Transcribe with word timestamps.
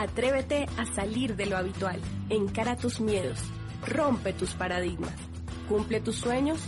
Atrévete 0.00 0.66
a 0.76 0.86
salir 0.86 1.34
de 1.34 1.46
lo 1.46 1.56
habitual, 1.56 2.00
encara 2.30 2.76
tus 2.76 3.00
miedos, 3.00 3.40
rompe 3.84 4.32
tus 4.32 4.54
paradigmas, 4.54 5.12
cumple 5.68 6.00
tus 6.00 6.14
sueños 6.14 6.60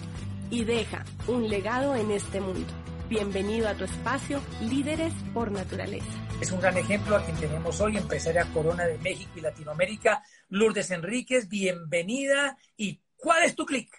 y 0.50 0.64
deja 0.64 1.04
un 1.28 1.48
legado 1.48 1.94
en 1.94 2.10
este 2.10 2.40
mundo. 2.40 2.66
Bienvenido 3.08 3.68
a 3.68 3.74
tu 3.74 3.84
espacio 3.84 4.40
Líderes 4.62 5.12
por 5.32 5.52
Naturaleza. 5.52 6.10
Es 6.40 6.50
un 6.50 6.60
gran 6.60 6.76
ejemplo 6.76 7.14
a 7.14 7.24
quien 7.24 7.36
tenemos 7.36 7.80
hoy, 7.80 7.98
empresaria 7.98 8.52
Corona 8.52 8.84
de 8.84 8.98
México 8.98 9.30
y 9.36 9.42
Latinoamérica, 9.42 10.24
Lourdes 10.48 10.90
Enríquez. 10.90 11.48
Bienvenida. 11.48 12.58
¿Y 12.76 13.00
cuál 13.16 13.44
es 13.44 13.54
tu 13.54 13.64
clic? 13.64 13.96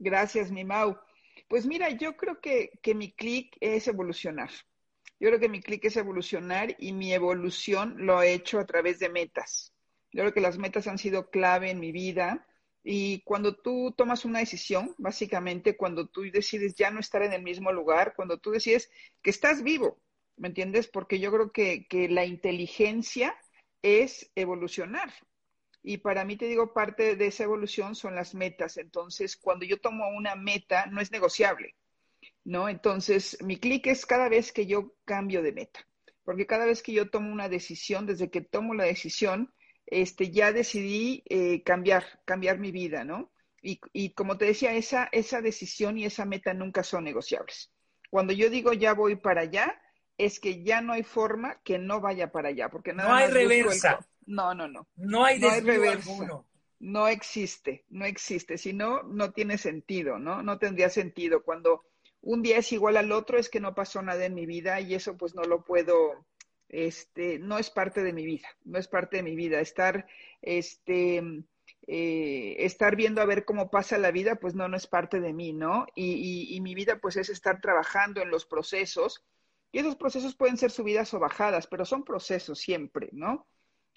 Gracias, 0.00 0.50
mi 0.50 0.64
Mau. 0.64 0.98
Pues 1.46 1.64
mira, 1.64 1.90
yo 1.90 2.16
creo 2.16 2.40
que, 2.40 2.72
que 2.82 2.96
mi 2.96 3.12
clic 3.12 3.56
es 3.60 3.86
evolucionar. 3.86 4.50
Yo 5.20 5.28
creo 5.28 5.40
que 5.40 5.48
mi 5.48 5.60
clic 5.60 5.84
es 5.84 5.96
evolucionar 5.96 6.76
y 6.78 6.92
mi 6.92 7.12
evolución 7.12 7.94
lo 7.98 8.22
he 8.22 8.32
hecho 8.34 8.60
a 8.60 8.66
través 8.66 8.98
de 8.98 9.08
metas. 9.08 9.72
Yo 10.12 10.22
creo 10.22 10.32
que 10.32 10.40
las 10.40 10.58
metas 10.58 10.86
han 10.86 10.98
sido 10.98 11.30
clave 11.30 11.70
en 11.70 11.80
mi 11.80 11.92
vida 11.92 12.46
y 12.84 13.20
cuando 13.22 13.56
tú 13.56 13.92
tomas 13.96 14.24
una 14.24 14.38
decisión, 14.38 14.94
básicamente 14.98 15.76
cuando 15.76 16.06
tú 16.08 16.22
decides 16.22 16.74
ya 16.74 16.90
no 16.90 17.00
estar 17.00 17.22
en 17.22 17.32
el 17.32 17.42
mismo 17.42 17.72
lugar, 17.72 18.14
cuando 18.14 18.38
tú 18.38 18.52
decides 18.52 18.90
que 19.22 19.30
estás 19.30 19.62
vivo, 19.62 20.00
¿me 20.36 20.48
entiendes? 20.48 20.86
Porque 20.88 21.18
yo 21.18 21.32
creo 21.32 21.52
que, 21.52 21.86
que 21.88 22.08
la 22.08 22.24
inteligencia 22.24 23.36
es 23.82 24.30
evolucionar. 24.34 25.12
Y 25.82 25.98
para 25.98 26.24
mí, 26.24 26.36
te 26.36 26.46
digo, 26.46 26.72
parte 26.72 27.16
de 27.16 27.26
esa 27.26 27.44
evolución 27.44 27.94
son 27.94 28.14
las 28.14 28.34
metas. 28.34 28.76
Entonces, 28.76 29.36
cuando 29.36 29.64
yo 29.64 29.80
tomo 29.80 30.08
una 30.08 30.34
meta, 30.34 30.86
no 30.86 31.00
es 31.00 31.10
negociable, 31.10 31.74
¿no? 32.48 32.70
Entonces, 32.70 33.36
mi 33.42 33.58
clic 33.58 33.86
es 33.88 34.06
cada 34.06 34.30
vez 34.30 34.52
que 34.52 34.64
yo 34.64 34.94
cambio 35.04 35.42
de 35.42 35.52
meta, 35.52 35.86
porque 36.24 36.46
cada 36.46 36.64
vez 36.64 36.82
que 36.82 36.94
yo 36.94 37.10
tomo 37.10 37.30
una 37.30 37.50
decisión, 37.50 38.06
desde 38.06 38.30
que 38.30 38.40
tomo 38.40 38.72
la 38.72 38.84
decisión, 38.84 39.52
este, 39.84 40.30
ya 40.30 40.50
decidí 40.50 41.22
eh, 41.28 41.62
cambiar, 41.62 42.04
cambiar 42.24 42.58
mi 42.58 42.72
vida, 42.72 43.04
¿no? 43.04 43.30
Y, 43.60 43.80
y, 43.92 44.14
como 44.14 44.38
te 44.38 44.46
decía, 44.46 44.72
esa, 44.72 45.10
esa 45.12 45.42
decisión 45.42 45.98
y 45.98 46.06
esa 46.06 46.24
meta 46.24 46.54
nunca 46.54 46.82
son 46.82 47.04
negociables. 47.04 47.70
Cuando 48.08 48.32
yo 48.32 48.48
digo 48.48 48.72
ya 48.72 48.94
voy 48.94 49.16
para 49.16 49.42
allá, 49.42 49.78
es 50.16 50.40
que 50.40 50.62
ya 50.62 50.80
no 50.80 50.94
hay 50.94 51.02
forma 51.02 51.60
que 51.64 51.78
no 51.78 52.00
vaya 52.00 52.32
para 52.32 52.48
allá, 52.48 52.70
porque 52.70 52.94
nada 52.94 53.10
no 53.10 53.14
hay 53.14 53.30
reversa. 53.30 53.98
No, 54.24 54.54
no, 54.54 54.68
no. 54.68 54.88
No 54.96 55.22
hay 55.26 55.38
no 55.38 55.50
hay 55.50 55.60
reversa. 55.60 56.10
Alguno. 56.12 56.46
No 56.80 57.08
existe, 57.08 57.84
no 57.90 58.06
existe. 58.06 58.56
Si 58.56 58.72
no, 58.72 59.02
no 59.02 59.32
tiene 59.32 59.58
sentido, 59.58 60.18
¿no? 60.18 60.42
No 60.42 60.58
tendría 60.58 60.88
sentido. 60.88 61.42
Cuando 61.42 61.87
un 62.20 62.42
día 62.42 62.58
es 62.58 62.72
igual 62.72 62.96
al 62.96 63.12
otro, 63.12 63.38
es 63.38 63.48
que 63.48 63.60
no 63.60 63.74
pasó 63.74 64.02
nada 64.02 64.24
en 64.24 64.34
mi 64.34 64.46
vida 64.46 64.80
y 64.80 64.94
eso 64.94 65.16
pues 65.16 65.34
no 65.34 65.42
lo 65.42 65.64
puedo, 65.64 66.26
este, 66.68 67.38
no 67.38 67.58
es 67.58 67.70
parte 67.70 68.02
de 68.02 68.12
mi 68.12 68.24
vida, 68.24 68.48
no 68.64 68.78
es 68.78 68.88
parte 68.88 69.18
de 69.18 69.22
mi 69.22 69.36
vida. 69.36 69.60
Estar, 69.60 70.06
este, 70.42 71.22
eh, 71.86 72.56
estar 72.58 72.96
viendo 72.96 73.20
a 73.20 73.26
ver 73.26 73.44
cómo 73.44 73.70
pasa 73.70 73.98
la 73.98 74.10
vida, 74.10 74.36
pues 74.36 74.54
no, 74.54 74.68
no 74.68 74.76
es 74.76 74.86
parte 74.86 75.20
de 75.20 75.32
mí, 75.32 75.52
¿no? 75.52 75.86
Y, 75.94 76.12
y, 76.12 76.56
y 76.56 76.60
mi 76.60 76.74
vida 76.74 76.98
pues 77.00 77.16
es 77.16 77.28
estar 77.28 77.60
trabajando 77.60 78.20
en 78.20 78.30
los 78.30 78.46
procesos 78.46 79.24
y 79.70 79.78
esos 79.78 79.96
procesos 79.96 80.34
pueden 80.34 80.56
ser 80.56 80.70
subidas 80.70 81.12
o 81.14 81.18
bajadas, 81.18 81.66
pero 81.66 81.84
son 81.84 82.04
procesos 82.04 82.58
siempre, 82.58 83.10
¿no? 83.12 83.46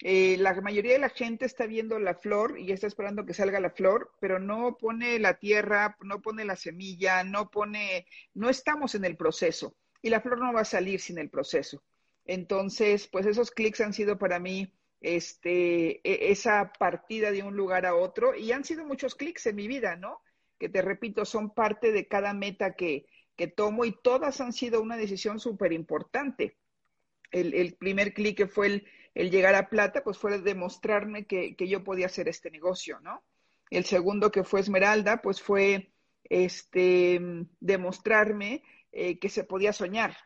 Eh, 0.04 0.36
la 0.38 0.52
mayoría 0.60 0.94
de 0.94 0.98
la 0.98 1.10
gente 1.10 1.44
está 1.44 1.64
viendo 1.66 1.96
la 2.00 2.16
flor 2.16 2.58
y 2.58 2.72
está 2.72 2.88
esperando 2.88 3.24
que 3.24 3.34
salga 3.34 3.60
la 3.60 3.70
flor, 3.70 4.10
pero 4.18 4.40
no 4.40 4.76
pone 4.76 5.20
la 5.20 5.38
tierra, 5.38 5.96
no 6.00 6.20
pone 6.20 6.44
la 6.44 6.56
semilla, 6.56 7.22
no 7.22 7.50
pone, 7.50 8.06
no 8.34 8.50
estamos 8.50 8.96
en 8.96 9.04
el 9.04 9.16
proceso 9.16 9.76
y 10.02 10.10
la 10.10 10.20
flor 10.20 10.40
no 10.40 10.52
va 10.52 10.62
a 10.62 10.64
salir 10.64 11.00
sin 11.00 11.18
el 11.18 11.30
proceso. 11.30 11.84
Entonces, 12.24 13.06
pues 13.06 13.26
esos 13.26 13.52
clics 13.52 13.80
han 13.80 13.92
sido 13.92 14.18
para 14.18 14.40
mí 14.40 14.74
este, 15.00 16.00
e, 16.02 16.32
esa 16.32 16.72
partida 16.76 17.30
de 17.30 17.44
un 17.44 17.56
lugar 17.56 17.86
a 17.86 17.94
otro 17.94 18.34
y 18.34 18.50
han 18.50 18.64
sido 18.64 18.84
muchos 18.84 19.14
clics 19.14 19.46
en 19.46 19.54
mi 19.54 19.68
vida, 19.68 19.94
¿no? 19.94 20.20
Que 20.58 20.68
te 20.68 20.82
repito, 20.82 21.24
son 21.24 21.54
parte 21.54 21.92
de 21.92 22.08
cada 22.08 22.34
meta 22.34 22.74
que, 22.74 23.06
que 23.36 23.46
tomo 23.46 23.84
y 23.84 23.96
todas 24.02 24.40
han 24.40 24.52
sido 24.52 24.82
una 24.82 24.96
decisión 24.96 25.38
súper 25.38 25.72
importante. 25.72 26.56
El, 27.30 27.54
el, 27.54 27.76
primer 27.76 28.12
clic 28.12 28.36
que 28.36 28.46
fue 28.46 28.66
el, 28.66 28.86
el, 29.14 29.30
llegar 29.30 29.54
a 29.54 29.68
plata, 29.68 30.02
pues 30.04 30.18
fue 30.18 30.38
demostrarme 30.40 31.26
que, 31.26 31.56
que, 31.56 31.68
yo 31.68 31.84
podía 31.84 32.06
hacer 32.06 32.28
este 32.28 32.50
negocio, 32.50 33.00
¿no? 33.00 33.22
El 33.70 33.84
segundo 33.84 34.30
que 34.30 34.44
fue 34.44 34.60
Esmeralda, 34.60 35.22
pues 35.22 35.40
fue 35.40 35.92
este, 36.24 37.20
demostrarme 37.60 38.62
eh, 38.92 39.18
que 39.18 39.28
se 39.28 39.44
podía 39.44 39.72
soñar. 39.72 40.16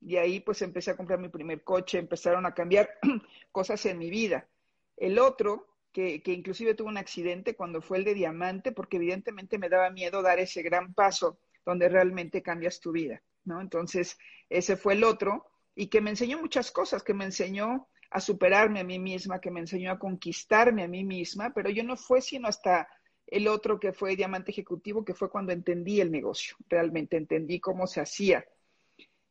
Y 0.00 0.16
ahí 0.16 0.40
pues 0.40 0.62
empecé 0.62 0.90
a 0.90 0.96
comprar 0.96 1.18
mi 1.18 1.28
primer 1.28 1.62
coche, 1.62 1.98
empezaron 1.98 2.46
a 2.46 2.54
cambiar 2.54 2.90
cosas 3.52 3.84
en 3.86 3.98
mi 3.98 4.10
vida. 4.10 4.48
El 4.96 5.18
otro, 5.18 5.66
que, 5.92 6.22
que 6.22 6.32
inclusive 6.32 6.74
tuvo 6.74 6.88
un 6.88 6.98
accidente 6.98 7.56
cuando 7.56 7.80
fue 7.80 7.98
el 7.98 8.04
de 8.04 8.14
diamante, 8.14 8.72
porque 8.72 8.96
evidentemente 8.96 9.58
me 9.58 9.68
daba 9.68 9.90
miedo 9.90 10.22
dar 10.22 10.38
ese 10.38 10.62
gran 10.62 10.92
paso 10.94 11.38
donde 11.64 11.88
realmente 11.88 12.42
cambias 12.42 12.80
tu 12.80 12.92
vida, 12.92 13.22
¿no? 13.44 13.60
Entonces, 13.60 14.18
ese 14.50 14.76
fue 14.76 14.94
el 14.94 15.04
otro 15.04 15.46
y 15.74 15.86
que 15.88 16.00
me 16.00 16.10
enseñó 16.10 16.38
muchas 16.38 16.70
cosas, 16.70 17.02
que 17.02 17.14
me 17.14 17.24
enseñó 17.24 17.88
a 18.14 18.20
superarme 18.20 18.78
a 18.78 18.84
mí 18.84 19.00
misma, 19.00 19.40
que 19.40 19.50
me 19.50 19.58
enseñó 19.58 19.90
a 19.90 19.98
conquistarme 19.98 20.84
a 20.84 20.88
mí 20.88 21.02
misma, 21.02 21.52
pero 21.52 21.68
yo 21.68 21.82
no 21.82 21.96
fue 21.96 22.20
sino 22.20 22.46
hasta 22.46 22.88
el 23.26 23.48
otro 23.48 23.80
que 23.80 23.92
fue 23.92 24.14
diamante 24.14 24.52
ejecutivo, 24.52 25.04
que 25.04 25.14
fue 25.14 25.28
cuando 25.28 25.52
entendí 25.52 26.00
el 26.00 26.12
negocio, 26.12 26.56
realmente 26.68 27.16
entendí 27.16 27.58
cómo 27.58 27.88
se 27.88 28.00
hacía. 28.00 28.46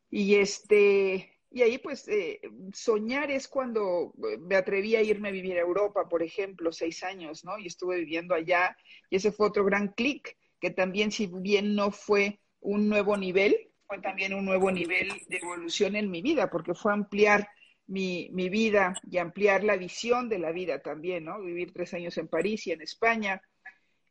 Y 0.10 0.36
este, 0.36 1.40
y 1.50 1.62
ahí 1.62 1.78
pues 1.78 2.10
eh, 2.10 2.42
soñar 2.74 3.32
es 3.32 3.48
cuando 3.48 4.14
me 4.42 4.58
atreví 4.58 4.98
a 4.98 5.02
irme 5.02 5.30
a 5.30 5.32
vivir 5.32 5.58
a 5.58 5.62
Europa, 5.62 6.10
por 6.10 6.22
ejemplo, 6.22 6.74
seis 6.74 7.04
años, 7.04 7.46
¿no? 7.46 7.58
Y 7.58 7.68
estuve 7.68 8.00
viviendo 8.00 8.36
allá 8.36 8.76
y 9.10 9.16
ese 9.16 9.32
fue 9.32 9.48
otro 9.48 9.64
gran 9.64 9.94
clic 9.94 10.38
que 10.60 10.72
también 10.72 11.10
si 11.10 11.28
bien 11.28 11.74
no 11.74 11.90
fue 11.90 12.42
un 12.60 12.90
nuevo 12.90 13.16
nivel, 13.16 13.56
fue 13.88 14.02
también 14.02 14.34
un 14.34 14.44
nuevo 14.44 14.70
nivel 14.72 15.10
de 15.30 15.38
evolución 15.38 15.96
en 15.96 16.12
mi 16.12 16.22
vida, 16.22 16.50
porque 16.50 16.74
fue 16.74 16.92
ampliar 16.92 17.48
mi, 17.88 18.30
mi 18.32 18.50
vida 18.50 18.94
y 19.10 19.18
ampliar 19.18 19.64
la 19.64 19.78
visión 19.78 20.30
de 20.30 20.40
la 20.40 20.52
vida 20.52 20.82
también, 20.82 21.26
¿no? 21.26 21.42
Vivir 21.42 21.74
tres 21.74 21.94
años 21.94 22.18
en 22.18 22.28
París 22.28 22.68
y 22.68 22.72
en 22.72 22.82
España. 22.82 23.42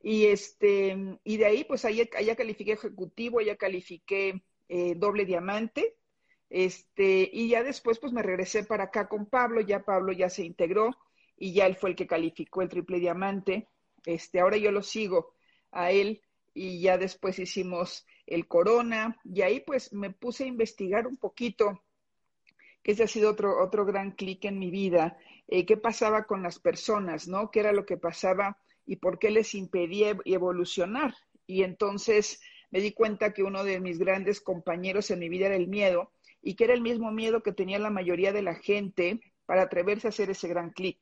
Y, 0.02 0.26
este, 0.26 0.96
y 1.24 1.36
de 1.36 1.44
ahí, 1.44 1.64
pues 1.64 1.84
allá, 1.84 2.04
allá 2.16 2.36
califiqué 2.36 2.72
ejecutivo, 2.72 3.38
allá 3.38 3.56
califiqué 3.56 4.42
eh, 4.68 4.94
doble 4.96 5.24
diamante, 5.24 5.96
este, 6.52 7.30
y 7.32 7.48
ya 7.48 7.62
después, 7.62 7.98
pues 7.98 8.12
me 8.12 8.22
regresé 8.22 8.62
para 8.64 8.84
acá 8.84 9.08
con 9.08 9.24
Pablo, 9.24 9.62
ya 9.62 9.84
Pablo 9.84 10.12
ya 10.12 10.28
se 10.28 10.44
integró 10.44 10.90
y 11.34 11.54
ya 11.54 11.64
él 11.64 11.76
fue 11.76 11.90
el 11.90 11.96
que 11.96 12.06
calificó 12.06 12.60
el 12.60 12.68
triple 12.68 13.00
diamante. 13.00 13.68
Este, 14.04 14.38
ahora 14.38 14.58
yo 14.58 14.70
lo 14.70 14.82
sigo 14.82 15.34
a 15.70 15.92
él 15.92 16.20
y 16.52 16.82
ya 16.82 16.98
después 16.98 17.38
hicimos 17.38 18.06
el 18.26 18.46
corona 18.48 19.18
y 19.24 19.40
ahí 19.40 19.60
pues 19.60 19.94
me 19.94 20.10
puse 20.10 20.44
a 20.44 20.48
investigar 20.48 21.06
un 21.06 21.16
poquito, 21.16 21.82
que 22.82 22.92
ese 22.92 23.04
ha 23.04 23.08
sido 23.08 23.30
otro, 23.30 23.62
otro 23.62 23.84
gran 23.84 24.12
clic 24.12 24.44
en 24.44 24.58
mi 24.58 24.70
vida, 24.70 25.16
eh, 25.48 25.66
qué 25.66 25.76
pasaba 25.76 26.24
con 26.24 26.42
las 26.42 26.58
personas, 26.58 27.28
¿no? 27.28 27.50
¿Qué 27.50 27.60
era 27.60 27.72
lo 27.72 27.86
que 27.86 27.96
pasaba 27.96 28.58
y 28.86 28.96
por 28.96 29.18
qué 29.18 29.30
les 29.30 29.54
impedía 29.54 30.16
evolucionar? 30.24 31.14
Y 31.46 31.62
entonces 31.62 32.40
me 32.70 32.80
di 32.80 32.92
cuenta 32.92 33.32
que 33.32 33.42
uno 33.42 33.64
de 33.64 33.80
mis 33.80 33.98
grandes 33.98 34.40
compañeros 34.40 35.10
en 35.10 35.18
mi 35.18 35.28
vida 35.28 35.46
era 35.46 35.56
el 35.56 35.68
miedo 35.68 36.10
y 36.42 36.54
que 36.54 36.64
era 36.64 36.74
el 36.74 36.80
mismo 36.80 37.12
miedo 37.12 37.42
que 37.42 37.52
tenía 37.52 37.78
la 37.78 37.90
mayoría 37.90 38.32
de 38.32 38.42
la 38.42 38.54
gente 38.54 39.20
para 39.46 39.62
atreverse 39.62 40.08
a 40.08 40.10
hacer 40.10 40.30
ese 40.30 40.48
gran 40.48 40.70
clic. 40.70 40.98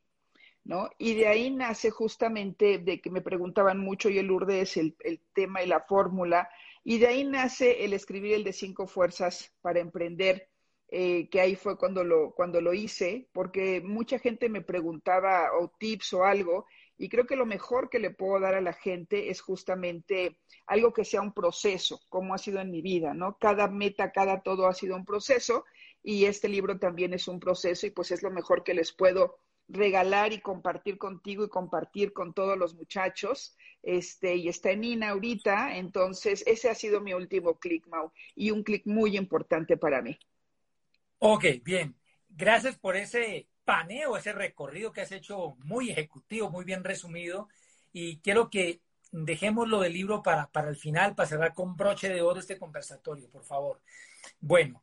¿no? 0.65 0.91
Y 0.99 1.15
de 1.15 1.27
ahí 1.27 1.51
nace 1.51 1.91
justamente 1.91 2.79
de 2.79 3.01
que 3.01 3.11
me 3.11 3.23
preguntaban 3.23 3.79
mucho, 3.79 4.11
y 4.11 4.19
el 4.19 4.27
Lourdes, 4.27 4.77
el, 4.77 4.95
el 5.01 5.21
tema 5.33 5.63
y 5.63 5.67
la 5.67 5.81
fórmula, 5.81 6.51
y 6.85 6.99
de 6.99 7.07
ahí 7.07 7.25
nace 7.25 7.85
el 7.85 7.93
escribir 7.93 8.35
el 8.35 8.45
de 8.45 8.53
cinco 8.53 8.87
fuerzas 8.87 9.53
para 9.63 9.81
emprender, 9.81 10.49
eh, 10.93 11.29
que 11.31 11.41
ahí 11.41 11.55
fue 11.55 11.79
cuando 11.79 12.03
lo, 12.03 12.33
cuando 12.33 12.61
lo 12.61 12.75
hice, 12.75 13.29
porque 13.33 13.81
mucha 13.81 14.19
gente 14.19 14.49
me 14.49 14.61
preguntaba 14.61 15.51
o 15.59 15.69
tips 15.79 16.15
o 16.15 16.25
algo, 16.25 16.67
y 16.99 17.09
creo 17.09 17.27
que 17.27 17.37
lo 17.37 17.47
mejor 17.47 17.89
que 17.89 17.99
le 17.99 18.11
puedo 18.11 18.41
dar 18.41 18.55
a 18.55 18.61
la 18.61 18.73
gente 18.73 19.31
es 19.31 19.41
justamente 19.41 20.39
algo 20.67 20.93
que 20.93 21.05
sea 21.05 21.23
un 21.23 21.33
proceso, 21.33 22.01
como 22.09 22.35
ha 22.35 22.39
sido 22.39 22.61
en 22.61 22.71
mi 22.71 22.83
vida, 22.83 23.15
¿no? 23.15 23.39
Cada 23.39 23.69
meta, 23.69 24.13
cada 24.13 24.43
todo 24.43 24.67
ha 24.67 24.75
sido 24.75 24.97
un 24.97 25.05
proceso, 25.05 25.65
y 26.03 26.25
este 26.25 26.49
libro 26.49 26.79
también 26.79 27.15
es 27.15 27.29
un 27.29 27.41
proceso, 27.41 27.87
y 27.87 27.91
pues 27.91 28.11
es 28.11 28.23
lo 28.23 28.31
mejor 28.31 28.65
que 28.65 28.75
les 28.75 28.93
puedo 28.93 29.39
regalar 29.69 30.33
y 30.33 30.41
compartir 30.41 30.99
contigo 30.99 31.45
y 31.45 31.49
compartir 31.49 32.13
con 32.13 32.35
todos 32.35 32.59
los 32.59 32.75
muchachos. 32.75 33.57
Este, 33.83 34.37
y 34.37 34.49
está 34.49 34.73
en 34.73 34.85
INA 34.85 35.11
ahorita, 35.11 35.77
entonces 35.77 36.45
ese 36.47 36.69
ha 36.69 36.75
sido 36.75 37.01
mi 37.01 37.15
último 37.15 37.59
clic, 37.59 37.87
Mau, 37.87 38.13
y 38.35 38.51
un 38.51 38.63
clic 38.63 38.87
muy 38.87 39.17
importante 39.17 39.77
para 39.77 40.03
mí. 40.03 40.19
Ok, 41.21 41.45
bien. 41.65 41.97
Gracias 42.31 42.79
por 42.79 42.97
ese 42.97 43.49
paneo, 43.65 44.17
ese 44.17 44.33
recorrido 44.33 44.93
que 44.93 45.03
has 45.03 45.13
hecho 45.13 45.57
muy 45.65 45.91
ejecutivo, 45.91 46.51
muy 46.51 46.65
bien 46.65 46.85
resumido. 46.85 47.49
Y 47.93 48.19
quiero 48.21 48.51
que 48.51 48.83
dejemos 49.13 49.69
lo 49.69 49.81
del 49.81 49.93
libro 49.95 50.23
para, 50.23 50.49
para 50.51 50.71
el 50.71 50.77
final, 50.77 51.15
para 51.15 51.29
cerrar 51.29 51.55
con 51.55 51.77
broche 51.77 52.09
de 52.09 52.23
oro 52.23 52.41
este 52.41 52.59
conversatorio, 52.59 53.29
por 53.31 53.45
favor. 53.45 53.81
Bueno, 54.41 54.83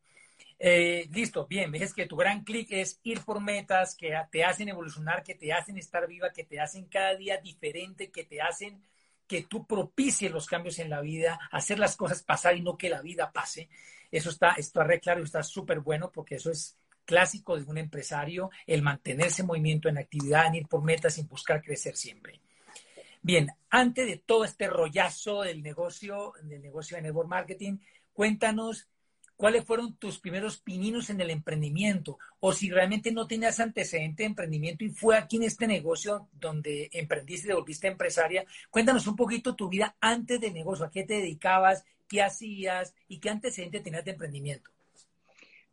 Eh, 0.63 1.07
listo, 1.11 1.47
bien, 1.47 1.71
ves 1.71 1.93
que 1.93 2.07
tu 2.07 2.17
gran 2.17 2.43
clic 2.45 2.69
es 2.71 2.99
ir 3.03 3.21
por 3.25 3.41
metas 3.41 3.95
que 3.95 4.13
te 4.31 4.43
hacen 4.45 4.69
evolucionar, 4.69 5.23
que 5.23 5.35
te 5.35 5.53
hacen 5.53 5.77
estar 5.77 6.07
viva, 6.07 6.31
que 6.33 6.45
te 6.45 6.59
hacen 6.61 6.85
cada 6.87 7.15
día 7.15 7.37
diferente, 7.39 8.11
que 8.11 8.25
te 8.25 8.41
hacen 8.41 8.81
que 9.27 9.43
tú 9.43 9.65
propicies 9.65 10.31
los 10.31 10.47
cambios 10.47 10.79
en 10.79 10.89
la 10.89 11.01
vida, 11.01 11.39
hacer 11.51 11.79
las 11.79 11.95
cosas 11.95 12.23
pasar 12.23 12.55
y 12.55 12.61
no 12.61 12.77
que 12.77 12.89
la 12.89 13.01
vida 13.01 13.31
pase. 13.31 13.69
Eso 14.11 14.29
está, 14.29 14.51
está 14.53 14.85
claro 14.99 15.21
y 15.21 15.23
está 15.23 15.43
súper 15.43 15.81
bueno 15.81 16.11
porque 16.11 16.35
eso 16.35 16.49
es 16.49 16.77
clásico 17.05 17.57
de 17.57 17.63
un 17.63 17.77
empresario, 17.77 18.51
el 18.65 18.81
mantenerse 18.81 19.41
en 19.41 19.47
movimiento, 19.47 19.89
en 19.89 19.97
actividad, 19.97 20.47
en 20.47 20.55
ir 20.55 20.67
por 20.67 20.83
metas, 20.83 21.15
sin 21.15 21.27
buscar 21.27 21.61
crecer 21.61 21.95
siempre. 21.95 22.41
Bien, 23.21 23.49
antes 23.69 24.05
de 24.05 24.17
todo 24.17 24.45
este 24.45 24.67
rollazo 24.67 25.41
del 25.41 25.63
negocio, 25.63 26.33
del 26.43 26.61
negocio 26.61 26.97
de 26.97 27.03
network 27.03 27.29
marketing, 27.29 27.77
cuéntanos 28.13 28.87
cuáles 29.37 29.63
fueron 29.63 29.95
tus 29.95 30.19
primeros 30.19 30.57
pininos 30.57 31.09
en 31.09 31.21
el 31.21 31.29
emprendimiento 31.29 32.17
o 32.39 32.51
si 32.51 32.69
realmente 32.69 33.11
no 33.11 33.27
tenías 33.27 33.59
antecedente 33.59 34.23
de 34.23 34.27
emprendimiento 34.27 34.83
y 34.83 34.89
fue 34.89 35.15
aquí 35.15 35.37
en 35.37 35.43
este 35.43 35.67
negocio 35.67 36.27
donde 36.33 36.89
emprendiste 36.91 37.47
y 37.47 37.49
te 37.49 37.55
volviste 37.55 37.87
empresaria. 37.87 38.45
Cuéntanos 38.71 39.07
un 39.07 39.15
poquito 39.15 39.55
tu 39.55 39.69
vida 39.69 39.95
antes 40.01 40.41
del 40.41 40.53
negocio, 40.53 40.85
a 40.85 40.91
qué 40.91 41.03
te 41.03 41.13
dedicabas, 41.13 41.85
qué 42.09 42.23
hacías 42.23 42.95
y 43.07 43.19
qué 43.19 43.29
antecedente 43.29 43.79
tenías 43.79 44.03
de 44.03 44.11
emprendimiento. 44.11 44.71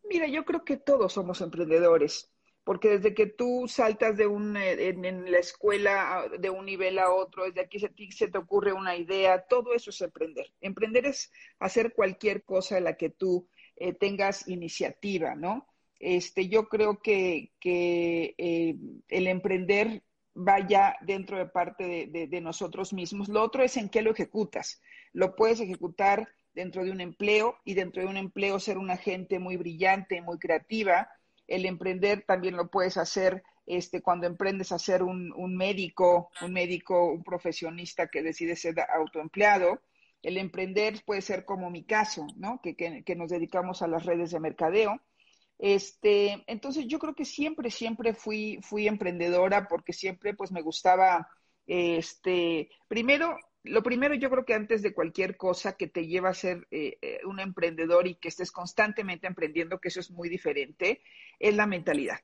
Mira, 0.07 0.27
yo 0.27 0.45
creo 0.45 0.63
que 0.63 0.77
todos 0.77 1.13
somos 1.13 1.41
emprendedores, 1.41 2.29
porque 2.63 2.89
desde 2.89 3.15
que 3.15 3.25
tú 3.25 3.67
saltas 3.67 4.15
de 4.17 4.27
un, 4.27 4.55
eh, 4.55 4.89
en, 4.89 5.31
la 5.31 5.39
escuela 5.39 6.25
de 6.39 6.51
un 6.51 6.65
nivel 6.65 6.99
a 6.99 7.11
otro, 7.11 7.45
desde 7.45 7.61
aquí 7.61 7.79
se, 7.79 7.91
se 8.11 8.27
te 8.27 8.37
ocurre 8.37 8.73
una 8.73 8.95
idea, 8.95 9.41
todo 9.41 9.73
eso 9.73 9.89
es 9.89 10.01
emprender. 10.01 10.51
Emprender 10.61 11.07
es 11.07 11.31
hacer 11.59 11.93
cualquier 11.93 12.43
cosa 12.43 12.77
en 12.77 12.83
la 12.83 12.97
que 12.97 13.09
tú 13.09 13.47
eh, 13.77 13.93
tengas 13.93 14.47
iniciativa, 14.47 15.35
¿no? 15.35 15.67
Este, 15.99 16.47
yo 16.47 16.67
creo 16.67 17.01
que, 17.01 17.51
eh, 17.63 18.75
el 19.07 19.27
emprender 19.27 20.03
vaya 20.33 20.97
dentro 21.01 21.37
de 21.37 21.45
parte 21.45 22.07
de, 22.07 22.41
nosotros 22.41 22.93
mismos. 22.93 23.29
Lo 23.29 23.41
otro 23.41 23.63
es 23.63 23.77
en 23.77 23.89
qué 23.89 24.01
lo 24.01 24.11
ejecutas. 24.11 24.81
Lo 25.13 25.35
puedes 25.35 25.61
ejecutar 25.61 26.27
dentro 26.53 26.83
de 26.83 26.91
un 26.91 26.99
empleo 26.99 27.57
y 27.63 27.73
dentro 27.73 28.01
de 28.01 28.09
un 28.09 28.17
empleo 28.17 28.59
ser 28.59 28.77
una 28.77 28.97
gente 28.97 29.39
muy 29.39 29.55
brillante, 29.55 30.21
muy 30.21 30.37
creativa. 30.37 31.09
El 31.47 31.65
emprender 31.65 32.23
también 32.27 32.57
lo 32.57 32.69
puedes 32.69 32.97
hacer 32.97 33.43
este, 33.65 34.01
cuando 34.01 34.27
emprendes 34.27 34.71
a 34.73 34.79
ser 34.79 35.03
un, 35.03 35.31
un 35.33 35.55
médico, 35.55 36.29
un 36.41 36.51
médico, 36.51 37.11
un 37.11 37.23
profesionista 37.23 38.07
que 38.07 38.21
decide 38.21 38.55
ser 38.55 38.75
autoempleado 38.93 39.81
el 40.25 40.37
emprender 40.37 41.03
puede 41.05 41.21
ser 41.21 41.45
como 41.45 41.69
mi 41.69 41.83
caso, 41.83 42.25
¿no? 42.35 42.59
Que, 42.61 43.03
nos 43.15 43.29
dedicamos 43.29 43.83
a 43.83 43.87
las 43.87 44.05
redes 44.05 44.31
de 44.31 44.39
mercadeo. 44.39 44.99
Este, 45.59 46.43
entonces 46.47 46.87
yo 46.87 46.97
creo 46.97 47.13
que 47.13 47.25
siempre, 47.25 47.69
siempre 47.69 48.13
fui, 48.15 48.59
fui 48.63 48.87
emprendedora 48.87 49.67
porque 49.67 49.93
siempre 49.93 50.33
pues 50.33 50.51
me 50.51 50.63
gustaba, 50.63 51.29
este, 51.67 52.69
primero, 52.87 53.37
lo 53.63 53.83
primero 53.83 54.15
yo 54.15 54.31
creo 54.31 54.45
que 54.45 54.55
antes 54.55 54.81
de 54.81 54.95
cualquier 54.95 55.37
cosa 55.37 55.77
que 55.77 55.87
te 55.87 56.07
lleva 56.07 56.29
a 56.29 56.33
ser 56.33 56.67
eh, 56.71 56.97
eh, 57.03 57.19
un 57.25 57.39
emprendedor 57.39 58.07
y 58.07 58.15
que 58.15 58.29
estés 58.29 58.51
constantemente 58.51 59.27
emprendiendo, 59.27 59.79
que 59.79 59.89
eso 59.89 59.99
es 59.99 60.09
muy 60.09 60.27
diferente, 60.27 61.03
es 61.39 61.55
la 61.55 61.67
mentalidad. 61.67 62.19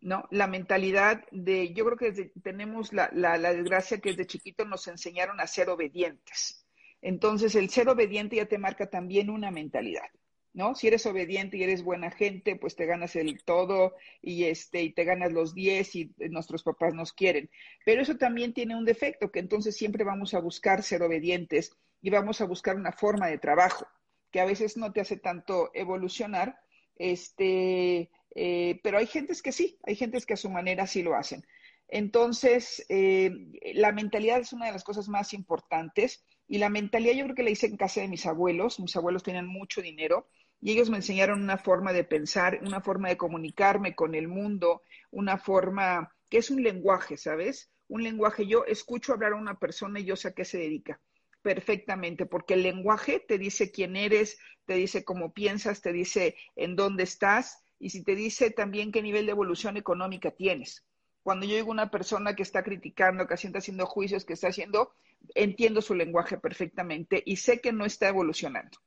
¿no? 0.00 0.28
La 0.30 0.46
mentalidad 0.46 1.24
de, 1.32 1.72
yo 1.74 1.84
creo 1.84 1.96
que 1.96 2.32
tenemos 2.42 2.92
la, 2.92 3.10
la, 3.12 3.36
la 3.36 3.52
desgracia 3.52 3.98
que 3.98 4.10
desde 4.10 4.26
chiquito 4.26 4.64
nos 4.64 4.86
enseñaron 4.86 5.40
a 5.40 5.46
ser 5.48 5.70
obedientes. 5.70 6.61
Entonces, 7.02 7.54
el 7.56 7.68
ser 7.68 7.88
obediente 7.88 8.36
ya 8.36 8.46
te 8.46 8.58
marca 8.58 8.88
también 8.88 9.28
una 9.28 9.50
mentalidad, 9.50 10.08
¿no? 10.54 10.74
Si 10.76 10.86
eres 10.86 11.04
obediente 11.04 11.56
y 11.56 11.64
eres 11.64 11.82
buena 11.82 12.10
gente, 12.12 12.56
pues 12.56 12.76
te 12.76 12.86
ganas 12.86 13.16
el 13.16 13.42
todo 13.44 13.94
y 14.22 14.44
este 14.44 14.82
y 14.82 14.92
te 14.92 15.04
ganas 15.04 15.32
los 15.32 15.52
10 15.52 15.96
y 15.96 16.14
nuestros 16.30 16.62
papás 16.62 16.94
nos 16.94 17.12
quieren. 17.12 17.50
Pero 17.84 18.02
eso 18.02 18.16
también 18.16 18.54
tiene 18.54 18.76
un 18.76 18.84
defecto, 18.84 19.32
que 19.32 19.40
entonces 19.40 19.76
siempre 19.76 20.04
vamos 20.04 20.32
a 20.32 20.40
buscar 20.40 20.82
ser 20.82 21.02
obedientes 21.02 21.76
y 22.00 22.10
vamos 22.10 22.40
a 22.40 22.46
buscar 22.46 22.76
una 22.76 22.92
forma 22.92 23.26
de 23.26 23.38
trabajo 23.38 23.86
que 24.30 24.40
a 24.40 24.46
veces 24.46 24.76
no 24.76 24.92
te 24.92 25.00
hace 25.00 25.18
tanto 25.18 25.70
evolucionar, 25.74 26.58
este, 26.96 28.10
eh, 28.34 28.80
pero 28.82 28.98
hay 28.98 29.06
gentes 29.06 29.42
que 29.42 29.52
sí, 29.52 29.78
hay 29.84 29.94
gentes 29.94 30.24
que 30.24 30.34
a 30.34 30.38
su 30.38 30.50
manera 30.50 30.86
sí 30.86 31.02
lo 31.02 31.14
hacen. 31.14 31.44
Entonces, 31.86 32.84
eh, 32.88 33.30
la 33.74 33.92
mentalidad 33.92 34.40
es 34.40 34.54
una 34.54 34.66
de 34.66 34.72
las 34.72 34.84
cosas 34.84 35.08
más 35.08 35.34
importantes 35.34 36.24
y 36.52 36.58
la 36.58 36.68
mentalidad 36.68 37.14
yo 37.14 37.24
creo 37.24 37.34
que 37.34 37.44
la 37.44 37.48
hice 37.48 37.66
en 37.66 37.78
casa 37.78 38.02
de 38.02 38.08
mis 38.08 38.26
abuelos. 38.26 38.78
Mis 38.78 38.94
abuelos 38.94 39.22
tenían 39.22 39.46
mucho 39.46 39.80
dinero 39.80 40.28
y 40.60 40.72
ellos 40.72 40.90
me 40.90 40.98
enseñaron 40.98 41.42
una 41.42 41.56
forma 41.56 41.94
de 41.94 42.04
pensar, 42.04 42.60
una 42.62 42.82
forma 42.82 43.08
de 43.08 43.16
comunicarme 43.16 43.94
con 43.94 44.14
el 44.14 44.28
mundo, 44.28 44.82
una 45.10 45.38
forma 45.38 46.14
que 46.28 46.36
es 46.36 46.50
un 46.50 46.62
lenguaje, 46.62 47.16
¿sabes? 47.16 47.70
Un 47.88 48.02
lenguaje, 48.02 48.46
yo 48.46 48.66
escucho 48.66 49.14
hablar 49.14 49.32
a 49.32 49.36
una 49.36 49.58
persona 49.58 49.98
y 49.98 50.04
yo 50.04 50.14
sé 50.14 50.28
a 50.28 50.34
qué 50.34 50.44
se 50.44 50.58
dedica 50.58 51.00
perfectamente, 51.40 52.26
porque 52.26 52.52
el 52.52 52.64
lenguaje 52.64 53.18
te 53.18 53.38
dice 53.38 53.72
quién 53.72 53.96
eres, 53.96 54.38
te 54.66 54.74
dice 54.74 55.04
cómo 55.06 55.32
piensas, 55.32 55.80
te 55.80 55.94
dice 55.94 56.36
en 56.54 56.76
dónde 56.76 57.04
estás 57.04 57.64
y 57.78 57.88
si 57.88 58.04
te 58.04 58.14
dice 58.14 58.50
también 58.50 58.92
qué 58.92 59.00
nivel 59.00 59.24
de 59.24 59.32
evolución 59.32 59.78
económica 59.78 60.32
tienes. 60.32 60.84
Cuando 61.22 61.46
yo 61.46 61.54
digo 61.54 61.70
una 61.70 61.90
persona 61.90 62.34
que 62.34 62.42
está 62.42 62.62
criticando, 62.62 63.26
que 63.26 63.34
está 63.34 63.58
haciendo 63.58 63.86
juicios, 63.86 64.24
que 64.24 64.32
está 64.32 64.48
haciendo, 64.48 64.92
entiendo 65.34 65.80
su 65.80 65.94
lenguaje 65.94 66.36
perfectamente 66.36 67.22
y 67.24 67.36
sé 67.36 67.60
que 67.60 67.72
no 67.72 67.84
está 67.84 68.08
evolucionando, 68.08 68.78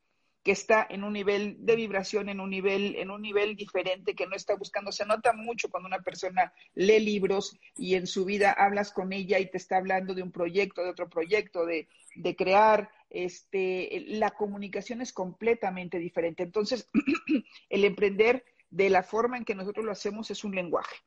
que 0.43 0.51
está 0.51 0.85
en 0.89 1.05
un 1.05 1.13
nivel 1.13 1.55
de 1.59 1.77
vibración, 1.77 2.27
en 2.27 2.41
un 2.41 2.49
nivel, 2.49 2.97
en 2.97 3.09
un 3.09 3.21
nivel 3.21 3.55
diferente, 3.55 4.15
que 4.15 4.27
no 4.27 4.35
está 4.35 4.55
buscando. 4.55 4.91
Se 4.91 5.05
nota 5.05 5.31
mucho 5.31 5.69
cuando 5.69 5.87
una 5.87 6.01
persona 6.01 6.53
lee 6.73 6.99
libros 6.99 7.57
y 7.77 7.95
en 7.95 8.05
su 8.05 8.25
vida 8.25 8.51
hablas 8.51 8.91
con 8.91 9.13
ella 9.13 9.39
y 9.39 9.49
te 9.49 9.57
está 9.57 9.77
hablando 9.77 10.13
de 10.13 10.21
un 10.21 10.31
proyecto, 10.31 10.83
de 10.83 10.89
otro 10.89 11.09
proyecto, 11.09 11.65
de, 11.65 11.87
de 12.15 12.35
crear. 12.35 12.91
Este, 13.09 14.03
la 14.07 14.31
comunicación 14.31 15.01
es 15.01 15.13
completamente 15.13 15.99
diferente. 15.99 16.43
Entonces, 16.43 16.89
el 17.69 17.85
emprender 17.85 18.43
de 18.69 18.89
la 18.89 19.03
forma 19.03 19.37
en 19.37 19.45
que 19.45 19.55
nosotros 19.55 19.85
lo 19.85 19.93
hacemos 19.93 20.29
es 20.31 20.43
un 20.43 20.53
lenguaje 20.53 20.97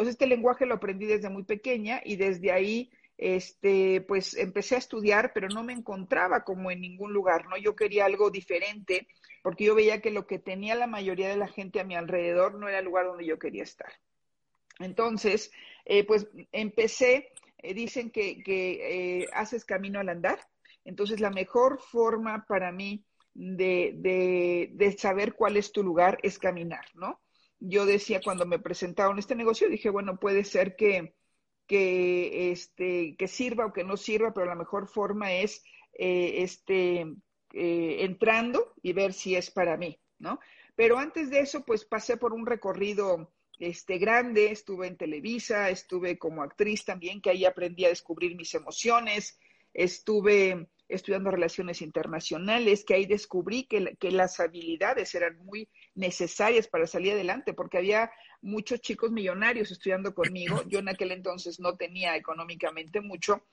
entonces, 0.00 0.14
este 0.14 0.28
lenguaje 0.28 0.64
lo 0.64 0.76
aprendí 0.76 1.04
desde 1.04 1.28
muy 1.28 1.42
pequeña 1.44 2.00
y 2.02 2.16
desde 2.16 2.52
ahí, 2.52 2.90
este, 3.18 4.00
pues 4.00 4.34
empecé 4.34 4.76
a 4.76 4.78
estudiar, 4.78 5.32
pero 5.34 5.48
no 5.48 5.62
me 5.62 5.74
encontraba 5.74 6.42
como 6.42 6.70
en 6.70 6.80
ningún 6.80 7.12
lugar, 7.12 7.46
¿no? 7.48 7.58
Yo 7.58 7.76
quería 7.76 8.06
algo 8.06 8.30
diferente 8.30 9.06
porque 9.42 9.64
yo 9.64 9.74
veía 9.74 10.00
que 10.00 10.10
lo 10.10 10.26
que 10.26 10.38
tenía 10.38 10.74
la 10.74 10.86
mayoría 10.86 11.28
de 11.28 11.36
la 11.36 11.48
gente 11.48 11.80
a 11.80 11.84
mi 11.84 11.96
alrededor 11.96 12.58
no 12.58 12.66
era 12.66 12.78
el 12.78 12.86
lugar 12.86 13.08
donde 13.08 13.26
yo 13.26 13.38
quería 13.38 13.62
estar. 13.62 13.92
Entonces, 14.78 15.52
eh, 15.84 16.06
pues 16.06 16.28
empecé, 16.50 17.30
eh, 17.58 17.74
dicen 17.74 18.10
que, 18.10 18.42
que 18.42 19.20
eh, 19.20 19.28
haces 19.34 19.66
camino 19.66 20.00
al 20.00 20.08
andar, 20.08 20.38
entonces 20.86 21.20
la 21.20 21.28
mejor 21.28 21.78
forma 21.78 22.46
para 22.48 22.72
mí 22.72 23.04
de, 23.34 24.70
de 24.72 24.92
saber 24.96 25.34
cuál 25.34 25.58
es 25.58 25.72
tu 25.72 25.82
lugar 25.82 26.18
es 26.22 26.38
caminar, 26.38 26.86
¿no? 26.94 27.20
Yo 27.60 27.86
decía 27.86 28.20
cuando 28.22 28.46
me 28.46 28.58
presentaron 28.58 29.18
este 29.18 29.36
negocio, 29.36 29.68
dije, 29.68 29.90
bueno, 29.90 30.18
puede 30.18 30.44
ser 30.44 30.76
que, 30.76 31.14
que, 31.66 32.50
este, 32.50 33.14
que 33.16 33.28
sirva 33.28 33.66
o 33.66 33.72
que 33.72 33.84
no 33.84 33.96
sirva, 33.96 34.32
pero 34.32 34.46
la 34.46 34.54
mejor 34.54 34.88
forma 34.88 35.32
es 35.32 35.62
eh, 35.92 36.42
este, 36.42 37.06
eh, 37.52 37.96
entrando 38.00 38.74
y 38.82 38.92
ver 38.92 39.12
si 39.12 39.36
es 39.36 39.50
para 39.50 39.76
mí, 39.76 40.00
¿no? 40.18 40.40
Pero 40.74 40.98
antes 40.98 41.30
de 41.30 41.40
eso, 41.40 41.64
pues 41.64 41.84
pasé 41.84 42.16
por 42.16 42.32
un 42.32 42.46
recorrido 42.46 43.30
este, 43.58 43.98
grande, 43.98 44.50
estuve 44.50 44.86
en 44.86 44.96
Televisa, 44.96 45.68
estuve 45.68 46.18
como 46.18 46.42
actriz 46.42 46.84
también, 46.84 47.20
que 47.20 47.30
ahí 47.30 47.44
aprendí 47.44 47.84
a 47.84 47.90
descubrir 47.90 48.34
mis 48.34 48.54
emociones, 48.54 49.38
estuve 49.74 50.68
estudiando 50.90 51.30
relaciones 51.30 51.82
internacionales, 51.82 52.84
que 52.84 52.94
ahí 52.94 53.06
descubrí 53.06 53.64
que, 53.64 53.96
que, 53.98 54.10
las 54.10 54.40
habilidades 54.40 55.14
eran 55.14 55.38
muy 55.44 55.68
necesarias 55.94 56.68
para 56.68 56.86
salir 56.86 57.12
adelante, 57.12 57.54
porque 57.54 57.78
había 57.78 58.10
muchos 58.42 58.80
chicos 58.80 59.10
millonarios 59.10 59.70
estudiando 59.70 60.14
conmigo. 60.14 60.62
Yo 60.66 60.80
en 60.80 60.88
aquel 60.88 61.12
entonces 61.12 61.60
no 61.60 61.76
tenía 61.76 62.16
económicamente 62.16 63.00
mucho, 63.00 63.44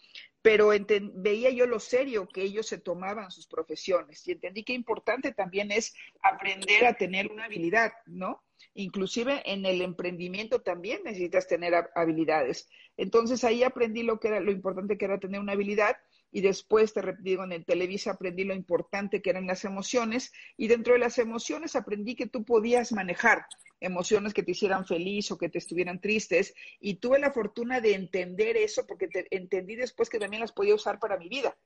pero 0.41 0.71
veía 1.13 1.49
yo 1.49 1.65
lo 1.67 1.79
serio 1.79 2.27
que 2.27 2.43
ellos 2.43 2.67
se 2.67 2.77
tomaban 2.77 3.31
sus 3.31 3.47
profesiones 3.47 4.25
y 4.27 4.31
entendí 4.31 4.63
que 4.63 4.73
importante 4.73 5.33
también 5.33 5.71
es 5.71 5.93
aprender 6.21 6.85
a 6.85 6.93
tener 6.93 7.31
una 7.31 7.45
habilidad, 7.45 7.91
¿no? 8.05 8.43
Inclusive 8.73 9.41
en 9.45 9.65
el 9.65 9.81
emprendimiento 9.81 10.61
también 10.61 11.03
necesitas 11.03 11.47
tener 11.47 11.73
habilidades. 11.95 12.69
Entonces 12.95 13.43
ahí 13.43 13.63
aprendí 13.63 14.03
lo 14.03 14.19
que 14.19 14.29
era 14.29 14.39
lo 14.39 14.51
importante 14.51 14.97
que 14.97 15.05
era 15.05 15.19
tener 15.19 15.39
una 15.39 15.53
habilidad 15.53 15.97
y 16.31 16.41
después, 16.41 16.93
te 16.93 17.01
digo, 17.19 17.43
en 17.43 17.53
el 17.53 17.65
Televisa 17.65 18.11
aprendí 18.11 18.43
lo 18.43 18.53
importante 18.53 19.21
que 19.21 19.29
eran 19.29 19.47
las 19.47 19.65
emociones 19.65 20.33
y 20.57 20.67
dentro 20.67 20.93
de 20.93 20.99
las 20.99 21.17
emociones 21.17 21.75
aprendí 21.75 22.15
que 22.15 22.27
tú 22.27 22.43
podías 22.43 22.91
manejar 22.91 23.45
emociones 23.79 24.33
que 24.33 24.43
te 24.43 24.51
hicieran 24.51 24.85
feliz 24.85 25.31
o 25.31 25.37
que 25.37 25.49
te 25.49 25.59
estuvieran 25.59 26.01
tristes 26.01 26.53
y 26.79 26.95
tuve 26.95 27.19
la 27.19 27.31
fortuna 27.31 27.79
de 27.79 27.93
entender 27.93 28.57
eso 28.57 28.85
porque 28.87 29.07
te, 29.07 29.27
entendí 29.31 29.75
después 29.75 30.09
que 30.09 30.19
también 30.19 30.41
las 30.41 30.51
podía 30.51 30.75
usar 30.75 30.99
para 30.99 31.17
mi 31.17 31.29
vida. 31.29 31.57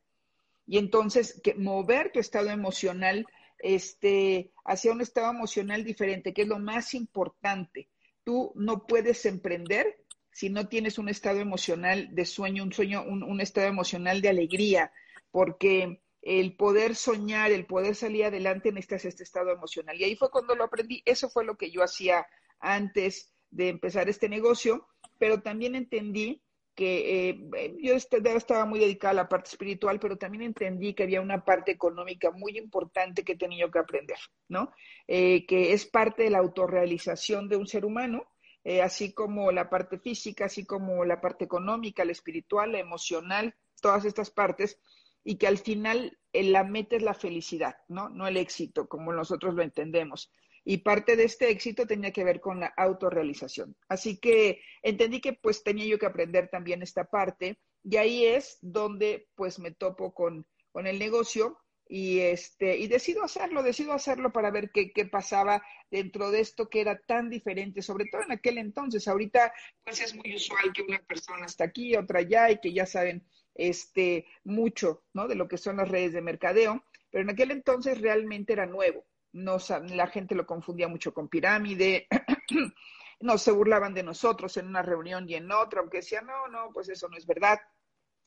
Y 0.67 0.77
entonces, 0.77 1.41
mover 1.57 2.11
tu 2.11 2.19
estado 2.19 2.49
emocional 2.49 3.25
este, 3.59 4.51
hacia 4.63 4.91
un 4.91 5.01
estado 5.01 5.31
emocional 5.31 5.83
diferente, 5.83 6.33
que 6.33 6.43
es 6.43 6.47
lo 6.47 6.59
más 6.59 6.93
importante. 6.93 7.89
Tú 8.23 8.53
no 8.55 8.85
puedes 8.85 9.25
emprender 9.25 10.00
si 10.31 10.49
no 10.49 10.67
tienes 10.67 10.97
un 10.97 11.09
estado 11.09 11.39
emocional 11.39 12.09
de 12.11 12.25
sueño, 12.25 12.63
un 12.63 12.73
sueño, 12.73 13.03
un, 13.03 13.41
estado 13.41 13.67
emocional 13.67 14.21
de 14.21 14.29
alegría, 14.29 14.91
porque 15.31 16.01
el 16.21 16.55
poder 16.55 16.95
soñar, 16.95 17.51
el 17.51 17.65
poder 17.65 17.95
salir 17.95 18.25
adelante 18.25 18.71
necesitas 18.71 19.05
este 19.05 19.23
estado 19.23 19.51
emocional. 19.51 19.99
Y 19.99 20.03
ahí 20.03 20.15
fue 20.15 20.31
cuando 20.31 20.55
lo 20.55 20.63
aprendí. 20.63 21.01
Eso 21.05 21.29
fue 21.29 21.45
lo 21.45 21.57
que 21.57 21.71
yo 21.71 21.83
hacía 21.83 22.25
antes 22.59 23.33
de 23.49 23.69
empezar 23.69 24.07
este 24.07 24.29
negocio, 24.29 24.87
pero 25.17 25.41
también 25.41 25.75
entendí 25.75 26.41
que 26.73 27.29
eh, 27.29 27.77
yo 27.81 27.95
estaba 27.95 28.65
muy 28.65 28.79
dedicada 28.79 29.11
a 29.11 29.15
la 29.15 29.29
parte 29.29 29.49
espiritual, 29.49 29.99
pero 29.99 30.17
también 30.17 30.43
entendí 30.43 30.93
que 30.93 31.03
había 31.03 31.21
una 31.21 31.43
parte 31.43 31.71
económica 31.71 32.31
muy 32.31 32.57
importante 32.57 33.23
que 33.23 33.35
tenía 33.35 33.69
que 33.69 33.79
aprender, 33.79 34.17
¿no? 34.47 34.71
Eh, 35.07 35.45
que 35.45 35.73
es 35.73 35.85
parte 35.85 36.23
de 36.23 36.29
la 36.29 36.39
autorrealización 36.39 37.49
de 37.49 37.57
un 37.57 37.67
ser 37.67 37.83
humano, 37.83 38.25
eh, 38.63 38.81
así 38.81 39.13
como 39.13 39.51
la 39.51 39.69
parte 39.69 39.99
física, 39.99 40.45
así 40.45 40.65
como 40.65 41.03
la 41.05 41.21
parte 41.21 41.45
económica, 41.45 42.05
la 42.05 42.11
espiritual, 42.11 42.73
la 42.73 42.79
emocional, 42.79 43.55
todas 43.81 44.05
estas 44.05 44.31
partes, 44.31 44.79
y 45.23 45.37
que 45.37 45.47
al 45.47 45.57
final 45.57 46.17
la 46.33 46.63
meta 46.63 46.95
es 46.95 47.03
la 47.03 47.13
felicidad, 47.13 47.75
¿no? 47.87 48.09
No 48.09 48.27
el 48.27 48.37
éxito, 48.37 48.87
como 48.87 49.13
nosotros 49.13 49.53
lo 49.53 49.61
entendemos 49.61 50.31
y 50.63 50.79
parte 50.79 51.15
de 51.15 51.23
este 51.23 51.49
éxito 51.49 51.87
tenía 51.87 52.11
que 52.11 52.23
ver 52.23 52.39
con 52.39 52.59
la 52.59 52.73
autorrealización. 52.77 53.75
Así 53.87 54.19
que 54.19 54.61
entendí 54.81 55.19
que 55.19 55.33
pues 55.33 55.63
tenía 55.63 55.85
yo 55.85 55.97
que 55.97 56.05
aprender 56.05 56.49
también 56.49 56.81
esta 56.81 57.05
parte 57.05 57.59
y 57.83 57.97
ahí 57.97 58.25
es 58.25 58.59
donde 58.61 59.27
pues 59.35 59.59
me 59.59 59.71
topo 59.71 60.13
con, 60.13 60.45
con 60.71 60.85
el 60.87 60.99
negocio 60.99 61.57
y 61.93 62.19
este 62.19 62.77
y 62.77 62.87
decido 62.87 63.23
hacerlo, 63.23 63.63
decido 63.63 63.91
hacerlo 63.91 64.31
para 64.31 64.49
ver 64.49 64.71
qué, 64.71 64.93
qué, 64.93 65.05
pasaba 65.05 65.61
dentro 65.89 66.31
de 66.31 66.39
esto 66.39 66.69
que 66.69 66.79
era 66.79 66.97
tan 66.97 67.29
diferente, 67.29 67.81
sobre 67.81 68.05
todo 68.09 68.21
en 68.21 68.31
aquel 68.31 68.57
entonces. 68.57 69.09
Ahorita 69.09 69.53
pues 69.83 69.99
es 69.99 70.15
muy 70.15 70.33
usual 70.33 70.71
que 70.73 70.83
una 70.83 70.99
persona 70.99 71.45
está 71.45 71.65
aquí, 71.65 71.97
otra 71.97 72.19
allá 72.19 72.49
y 72.49 72.61
que 72.61 72.71
ya 72.71 72.85
saben 72.85 73.27
este 73.55 74.25
mucho, 74.45 75.03
¿no? 75.13 75.27
de 75.27 75.35
lo 75.35 75.49
que 75.49 75.57
son 75.57 75.77
las 75.77 75.89
redes 75.89 76.13
de 76.13 76.21
mercadeo, 76.21 76.85
pero 77.09 77.23
en 77.23 77.29
aquel 77.31 77.51
entonces 77.51 77.99
realmente 77.99 78.53
era 78.53 78.65
nuevo 78.65 79.05
no, 79.33 79.57
la 79.89 80.07
gente 80.07 80.35
lo 80.35 80.45
confundía 80.45 80.87
mucho 80.87 81.13
con 81.13 81.27
pirámide, 81.27 82.07
no 83.19 83.37
se 83.37 83.51
burlaban 83.51 83.93
de 83.93 84.03
nosotros 84.03 84.55
en 84.57 84.67
una 84.67 84.81
reunión 84.81 85.27
y 85.29 85.35
en 85.35 85.51
otra, 85.51 85.81
aunque 85.81 85.97
decían, 85.97 86.25
no, 86.25 86.47
no, 86.47 86.71
pues 86.73 86.89
eso 86.89 87.07
no 87.07 87.17
es 87.17 87.25
verdad. 87.25 87.59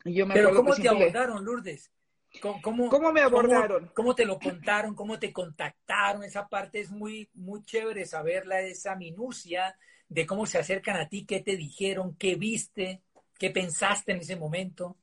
Y 0.04 0.14
yo 0.14 0.26
me 0.26 0.34
Pero 0.34 0.54
¿cómo 0.54 0.74
te 0.74 0.88
abordaron, 0.88 1.44
Lourdes? 1.44 1.90
¿Cómo, 2.40 3.12
me 3.12 3.20
abordaron? 3.20 3.90
Cómo, 3.94 4.14
te 4.14 4.24
lo 4.24 4.38
contaron? 4.38 4.94
¿Cómo 4.94 5.18
te 5.18 5.32
contactaron? 5.32 6.24
Esa 6.24 6.48
parte 6.48 6.80
es 6.80 6.90
muy, 6.90 7.28
muy 7.34 7.62
chévere 7.62 8.04
saberla, 8.06 8.60
esa 8.60 8.96
minucia 8.96 9.76
de 10.08 10.26
cómo 10.26 10.46
se 10.46 10.58
acercan 10.58 10.96
a 10.96 11.08
ti, 11.08 11.24
qué 11.24 11.40
te 11.40 11.56
dijeron, 11.56 12.16
qué 12.16 12.34
viste, 12.34 13.02
qué 13.38 13.50
pensaste 13.50 14.12
en 14.12 14.18
ese 14.18 14.36
momento. 14.36 14.96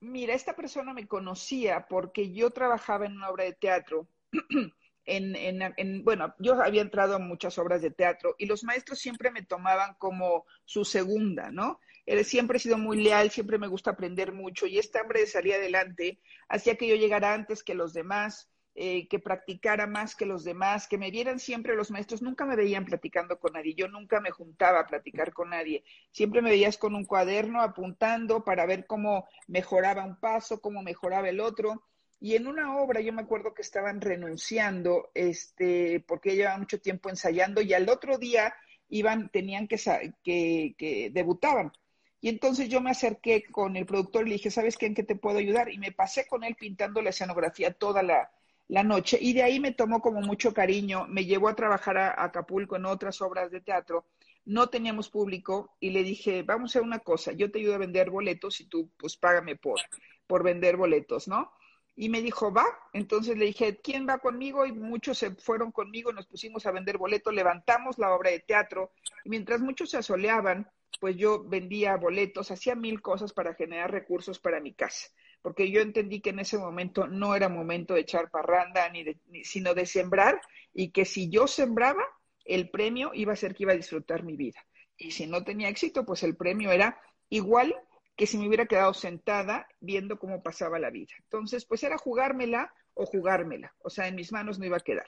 Mira, 0.00 0.34
esta 0.34 0.54
persona 0.54 0.94
me 0.94 1.06
conocía 1.06 1.86
porque 1.88 2.32
yo 2.32 2.50
trabajaba 2.50 3.06
en 3.06 3.16
una 3.16 3.30
obra 3.30 3.44
de 3.44 3.54
teatro 3.54 4.08
en, 5.04 6.04
bueno, 6.04 6.34
yo 6.38 6.62
había 6.62 6.82
entrado 6.82 7.16
a 7.16 7.18
muchas 7.18 7.58
obras 7.58 7.82
de 7.82 7.90
teatro 7.90 8.34
y 8.38 8.46
los 8.46 8.64
maestros 8.64 8.98
siempre 8.98 9.30
me 9.30 9.42
tomaban 9.42 9.94
como 9.94 10.44
su 10.64 10.84
segunda, 10.84 11.50
¿no? 11.50 11.80
Siempre 12.24 12.56
he 12.56 12.60
sido 12.60 12.78
muy 12.78 13.02
leal, 13.02 13.30
siempre 13.30 13.58
me 13.58 13.68
gusta 13.68 13.90
aprender 13.90 14.32
mucho 14.32 14.66
y 14.66 14.78
este 14.78 14.98
hambre 14.98 15.20
de 15.20 15.26
salir 15.26 15.54
adelante 15.54 16.20
hacía 16.48 16.76
que 16.76 16.88
yo 16.88 16.96
llegara 16.96 17.34
antes 17.34 17.62
que 17.62 17.74
los 17.74 17.92
demás, 17.92 18.48
eh, 18.74 19.08
que 19.08 19.18
practicara 19.18 19.86
más 19.86 20.14
que 20.14 20.24
los 20.24 20.44
demás, 20.44 20.86
que 20.86 20.98
me 20.98 21.10
vieran 21.10 21.40
siempre 21.40 21.74
los 21.74 21.90
maestros, 21.90 22.22
nunca 22.22 22.46
me 22.46 22.54
veían 22.54 22.84
platicando 22.84 23.38
con 23.38 23.54
nadie, 23.54 23.74
yo 23.74 23.88
nunca 23.88 24.20
me 24.20 24.30
juntaba 24.30 24.80
a 24.80 24.86
platicar 24.86 25.32
con 25.32 25.50
nadie, 25.50 25.82
siempre 26.12 26.42
me 26.42 26.50
veías 26.50 26.78
con 26.78 26.94
un 26.94 27.04
cuaderno 27.04 27.60
apuntando 27.60 28.44
para 28.44 28.66
ver 28.66 28.86
cómo 28.86 29.26
mejoraba 29.48 30.04
un 30.04 30.20
paso, 30.20 30.60
cómo 30.60 30.82
mejoraba 30.82 31.28
el 31.28 31.40
otro. 31.40 31.82
Y 32.20 32.36
en 32.36 32.46
una 32.46 32.76
obra 32.78 33.00
yo 33.00 33.12
me 33.12 33.22
acuerdo 33.22 33.52
que 33.52 33.62
estaban 33.62 34.00
renunciando, 34.00 35.10
este, 35.14 36.04
porque 36.06 36.36
llevaban 36.36 36.60
mucho 36.60 36.80
tiempo 36.80 37.10
ensayando 37.10 37.60
y 37.60 37.74
al 37.74 37.88
otro 37.88 38.16
día 38.16 38.54
iban, 38.88 39.28
tenían 39.30 39.66
que, 39.66 39.76
que, 40.22 40.74
que 40.78 41.10
debutaban. 41.12 41.72
Y 42.20 42.28
entonces 42.28 42.68
yo 42.68 42.80
me 42.80 42.90
acerqué 42.90 43.44
con 43.44 43.76
el 43.76 43.86
productor 43.86 44.26
y 44.26 44.30
le 44.30 44.36
dije, 44.36 44.50
¿sabes 44.50 44.76
qué? 44.76 44.86
¿En 44.86 44.94
qué 44.94 45.04
te 45.04 45.16
puedo 45.16 45.38
ayudar? 45.38 45.70
Y 45.70 45.78
me 45.78 45.92
pasé 45.92 46.26
con 46.26 46.44
él 46.44 46.56
pintando 46.56 47.00
la 47.00 47.10
escenografía 47.10 47.72
toda 47.72 48.02
la, 48.02 48.30
la 48.68 48.84
noche. 48.84 49.18
Y 49.20 49.32
de 49.32 49.42
ahí 49.42 49.60
me 49.60 49.72
tomó 49.72 50.00
como 50.00 50.20
mucho 50.20 50.52
cariño, 50.54 51.06
me 51.08 51.24
llevó 51.24 51.48
a 51.48 51.56
trabajar 51.56 51.96
a, 51.98 52.22
Acapulco 52.22 52.76
en 52.76 52.86
otras 52.86 53.20
obras 53.20 53.50
de 53.50 53.60
teatro. 53.60 54.06
No 54.44 54.68
teníamos 54.68 55.10
público 55.10 55.76
y 55.80 55.90
le 55.90 56.02
dije, 56.04 56.42
vamos 56.42 56.70
a 56.70 56.72
hacer 56.72 56.82
una 56.82 57.00
cosa, 57.00 57.32
yo 57.32 57.50
te 57.50 57.58
ayudo 57.58 57.74
a 57.74 57.78
vender 57.78 58.10
boletos 58.10 58.60
y 58.60 58.66
tú 58.66 58.90
pues 58.96 59.16
págame 59.16 59.56
por, 59.56 59.78
por 60.26 60.42
vender 60.42 60.76
boletos, 60.76 61.28
¿no? 61.28 61.52
Y 61.96 62.08
me 62.08 62.22
dijo, 62.22 62.52
va. 62.52 62.64
Entonces 62.92 63.36
le 63.36 63.46
dije, 63.46 63.78
¿quién 63.82 64.06
va 64.08 64.18
conmigo? 64.18 64.64
Y 64.64 64.72
muchos 64.72 65.18
se 65.18 65.34
fueron 65.34 65.72
conmigo, 65.72 66.12
nos 66.12 66.26
pusimos 66.26 66.64
a 66.64 66.70
vender 66.70 66.96
boletos, 66.96 67.34
levantamos 67.34 67.98
la 67.98 68.14
obra 68.14 68.30
de 68.30 68.38
teatro. 68.40 68.92
Y 69.24 69.30
mientras 69.30 69.60
muchos 69.60 69.90
se 69.90 69.98
asoleaban, 69.98 70.70
pues 71.00 71.16
yo 71.16 71.44
vendía 71.44 71.96
boletos, 71.96 72.50
hacía 72.50 72.74
mil 72.74 73.00
cosas 73.00 73.32
para 73.32 73.54
generar 73.54 73.90
recursos 73.90 74.38
para 74.38 74.60
mi 74.60 74.74
casa. 74.74 75.08
Porque 75.42 75.70
yo 75.70 75.80
entendí 75.80 76.20
que 76.20 76.30
en 76.30 76.40
ese 76.40 76.58
momento 76.58 77.06
no 77.06 77.34
era 77.34 77.48
momento 77.48 77.94
de 77.94 78.00
echar 78.00 78.30
parranda, 78.30 78.88
ni, 78.90 79.04
sino 79.44 79.74
de 79.74 79.86
sembrar, 79.86 80.40
y 80.72 80.90
que 80.90 81.04
si 81.04 81.30
yo 81.30 81.46
sembraba, 81.46 82.02
el 82.44 82.70
premio 82.70 83.12
iba 83.14 83.32
a 83.32 83.36
ser 83.36 83.54
que 83.54 83.64
iba 83.64 83.72
a 83.72 83.76
disfrutar 83.76 84.24
mi 84.24 84.36
vida. 84.36 84.64
Y 84.96 85.12
si 85.12 85.26
no 85.26 85.44
tenía 85.44 85.68
éxito, 85.68 86.04
pues 86.04 86.22
el 86.24 86.36
premio 86.36 86.72
era 86.72 87.00
igual 87.28 87.74
que 88.16 88.26
si 88.26 88.36
me 88.36 88.48
hubiera 88.48 88.66
quedado 88.66 88.94
sentada 88.94 89.68
viendo 89.78 90.18
cómo 90.18 90.42
pasaba 90.42 90.80
la 90.80 90.90
vida. 90.90 91.12
Entonces, 91.20 91.64
pues 91.64 91.84
era 91.84 91.98
jugármela 91.98 92.74
o 92.94 93.06
jugármela, 93.06 93.72
o 93.78 93.90
sea, 93.90 94.08
en 94.08 94.16
mis 94.16 94.32
manos 94.32 94.58
no 94.58 94.66
iba 94.66 94.78
a 94.78 94.80
quedar. 94.80 95.06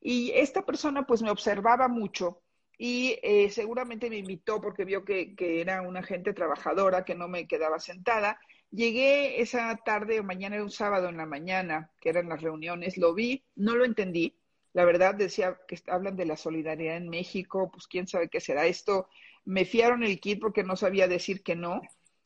Y 0.00 0.32
esta 0.34 0.64
persona 0.64 1.06
pues 1.06 1.20
me 1.20 1.30
observaba 1.30 1.86
mucho 1.86 2.42
y 2.82 3.18
eh, 3.22 3.50
seguramente 3.50 4.08
me 4.08 4.16
invitó 4.16 4.58
porque 4.58 4.86
vio 4.86 5.04
que, 5.04 5.34
que, 5.36 5.60
era 5.60 5.82
una 5.82 6.02
gente 6.02 6.32
trabajadora, 6.32 7.04
que 7.04 7.14
no 7.14 7.28
me 7.28 7.46
quedaba 7.46 7.78
sentada. 7.78 8.40
Llegué 8.70 9.42
esa 9.42 9.76
tarde 9.84 10.18
o 10.18 10.24
mañana, 10.24 10.54
era 10.54 10.64
un 10.64 10.70
sábado 10.70 11.10
en 11.10 11.18
la 11.18 11.26
mañana, 11.26 11.90
que 12.00 12.08
eran 12.08 12.30
las 12.30 12.40
reuniones, 12.40 12.96
lo 12.96 13.12
vi, 13.12 13.44
no 13.54 13.76
lo 13.76 13.84
entendí. 13.84 14.34
La 14.72 14.86
verdad 14.86 15.14
decía 15.14 15.58
que 15.68 15.78
hablan 15.88 16.16
de 16.16 16.24
la 16.24 16.38
solidaridad 16.38 16.96
en 16.96 17.10
México, 17.10 17.70
pues 17.70 17.86
quién 17.86 18.06
sabe 18.08 18.30
qué 18.30 18.40
será 18.40 18.64
esto. 18.64 19.08
Me 19.44 19.66
fiaron 19.66 20.02
el 20.02 20.18
kit 20.18 20.40
porque 20.40 20.64
no 20.64 20.74
sabía 20.74 21.06
decir 21.06 21.42
que 21.42 21.56
no 21.56 21.82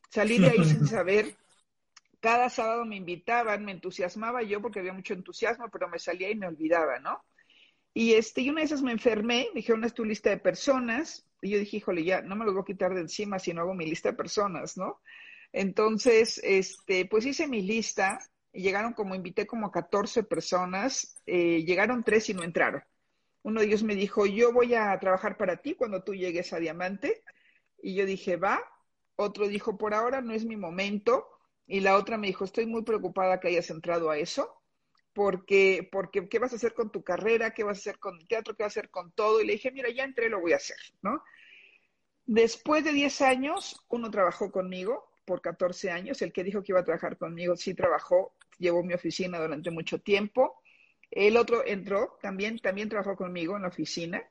Salí 0.09 0.37
de 0.37 0.51
ahí 0.51 0.63
sin 0.63 0.87
saber. 0.87 1.35
Cada 2.21 2.49
sábado 2.49 2.85
me 2.85 2.95
invitaban, 2.95 3.65
me 3.65 3.73
entusiasmaba 3.73 4.41
yo 4.41 4.61
porque 4.61 4.79
había 4.79 4.93
mucho 4.93 5.13
entusiasmo, 5.13 5.67
pero 5.69 5.89
me 5.89 5.99
salía 5.99 6.31
y 6.31 6.35
me 6.35 6.47
olvidaba, 6.47 6.99
¿no? 6.99 7.25
Y, 7.97 8.15
este, 8.15 8.41
y 8.41 8.49
una 8.49 8.59
de 8.59 8.65
esas 8.65 8.81
me 8.81 8.91
enfermé, 8.91 9.47
me 9.53 9.61
dijeron, 9.61 9.85
es 9.85 9.93
tu 9.93 10.03
lista 10.03 10.29
de 10.29 10.37
personas. 10.37 11.25
Y 11.41 11.51
yo 11.51 11.59
dije, 11.59 11.77
híjole, 11.77 12.03
ya 12.03 12.21
no 12.21 12.35
me 12.35 12.43
lo 12.43 12.51
voy 12.51 12.61
a 12.61 12.65
quitar 12.65 12.93
de 12.93 12.99
encima 12.99 13.39
si 13.39 13.53
no 13.53 13.61
hago 13.61 13.73
mi 13.73 13.85
lista 13.85 14.11
de 14.11 14.17
personas, 14.17 14.75
¿no? 14.75 14.99
Entonces, 15.53 16.41
este, 16.43 17.05
pues 17.05 17.25
hice 17.25 17.47
mi 17.47 17.61
lista 17.61 18.19
y 18.51 18.63
llegaron 18.63 18.91
como, 18.91 19.15
invité 19.15 19.47
como 19.47 19.67
a 19.67 19.71
14 19.71 20.23
personas, 20.23 21.21
eh, 21.25 21.63
llegaron 21.65 22.03
tres 22.03 22.29
y 22.29 22.33
no 22.33 22.43
entraron. 22.43 22.83
Uno 23.43 23.61
de 23.61 23.67
ellos 23.67 23.83
me 23.83 23.95
dijo, 23.95 24.25
yo 24.25 24.51
voy 24.51 24.73
a 24.73 24.99
trabajar 24.99 25.37
para 25.37 25.55
ti 25.61 25.75
cuando 25.75 26.03
tú 26.03 26.13
llegues 26.13 26.51
a 26.51 26.59
Diamante. 26.59 27.23
Y 27.81 27.95
yo 27.95 28.05
dije, 28.05 28.35
va, 28.35 28.59
otro 29.15 29.47
dijo, 29.47 29.77
por 29.77 29.93
ahora 29.93 30.19
no 30.19 30.33
es 30.33 30.43
mi 30.43 30.57
momento. 30.57 31.29
Y 31.65 31.79
la 31.79 31.95
otra 31.95 32.17
me 32.17 32.27
dijo, 32.27 32.43
estoy 32.43 32.65
muy 32.65 32.83
preocupada 32.83 33.39
que 33.39 33.47
hayas 33.47 33.69
entrado 33.69 34.09
a 34.09 34.17
eso, 34.17 34.61
porque, 35.15 35.87
porque 35.91 36.27
¿qué 36.27 36.39
vas 36.39 36.51
a 36.51 36.57
hacer 36.57 36.73
con 36.73 36.91
tu 36.91 37.01
carrera? 37.01 37.53
¿Qué 37.53 37.63
vas 37.63 37.77
a 37.77 37.79
hacer 37.79 37.99
con 37.99 38.19
el 38.19 38.27
teatro? 38.27 38.53
¿Qué 38.53 38.63
vas 38.63 38.75
a 38.75 38.79
hacer 38.79 38.89
con 38.91 39.13
todo? 39.13 39.41
Y 39.41 39.47
le 39.47 39.53
dije, 39.53 39.71
mira, 39.71 39.89
ya 39.89 40.03
entré, 40.03 40.29
lo 40.29 40.41
voy 40.41 40.51
a 40.51 40.57
hacer, 40.57 40.77
¿no? 41.01 41.23
Después 42.25 42.83
de 42.83 42.91
10 42.91 43.21
años, 43.21 43.81
uno 43.87 44.11
trabajó 44.11 44.51
conmigo 44.51 45.09
por 45.23 45.41
14 45.41 45.89
años. 45.89 46.21
El 46.21 46.33
que 46.33 46.43
dijo 46.43 46.61
que 46.61 46.73
iba 46.73 46.81
a 46.81 46.83
trabajar 46.83 47.17
conmigo 47.17 47.55
sí 47.55 47.73
trabajó, 47.73 48.35
llevó 48.59 48.83
mi 48.83 48.93
oficina 48.93 49.39
durante 49.39 49.71
mucho 49.71 50.01
tiempo. 50.01 50.61
El 51.09 51.37
otro 51.37 51.65
entró, 51.65 52.19
también, 52.21 52.59
también 52.59 52.89
trabajó 52.89 53.15
conmigo 53.15 53.55
en 53.55 53.61
la 53.61 53.69
oficina. 53.69 54.21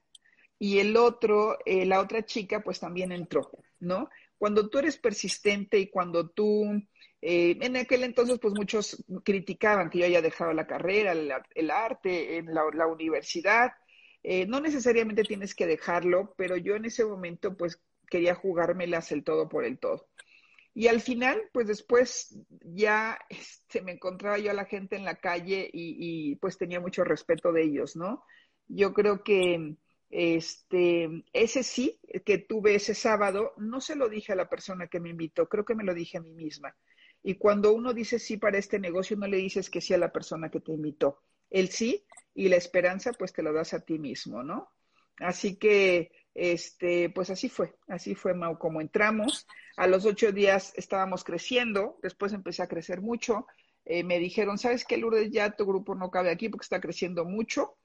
Y 0.58 0.80
el 0.80 0.98
otro, 0.98 1.58
eh, 1.64 1.86
la 1.86 1.98
otra 1.98 2.26
chica, 2.26 2.60
pues 2.60 2.78
también 2.78 3.10
entró, 3.10 3.50
¿no? 3.80 4.10
cuando 4.44 4.68
tú 4.68 4.78
eres 4.78 4.98
persistente 4.98 5.78
y 5.78 5.88
cuando 5.88 6.28
tú, 6.28 6.66
eh, 7.26 7.57
en 7.62 7.75
aquel 7.78 8.04
entonces, 8.04 8.38
pues 8.38 8.52
muchos 8.52 9.02
criticaban 9.25 9.88
que 9.88 10.00
yo 10.00 10.04
haya 10.04 10.21
dejado 10.21 10.52
la 10.52 10.66
carrera, 10.66 11.12
el, 11.12 11.71
arte, 11.71 12.37
en 12.37 12.52
la, 12.52 12.87
universidad. 12.87 13.73
Eh, 14.23 14.45
no 14.47 14.61
necesariamente 14.61 15.23
tienes 15.23 15.54
que 15.54 15.66
dejarlo, 15.66 16.35
pero 16.37 16.59
yo 16.59 16.76
en 16.76 16.85
ese 16.85 17.02
momento, 17.02 17.57
pues 17.57 17.81
quería 18.11 18.35
jugármelas 18.35 19.11
el 19.11 19.25
todo 19.25 19.49
por 19.49 19.64
el 19.64 19.78
todo. 19.78 20.07
Y 20.75 20.88
al 20.88 21.00
final, 21.00 21.40
pues 21.54 21.66
después 21.66 22.38
ya 22.61 23.19
este, 23.31 23.81
me 23.81 23.93
encontraba 23.93 24.37
yo 24.37 24.50
a 24.50 24.54
la 24.54 24.66
gente 24.66 24.97
en 24.97 25.07
la 25.07 25.14
calle 25.14 25.71
y, 25.73 25.97
y 26.31 26.37
pues 26.37 26.59
tenía 26.59 26.78
mucho 26.78 27.04
respeto 27.04 27.52
de 27.52 27.62
ellos, 27.62 27.97
¿no? 27.97 28.23
Yo 28.69 28.93
creo 28.93 29.25
que 29.25 29.76
este, 30.11 31.25
ese 31.33 31.62
sí 31.62 31.99
que 32.26 32.37
tuve 32.37 32.75
ese 32.75 32.95
sábado, 32.95 33.54
no 33.57 33.81
se 33.81 33.97
lo 33.97 34.11
dije 34.11 34.35
a 34.35 34.37
la 34.37 34.50
persona 34.50 34.88
que 34.88 35.00
me 35.00 35.09
invitó, 35.09 35.49
creo 35.49 35.64
que 35.64 35.75
me 35.75 35.85
lo 35.85 35.95
dije 35.95 36.19
a 36.19 36.21
mí 36.21 36.35
misma. 36.35 36.76
Y 37.26 37.37
cuando 37.37 37.73
uno 37.73 37.95
dice 37.95 38.19
sí 38.19 38.37
para 38.37 38.59
este 38.59 38.78
negocio, 38.78 39.16
no 39.16 39.26
le 39.26 39.38
dices 39.38 39.71
que 39.71 39.81
sí 39.81 39.95
a 39.95 39.99
la 39.99 40.12
persona 40.12 40.50
que 40.50 40.61
te 40.61 40.73
invitó. 40.73 41.23
El 41.49 41.71
sí 41.71 42.04
y 42.35 42.49
la 42.49 42.57
esperanza, 42.57 43.12
pues 43.14 43.33
te 43.33 43.43
lo 43.43 43.52
das 43.52 43.73
a 43.73 43.81
ti 43.81 43.99
mismo, 43.99 44.43
¿no? 44.43 44.71
Así 45.19 45.57
que, 45.57 46.12
este, 46.35 47.09
pues 47.09 47.31
así 47.31 47.49
fue, 47.49 47.75
así 47.88 48.14
fue, 48.14 48.35
Mau, 48.35 48.59
como 48.59 48.83
entramos. 48.83 49.47
A 49.76 49.87
los 49.87 50.04
ocho 50.04 50.33
días 50.33 50.75
estábamos 50.76 51.25
creciendo, 51.25 51.99
después 52.02 52.35
empecé 52.35 52.62
a 52.62 52.69
crecer 52.69 53.00
mucho. 53.00 53.47
Eh, 53.87 54.04
me 54.04 54.19
dijeron, 54.19 54.59
¿sabes 54.59 54.85
qué, 54.85 54.99
Lourdes? 54.99 55.31
Ya 55.31 55.57
tu 55.57 55.64
grupo 55.64 55.95
no 55.95 56.11
cabe 56.11 56.31
aquí 56.31 56.50
porque 56.50 56.64
está 56.64 56.81
creciendo 56.81 57.25
mucho. 57.25 57.78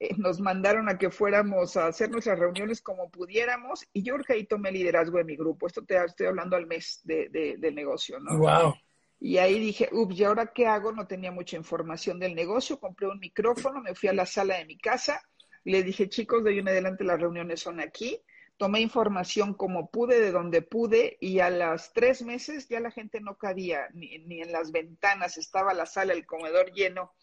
Eh, 0.00 0.14
nos 0.16 0.40
mandaron 0.40 0.88
a 0.88 0.98
que 0.98 1.10
fuéramos 1.10 1.76
a 1.76 1.86
hacer 1.86 2.10
nuestras 2.10 2.38
reuniones 2.38 2.82
como 2.82 3.10
pudiéramos 3.10 3.86
y 3.92 4.02
yo 4.02 4.16
ahí 4.28 4.44
tomé 4.44 4.72
liderazgo 4.72 5.18
de 5.18 5.24
mi 5.24 5.36
grupo. 5.36 5.66
Esto 5.66 5.84
te 5.84 5.96
estoy 6.04 6.26
hablando 6.26 6.56
al 6.56 6.66
mes 6.66 7.00
de, 7.04 7.56
del 7.58 7.74
negocio, 7.74 8.18
¿no? 8.18 8.38
Wow. 8.38 8.74
Y 9.20 9.38
ahí 9.38 9.58
dije, 9.58 9.88
ups, 9.92 10.18
¿y 10.18 10.24
ahora 10.24 10.52
qué 10.52 10.66
hago? 10.66 10.92
No 10.92 11.06
tenía 11.06 11.30
mucha 11.30 11.56
información 11.56 12.18
del 12.18 12.34
negocio. 12.34 12.78
Compré 12.78 13.06
un 13.08 13.18
micrófono, 13.18 13.80
me 13.80 13.94
fui 13.94 14.08
a 14.08 14.12
la 14.12 14.26
sala 14.26 14.58
de 14.58 14.66
mi 14.66 14.76
casa 14.76 15.22
le 15.64 15.82
dije, 15.82 16.08
chicos, 16.08 16.44
de 16.44 16.50
hoy 16.50 16.58
en 16.58 16.68
adelante 16.68 17.04
las 17.04 17.20
reuniones 17.20 17.60
son 17.60 17.80
aquí. 17.80 18.20
Tomé 18.56 18.80
información 18.80 19.54
como 19.54 19.90
pude, 19.90 20.20
de 20.20 20.30
donde 20.30 20.62
pude, 20.62 21.16
y 21.20 21.40
a 21.40 21.50
las 21.50 21.92
tres 21.92 22.22
meses 22.22 22.68
ya 22.68 22.78
la 22.80 22.90
gente 22.90 23.20
no 23.20 23.36
cabía 23.36 23.88
ni, 23.94 24.18
ni 24.18 24.42
en 24.42 24.52
las 24.52 24.70
ventanas, 24.70 25.38
estaba 25.38 25.74
la 25.74 25.86
sala, 25.86 26.12
el 26.12 26.26
comedor 26.26 26.70
lleno. 26.72 27.14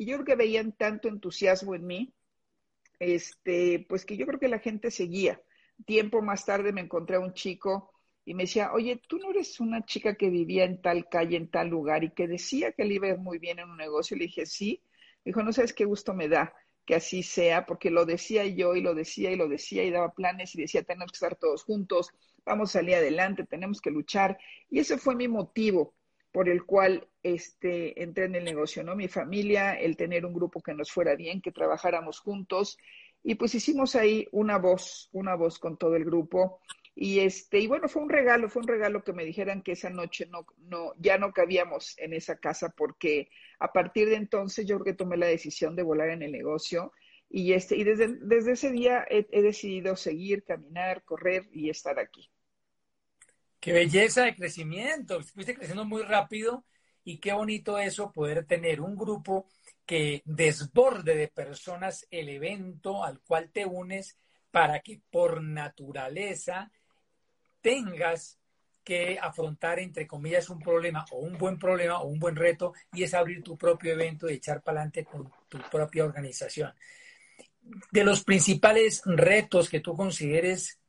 Y 0.00 0.06
yo 0.06 0.14
creo 0.14 0.24
que 0.24 0.34
veían 0.34 0.72
tanto 0.72 1.08
entusiasmo 1.08 1.74
en 1.74 1.86
mí, 1.86 2.14
este, 2.98 3.84
pues 3.86 4.06
que 4.06 4.16
yo 4.16 4.24
creo 4.24 4.40
que 4.40 4.48
la 4.48 4.58
gente 4.58 4.90
seguía. 4.90 5.42
Tiempo 5.84 6.22
más 6.22 6.46
tarde 6.46 6.72
me 6.72 6.80
encontré 6.80 7.16
a 7.16 7.20
un 7.20 7.34
chico 7.34 7.92
y 8.24 8.32
me 8.32 8.44
decía, 8.44 8.72
oye, 8.72 8.98
tú 9.06 9.18
no 9.18 9.28
eres 9.28 9.60
una 9.60 9.84
chica 9.84 10.14
que 10.14 10.30
vivía 10.30 10.64
en 10.64 10.80
tal 10.80 11.06
calle, 11.10 11.36
en 11.36 11.50
tal 11.50 11.68
lugar, 11.68 12.02
y 12.02 12.14
que 12.14 12.26
decía 12.26 12.72
que 12.72 12.86
le 12.86 12.94
iba 12.94 13.14
muy 13.16 13.38
bien 13.38 13.58
en 13.58 13.68
un 13.68 13.76
negocio. 13.76 14.16
Le 14.16 14.24
dije, 14.24 14.46
sí. 14.46 14.82
Dijo, 15.22 15.42
no 15.42 15.52
sabes 15.52 15.74
qué 15.74 15.84
gusto 15.84 16.14
me 16.14 16.28
da 16.28 16.50
que 16.86 16.94
así 16.94 17.22
sea, 17.22 17.66
porque 17.66 17.90
lo 17.90 18.06
decía 18.06 18.46
yo 18.46 18.76
y 18.76 18.80
lo 18.80 18.94
decía 18.94 19.30
y 19.30 19.36
lo 19.36 19.48
decía 19.48 19.84
y 19.84 19.90
daba 19.90 20.14
planes 20.14 20.54
y 20.54 20.62
decía, 20.62 20.82
tenemos 20.82 21.12
que 21.12 21.16
estar 21.16 21.36
todos 21.36 21.62
juntos, 21.62 22.08
vamos 22.46 22.70
a 22.70 22.78
salir 22.78 22.94
adelante, 22.94 23.44
tenemos 23.44 23.82
que 23.82 23.90
luchar. 23.90 24.38
Y 24.70 24.78
ese 24.78 24.96
fue 24.96 25.14
mi 25.14 25.28
motivo 25.28 25.94
por 26.32 26.48
el 26.48 26.64
cual 26.64 27.08
este, 27.22 28.02
entré 28.02 28.24
en 28.24 28.36
el 28.36 28.44
negocio, 28.44 28.84
¿no? 28.84 28.94
Mi 28.94 29.08
familia, 29.08 29.74
el 29.74 29.96
tener 29.96 30.24
un 30.24 30.34
grupo 30.34 30.62
que 30.62 30.74
nos 30.74 30.92
fuera 30.92 31.16
bien, 31.16 31.40
que 31.40 31.52
trabajáramos 31.52 32.20
juntos. 32.20 32.78
Y 33.22 33.34
pues 33.34 33.54
hicimos 33.54 33.96
ahí 33.96 34.26
una 34.32 34.58
voz, 34.58 35.08
una 35.12 35.34
voz 35.34 35.58
con 35.58 35.76
todo 35.76 35.96
el 35.96 36.04
grupo. 36.04 36.60
Y 36.94 37.20
este, 37.20 37.58
y 37.58 37.66
bueno, 37.66 37.88
fue 37.88 38.02
un 38.02 38.08
regalo, 38.08 38.48
fue 38.48 38.62
un 38.62 38.68
regalo 38.68 39.02
que 39.02 39.12
me 39.12 39.24
dijeran 39.24 39.62
que 39.62 39.72
esa 39.72 39.90
noche 39.90 40.26
no, 40.26 40.46
no, 40.58 40.92
ya 40.98 41.18
no 41.18 41.32
cabíamos 41.32 41.98
en 41.98 42.12
esa 42.12 42.38
casa, 42.38 42.74
porque 42.76 43.28
a 43.58 43.72
partir 43.72 44.08
de 44.08 44.16
entonces 44.16 44.66
yo 44.66 44.76
creo 44.76 44.84
que 44.92 44.98
tomé 44.98 45.16
la 45.16 45.26
decisión 45.26 45.76
de 45.76 45.82
volar 45.82 46.10
en 46.10 46.22
el 46.22 46.32
negocio. 46.32 46.92
Y 47.28 47.52
este, 47.52 47.76
y 47.76 47.84
desde, 47.84 48.08
desde 48.20 48.52
ese 48.52 48.70
día 48.70 49.04
he, 49.08 49.26
he 49.30 49.42
decidido 49.42 49.96
seguir, 49.96 50.44
caminar, 50.44 51.04
correr 51.04 51.48
y 51.52 51.70
estar 51.70 51.98
aquí. 51.98 52.30
Qué 53.60 53.72
belleza 53.72 54.24
de 54.24 54.34
crecimiento. 54.34 55.22
Fuiste 55.22 55.54
creciendo 55.54 55.84
muy 55.84 56.02
rápido 56.02 56.64
y 57.04 57.18
qué 57.18 57.32
bonito 57.32 57.78
eso, 57.78 58.10
poder 58.10 58.46
tener 58.46 58.80
un 58.80 58.96
grupo 58.96 59.46
que 59.84 60.22
desborde 60.24 61.14
de 61.14 61.28
personas 61.28 62.06
el 62.10 62.30
evento 62.30 63.04
al 63.04 63.20
cual 63.20 63.50
te 63.50 63.66
unes 63.66 64.16
para 64.50 64.80
que 64.80 65.00
por 65.10 65.42
naturaleza 65.42 66.70
tengas 67.60 68.38
que 68.82 69.18
afrontar, 69.20 69.78
entre 69.78 70.06
comillas, 70.06 70.48
un 70.48 70.58
problema 70.58 71.04
o 71.10 71.18
un 71.18 71.36
buen 71.36 71.58
problema 71.58 72.00
o 72.00 72.08
un 72.08 72.18
buen 72.18 72.36
reto 72.36 72.72
y 72.92 73.02
es 73.02 73.12
abrir 73.12 73.42
tu 73.42 73.58
propio 73.58 73.92
evento 73.92 74.28
y 74.28 74.34
echar 74.34 74.62
para 74.62 74.80
adelante 74.80 75.04
con 75.04 75.30
tu 75.48 75.58
propia 75.70 76.04
organización. 76.04 76.72
De 77.92 78.04
los 78.04 78.24
principales 78.24 79.02
retos 79.04 79.68
que 79.68 79.80
tú 79.80 79.94
consideres 79.94 80.79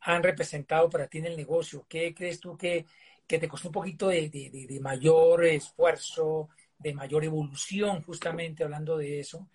han 0.00 0.22
representado 0.22 0.88
para 0.88 1.06
ti 1.06 1.18
en 1.18 1.26
el 1.26 1.36
negocio, 1.36 1.86
¿qué 1.88 2.14
crees 2.14 2.40
tú 2.40 2.56
que, 2.56 2.86
te 3.26 3.48
costó 3.48 3.68
un 3.68 3.72
poquito 3.72 4.08
de, 4.08 4.28
de 4.28 4.80
mayor 4.80 5.44
esfuerzo, 5.44 6.48
de 6.78 6.92
mayor 6.94 7.24
evolución, 7.24 8.02
justamente 8.02 8.64
hablando 8.64 8.96
de 8.98 9.20
eso? 9.20 9.48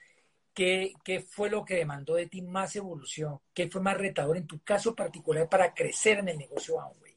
¿Qué, 0.56 1.26
fue 1.28 1.50
lo 1.50 1.66
que 1.66 1.76
demandó 1.76 2.16
de 2.16 2.28
ti 2.28 2.42
más 2.42 2.78
evolución? 2.78 3.42
¿Qué 3.54 3.68
fue 3.68 3.82
más 3.82 3.98
retador 3.98 4.38
en 4.38 4.48
tu 4.48 4.60
caso 4.62 4.96
particular 4.96 5.50
para 5.50 5.74
crecer 5.74 6.20
en 6.20 6.30
el 6.30 6.38
negocio 6.38 6.80
Amway? 6.80 7.14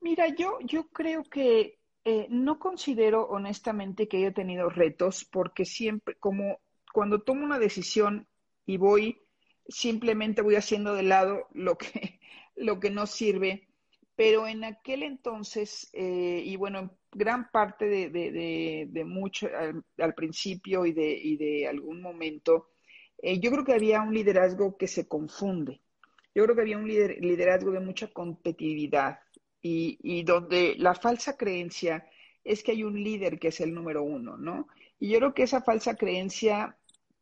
Mira, 0.00 0.28
yo, 0.28 0.58
yo 0.62 0.88
creo 0.88 1.22
que 1.24 1.78
eh, 2.02 2.28
no 2.30 2.58
considero 2.58 3.28
honestamente 3.28 4.08
que 4.08 4.16
haya 4.16 4.32
tenido 4.32 4.70
retos 4.70 5.26
porque 5.30 5.66
siempre, 5.66 6.14
como 6.14 6.60
cuando 6.94 7.20
tomo 7.20 7.44
una 7.44 7.58
decisión 7.58 8.26
y 8.64 8.78
voy, 8.78 9.20
simplemente 9.68 10.42
voy 10.42 10.56
haciendo 10.56 10.94
de 10.94 11.02
lado 11.02 11.46
lo 11.52 11.76
que, 11.78 12.20
lo 12.56 12.80
que 12.80 12.90
no 12.90 13.06
sirve. 13.06 13.68
Pero 14.14 14.46
en 14.46 14.64
aquel 14.64 15.02
entonces, 15.02 15.90
eh, 15.92 16.42
y 16.42 16.56
bueno, 16.56 16.96
gran 17.12 17.50
parte 17.50 17.86
de, 17.86 19.04
mucho 19.04 19.48
al, 19.98 20.14
principio 20.14 20.86
y 20.86 20.92
de, 20.92 21.10
y 21.10 21.36
de 21.36 21.68
algún 21.68 22.00
momento, 22.00 22.70
eh, 23.18 23.38
yo 23.40 23.50
creo 23.50 23.64
que 23.64 23.74
había 23.74 24.00
un 24.00 24.14
liderazgo 24.14 24.78
que 24.78 24.88
se 24.88 25.06
confunde. 25.06 25.82
Yo 26.34 26.44
creo 26.44 26.56
que 26.56 26.62
había 26.62 26.78
un 26.78 26.88
liderazgo 26.88 27.72
de 27.72 27.80
mucha 27.80 28.08
competitividad 28.08 29.18
y, 29.60 29.98
y, 30.02 30.22
donde 30.22 30.76
la 30.78 30.94
falsa 30.94 31.36
creencia 31.36 32.06
es 32.44 32.62
que 32.62 32.72
hay 32.72 32.84
un 32.84 33.02
líder 33.02 33.38
que 33.38 33.48
es 33.48 33.60
el 33.60 33.74
número 33.74 34.02
uno, 34.02 34.36
¿no? 34.38 34.68
Y 34.98 35.10
yo 35.10 35.18
creo 35.18 35.34
que 35.34 35.42
esa 35.42 35.62
falsa 35.62 35.96
creencia 35.96 36.76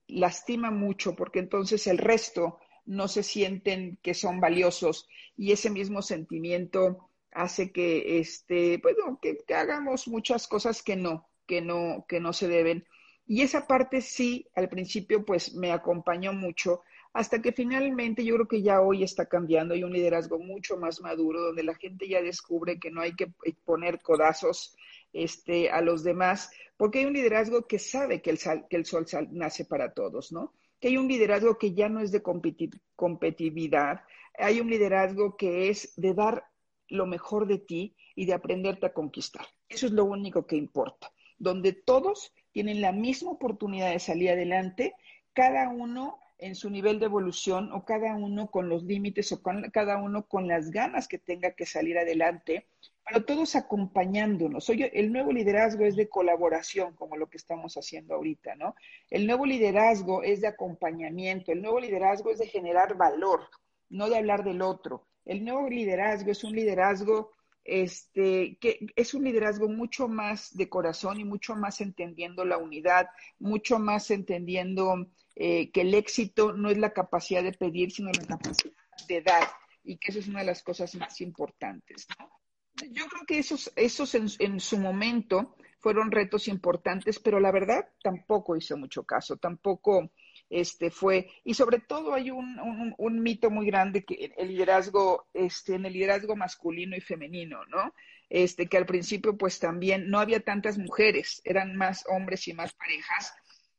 lastima 0.06 0.70
mucho 0.70 1.14
porque 1.16 1.38
entonces 1.38 1.86
el 1.86 1.98
resto 1.98 2.58
no 2.86 3.08
se 3.08 3.22
sienten 3.22 3.98
que 4.02 4.14
son 4.14 4.40
valiosos 4.40 5.08
y 5.36 5.52
ese 5.52 5.70
mismo 5.70 6.02
sentimiento 6.02 7.10
hace 7.34 7.72
que, 7.72 8.20
este, 8.20 8.78
bueno, 8.78 9.18
que, 9.20 9.38
hagamos 9.54 10.08
muchas 10.08 10.46
cosas 10.46 10.82
que 10.82 10.96
no, 10.96 11.28
que 11.46 11.60
no, 11.60 12.06
que 12.08 12.20
no 12.20 12.32
se 12.32 12.48
deben. 12.48 12.86
Y 13.26 13.42
esa 13.42 13.66
parte 13.66 14.00
sí, 14.00 14.46
al 14.54 14.68
principio, 14.68 15.24
pues 15.24 15.54
me 15.54 15.72
acompañó 15.72 16.32
mucho, 16.32 16.82
hasta 17.12 17.42
que 17.42 17.52
finalmente 17.52 18.24
yo 18.24 18.34
creo 18.34 18.48
que 18.48 18.62
ya 18.62 18.80
hoy 18.80 19.02
está 19.02 19.26
cambiando. 19.26 19.74
Hay 19.74 19.82
un 19.82 19.92
liderazgo 19.92 20.38
mucho 20.38 20.76
más 20.76 21.00
maduro, 21.00 21.40
donde 21.40 21.62
la 21.62 21.74
gente 21.74 22.08
ya 22.08 22.22
descubre 22.22 22.78
que 22.78 22.90
no 22.90 23.00
hay 23.00 23.14
que 23.14 23.32
poner 23.64 24.00
codazos 24.00 24.76
este, 25.14 25.70
a 25.70 25.80
los 25.80 26.04
demás, 26.04 26.50
porque 26.76 26.98
hay 26.98 27.04
un 27.06 27.14
liderazgo 27.14 27.66
que 27.66 27.78
sabe 27.78 28.20
que 28.20 28.30
el, 28.30 28.38
que 28.68 28.76
el 28.76 28.84
sol 28.84 29.06
nace 29.30 29.64
para 29.64 29.94
todos, 29.94 30.32
¿no? 30.32 30.52
Que 30.80 30.88
hay 30.88 30.98
un 30.98 31.08
liderazgo 31.08 31.56
que 31.56 31.72
ya 31.72 31.88
no 31.88 32.00
es 32.00 32.12
de 32.12 32.22
competitividad, 32.22 34.02
hay 34.36 34.60
un 34.60 34.68
liderazgo 34.68 35.36
que 35.36 35.70
es 35.70 35.94
de 35.96 36.12
dar 36.12 36.44
lo 36.88 37.06
mejor 37.06 37.46
de 37.46 37.58
ti 37.58 37.96
y 38.14 38.26
de 38.26 38.34
aprenderte 38.34 38.86
a 38.86 38.92
conquistar. 38.92 39.46
Eso 39.68 39.86
es 39.86 39.92
lo 39.92 40.04
único 40.04 40.46
que 40.46 40.56
importa, 40.56 41.10
donde 41.38 41.72
todos 41.72 42.34
tienen 42.52 42.80
la 42.80 42.92
misma 42.92 43.30
oportunidad 43.30 43.92
de 43.92 43.98
salir 44.00 44.30
adelante, 44.30 44.94
cada 45.32 45.68
uno 45.70 46.20
en 46.38 46.54
su 46.54 46.68
nivel 46.70 46.98
de 46.98 47.06
evolución 47.06 47.72
o 47.72 47.84
cada 47.84 48.14
uno 48.16 48.50
con 48.50 48.68
los 48.68 48.82
límites 48.84 49.32
o 49.32 49.42
cada 49.42 49.96
uno 49.96 50.26
con 50.26 50.48
las 50.48 50.70
ganas 50.70 51.08
que 51.08 51.18
tenga 51.18 51.52
que 51.52 51.66
salir 51.66 51.96
adelante, 51.96 52.68
pero 53.06 53.24
todos 53.24 53.54
acompañándonos. 53.54 54.68
Oye, 54.70 54.90
el 54.98 55.12
nuevo 55.12 55.32
liderazgo 55.32 55.84
es 55.84 55.96
de 55.96 56.08
colaboración, 56.08 56.94
como 56.94 57.16
lo 57.16 57.28
que 57.28 57.36
estamos 57.36 57.74
haciendo 57.76 58.14
ahorita, 58.14 58.54
¿no? 58.54 58.74
El 59.10 59.26
nuevo 59.26 59.44
liderazgo 59.44 60.22
es 60.22 60.40
de 60.40 60.48
acompañamiento, 60.48 61.52
el 61.52 61.60
nuevo 61.60 61.80
liderazgo 61.80 62.30
es 62.30 62.38
de 62.38 62.46
generar 62.46 62.96
valor, 62.96 63.48
no 63.90 64.08
de 64.08 64.16
hablar 64.16 64.42
del 64.42 64.62
otro. 64.62 65.06
El 65.24 65.44
nuevo 65.44 65.68
liderazgo 65.68 66.30
es 66.30 66.44
un 66.44 66.54
liderazgo 66.54 67.32
este, 67.64 68.58
que 68.60 68.86
es 68.94 69.14
un 69.14 69.24
liderazgo 69.24 69.68
mucho 69.68 70.06
más 70.06 70.54
de 70.54 70.68
corazón 70.68 71.18
y 71.18 71.24
mucho 71.24 71.56
más 71.56 71.80
entendiendo 71.80 72.44
la 72.44 72.58
unidad, 72.58 73.08
mucho 73.38 73.78
más 73.78 74.10
entendiendo 74.10 75.06
eh, 75.34 75.70
que 75.72 75.80
el 75.80 75.94
éxito 75.94 76.52
no 76.52 76.70
es 76.70 76.78
la 76.78 76.92
capacidad 76.92 77.42
de 77.42 77.52
pedir, 77.52 77.90
sino 77.90 78.10
la 78.10 78.26
capacidad 78.26 78.74
de 79.08 79.22
dar, 79.22 79.48
y 79.82 79.96
que 79.96 80.10
eso 80.10 80.20
es 80.20 80.28
una 80.28 80.40
de 80.40 80.46
las 80.46 80.62
cosas 80.62 80.94
más 80.94 81.20
importantes. 81.20 82.06
Yo 82.90 83.06
creo 83.06 83.24
que 83.26 83.38
esos, 83.38 83.72
esos 83.76 84.14
en, 84.14 84.26
en 84.38 84.60
su 84.60 84.78
momento 84.78 85.54
fueron 85.78 86.10
retos 86.10 86.48
importantes, 86.48 87.18
pero 87.18 87.40
la 87.40 87.52
verdad 87.52 87.88
tampoco 88.02 88.56
hice 88.56 88.74
mucho 88.74 89.04
caso, 89.04 89.36
tampoco 89.36 90.10
este 90.50 90.90
fue, 90.90 91.28
y 91.44 91.54
sobre 91.54 91.78
todo 91.80 92.14
hay 92.14 92.30
un, 92.30 92.94
un, 92.96 93.22
mito 93.22 93.50
muy 93.50 93.66
grande 93.66 94.04
que 94.04 94.32
el 94.36 94.48
liderazgo, 94.48 95.28
este, 95.34 95.74
en 95.74 95.86
el 95.86 95.92
liderazgo 95.92 96.36
masculino 96.36 96.96
y 96.96 97.00
femenino, 97.00 97.64
¿no? 97.66 97.94
Este, 98.28 98.66
que 98.66 98.76
al 98.76 98.86
principio 98.86 99.36
pues 99.36 99.58
también 99.58 100.08
no 100.10 100.20
había 100.20 100.40
tantas 100.40 100.78
mujeres, 100.78 101.40
eran 101.44 101.76
más 101.76 102.04
hombres 102.08 102.46
y 102.48 102.54
más 102.54 102.72
parejas. 102.74 103.34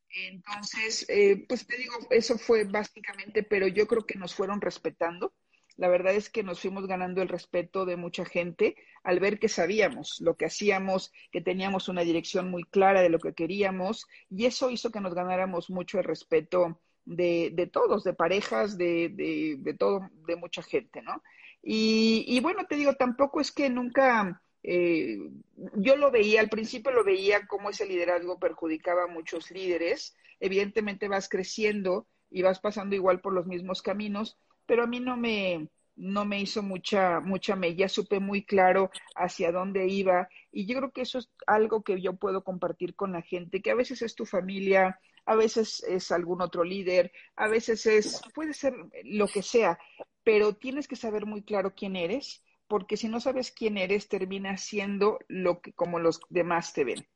Entonces, 0.10 1.06
eh, 1.10 1.46
pues 1.48 1.68
te 1.68 1.78
digo, 1.78 1.94
eso 2.10 2.38
fue 2.38 2.64
básicamente, 2.64 3.44
pero 3.44 3.68
yo 3.68 3.86
creo 3.88 4.06
que 4.06 4.18
nos 4.18 4.34
fueron 4.34 4.62
respetando. 4.62 5.34
La 5.78 5.90
verdad 5.90 6.14
es 6.16 6.30
que 6.30 6.44
nos 6.44 6.62
fuimos 6.62 6.88
ganando 6.88 7.22
el 7.22 7.28
respeto 7.28 7.86
de 7.86 7.98
mucha 7.98 8.26
gente 8.26 8.76
al 9.04 9.20
ver 9.20 9.40
que 9.40 9.50
sabíamos 9.50 10.22
lo 10.22 10.36
que 10.36 10.46
hacíamos, 10.46 11.12
que 11.32 11.42
teníamos 11.42 11.90
una 11.90 12.02
dirección 12.02 12.50
muy 12.50 12.64
clara 12.64 13.02
de 13.02 13.10
lo 13.10 13.20
que 13.20 13.34
queríamos 13.34 14.08
y 14.30 14.46
eso 14.46 14.70
hizo 14.70 14.92
que 14.92 15.02
nos 15.02 15.14
ganáramos 15.14 15.70
mucho 15.70 15.98
el 16.00 16.06
respeto 16.06 16.80
de, 17.06 17.52
de 17.54 17.68
todos, 17.68 18.04
de 18.04 18.14
parejas, 18.14 18.78
de, 18.78 19.10
de, 19.10 19.58
de, 19.60 19.74
todo, 19.74 20.10
de 20.28 20.36
mucha 20.36 20.64
gente, 20.64 21.02
¿no? 21.02 21.22
Y, 21.62 22.26
y, 22.28 22.40
bueno, 22.42 22.66
te 22.68 22.76
digo, 22.76 22.94
tampoco 22.96 23.42
es 23.42 23.52
que 23.52 23.70
nunca, 23.70 24.42
eh, 24.64 25.18
yo 25.76 25.96
lo 25.96 26.12
veía, 26.12 26.42
al 26.42 26.50
principio 26.50 26.92
lo 26.92 27.04
veía 27.04 27.48
como 27.48 27.70
ese 27.70 27.86
liderazgo 27.86 28.40
perjudicaba 28.40 29.04
a 29.04 29.08
muchos 29.08 29.52
líderes, 29.52 30.16
evidentemente 30.40 31.08
vas 31.08 31.30
creciendo 31.30 32.08
y 32.30 32.42
vas 32.42 32.60
pasando 32.60 32.96
igual 32.96 33.22
por 33.22 33.34
los 33.34 33.48
mismos 33.48 33.82
caminos, 33.82 34.38
pero 34.66 34.84
a 34.84 34.88
mí 34.88 35.00
no 35.00 35.18
me, 35.18 35.70
no 35.96 36.26
me 36.26 36.42
hizo 36.42 36.62
mucha, 36.62 37.20
mucha 37.20 37.56
mella, 37.56 37.88
supe 37.88 38.20
muy 38.20 38.46
claro 38.46 38.92
hacia 39.16 39.52
dónde 39.52 39.88
iba 39.88 40.28
y 40.52 40.66
yo 40.66 40.78
creo 40.78 40.92
que 40.92 41.02
eso 41.02 41.20
es 41.20 41.30
algo 41.48 41.84
que 41.84 42.02
yo 42.02 42.14
puedo 42.14 42.44
compartir 42.44 42.96
con 42.96 43.14
la 43.14 43.22
gente, 43.22 43.62
que 43.62 43.72
a 43.72 43.76
veces 43.76 44.02
es 44.02 44.16
tu 44.16 44.26
familia, 44.26 45.00
a 45.26 45.36
veces 45.36 45.84
es 45.84 46.12
algún 46.12 46.42
otro 46.42 46.64
líder, 46.64 47.12
a 47.36 47.48
veces 47.48 47.86
es, 47.86 48.22
puede 48.34 48.54
ser 48.54 48.74
lo 49.04 49.28
que 49.28 49.42
sea, 49.42 49.80
pero 50.24 50.54
tienes 50.54 50.88
que 50.88 50.96
saber 50.96 51.26
muy 51.26 51.44
claro 51.44 51.74
quién 51.76 51.96
eres, 51.96 52.44
porque 52.68 52.98
si 52.98 53.08
no 53.08 53.20
sabes 53.20 53.52
quién 53.52 53.78
eres, 53.78 54.08
termina 54.08 54.58
siendo 54.58 55.20
lo 55.28 55.62
que 55.62 55.74
como 55.74 56.00
los 56.00 56.20
demás 56.30 56.74
te 56.74 56.84
ven. 56.84 57.08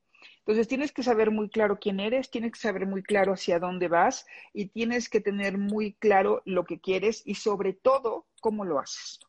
Entonces 0.50 0.68
tienes 0.68 0.92
que 0.92 1.04
saber 1.04 1.30
muy 1.30 1.48
claro 1.48 1.78
quién 1.80 2.00
eres, 2.00 2.32
tienes 2.32 2.54
que 2.54 2.60
saber 2.60 2.88
muy 2.88 3.04
claro 3.04 3.34
hacia 3.34 3.60
dónde 3.60 3.88
vas 3.88 4.26
y 4.52 4.70
tienes 4.70 5.08
que 5.08 5.22
tener 5.22 5.60
muy 5.60 5.94
claro 5.94 6.42
lo 6.44 6.66
que 6.66 6.80
quieres 6.80 7.22
y 7.24 7.36
sobre 7.36 7.74
todo 7.74 8.26
cómo 8.42 8.66
lo 8.66 8.80
haces. 8.80 9.20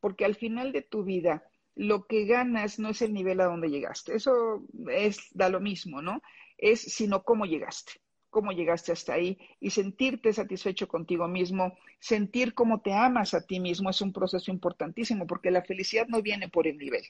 Porque 0.00 0.24
al 0.24 0.36
final 0.36 0.72
de 0.72 0.80
tu 0.80 1.04
vida, 1.04 1.44
lo 1.74 2.06
que 2.06 2.24
ganas 2.24 2.78
no 2.78 2.88
es 2.88 3.02
el 3.02 3.12
nivel 3.12 3.42
a 3.42 3.44
donde 3.44 3.68
llegaste. 3.68 4.14
Eso 4.14 4.64
es, 4.90 5.28
da 5.32 5.50
lo 5.50 5.60
mismo, 5.60 6.00
¿no? 6.00 6.22
Es 6.56 6.80
sino 6.80 7.24
cómo 7.24 7.44
llegaste 7.44 8.00
cómo 8.30 8.52
llegaste 8.52 8.92
hasta 8.92 9.14
ahí 9.14 9.36
y 9.58 9.70
sentirte 9.70 10.32
satisfecho 10.32 10.86
contigo 10.86 11.26
mismo, 11.26 11.76
sentir 11.98 12.54
cómo 12.54 12.80
te 12.80 12.92
amas 12.92 13.34
a 13.34 13.44
ti 13.44 13.58
mismo 13.58 13.90
es 13.90 14.00
un 14.00 14.12
proceso 14.12 14.52
importantísimo 14.52 15.26
porque 15.26 15.50
la 15.50 15.62
felicidad 15.62 16.06
no 16.06 16.22
viene 16.22 16.48
por 16.48 16.68
el 16.68 16.78
nivel, 16.78 17.02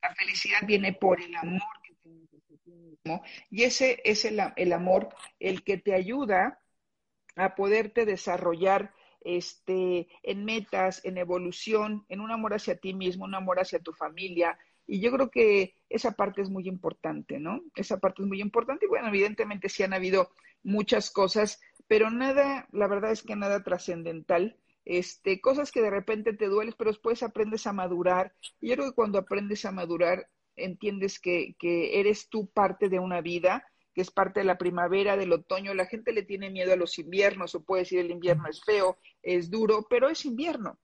la 0.00 0.14
felicidad 0.14 0.60
viene 0.66 0.94
por 0.94 1.20
el 1.20 1.36
amor 1.36 1.60
y 3.50 3.62
ese 3.64 4.00
es 4.04 4.24
el, 4.24 4.40
amor 4.72 5.08
el 5.38 5.62
que 5.64 5.78
te 5.78 5.94
ayuda 5.94 6.60
a 7.36 7.54
poderte 7.54 8.04
desarrollar 8.04 8.94
este, 9.20 10.08
en 10.22 10.44
metas, 10.44 11.04
en 11.04 11.18
evolución, 11.18 12.04
en 12.08 12.20
un 12.20 12.30
amor 12.30 12.54
hacia 12.54 12.76
ti 12.76 12.94
mismo, 12.94 13.24
un 13.24 13.34
amor 13.34 13.60
hacia 13.60 13.80
tu 13.80 13.92
familia. 13.92 14.58
Y 14.86 15.00
yo 15.00 15.12
creo 15.12 15.30
que 15.30 15.76
esa 15.88 16.12
parte 16.12 16.42
es 16.42 16.50
muy 16.50 16.68
importante, 16.68 17.38
¿no? 17.38 17.62
Esa 17.74 17.98
parte 17.98 18.22
es 18.22 18.28
muy 18.28 18.40
importante. 18.40 18.86
Y 18.86 18.88
bueno, 18.88 19.08
evidentemente 19.08 19.68
sí 19.68 19.82
han 19.82 19.94
habido 19.94 20.30
muchas 20.62 21.10
cosas, 21.10 21.60
pero 21.86 22.10
nada, 22.10 22.68
la 22.72 22.88
verdad 22.88 23.12
es 23.12 23.22
que 23.22 23.36
nada 23.36 23.62
trascendental. 23.62 24.56
Este, 24.84 25.40
cosas 25.40 25.70
que 25.70 25.80
de 25.80 25.90
repente 25.90 26.32
te 26.32 26.46
duelen, 26.48 26.74
pero 26.76 26.90
después 26.90 27.22
aprendes 27.22 27.66
a 27.66 27.72
madurar. 27.72 28.34
Y 28.60 28.68
yo 28.68 28.74
creo 28.74 28.88
que 28.88 28.94
cuando 28.94 29.18
aprendes 29.18 29.64
a 29.64 29.72
madurar, 29.72 30.28
entiendes 30.56 31.18
que, 31.20 31.54
que 31.58 32.00
eres 32.00 32.28
tú 32.28 32.48
parte 32.48 32.88
de 32.88 32.98
una 32.98 33.20
vida, 33.20 33.66
que 33.94 34.00
es 34.00 34.10
parte 34.10 34.40
de 34.40 34.44
la 34.44 34.58
primavera, 34.58 35.16
del 35.16 35.32
otoño. 35.32 35.74
La 35.74 35.86
gente 35.86 36.12
le 36.12 36.22
tiene 36.22 36.50
miedo 36.50 36.72
a 36.72 36.76
los 36.76 36.98
inviernos, 36.98 37.54
o 37.54 37.64
puede 37.64 37.82
decir 37.82 37.98
el 37.98 38.10
invierno 38.10 38.48
es 38.48 38.62
feo, 38.62 38.98
es 39.22 39.50
duro, 39.50 39.86
pero 39.88 40.08
es 40.08 40.24
invierno. 40.24 40.78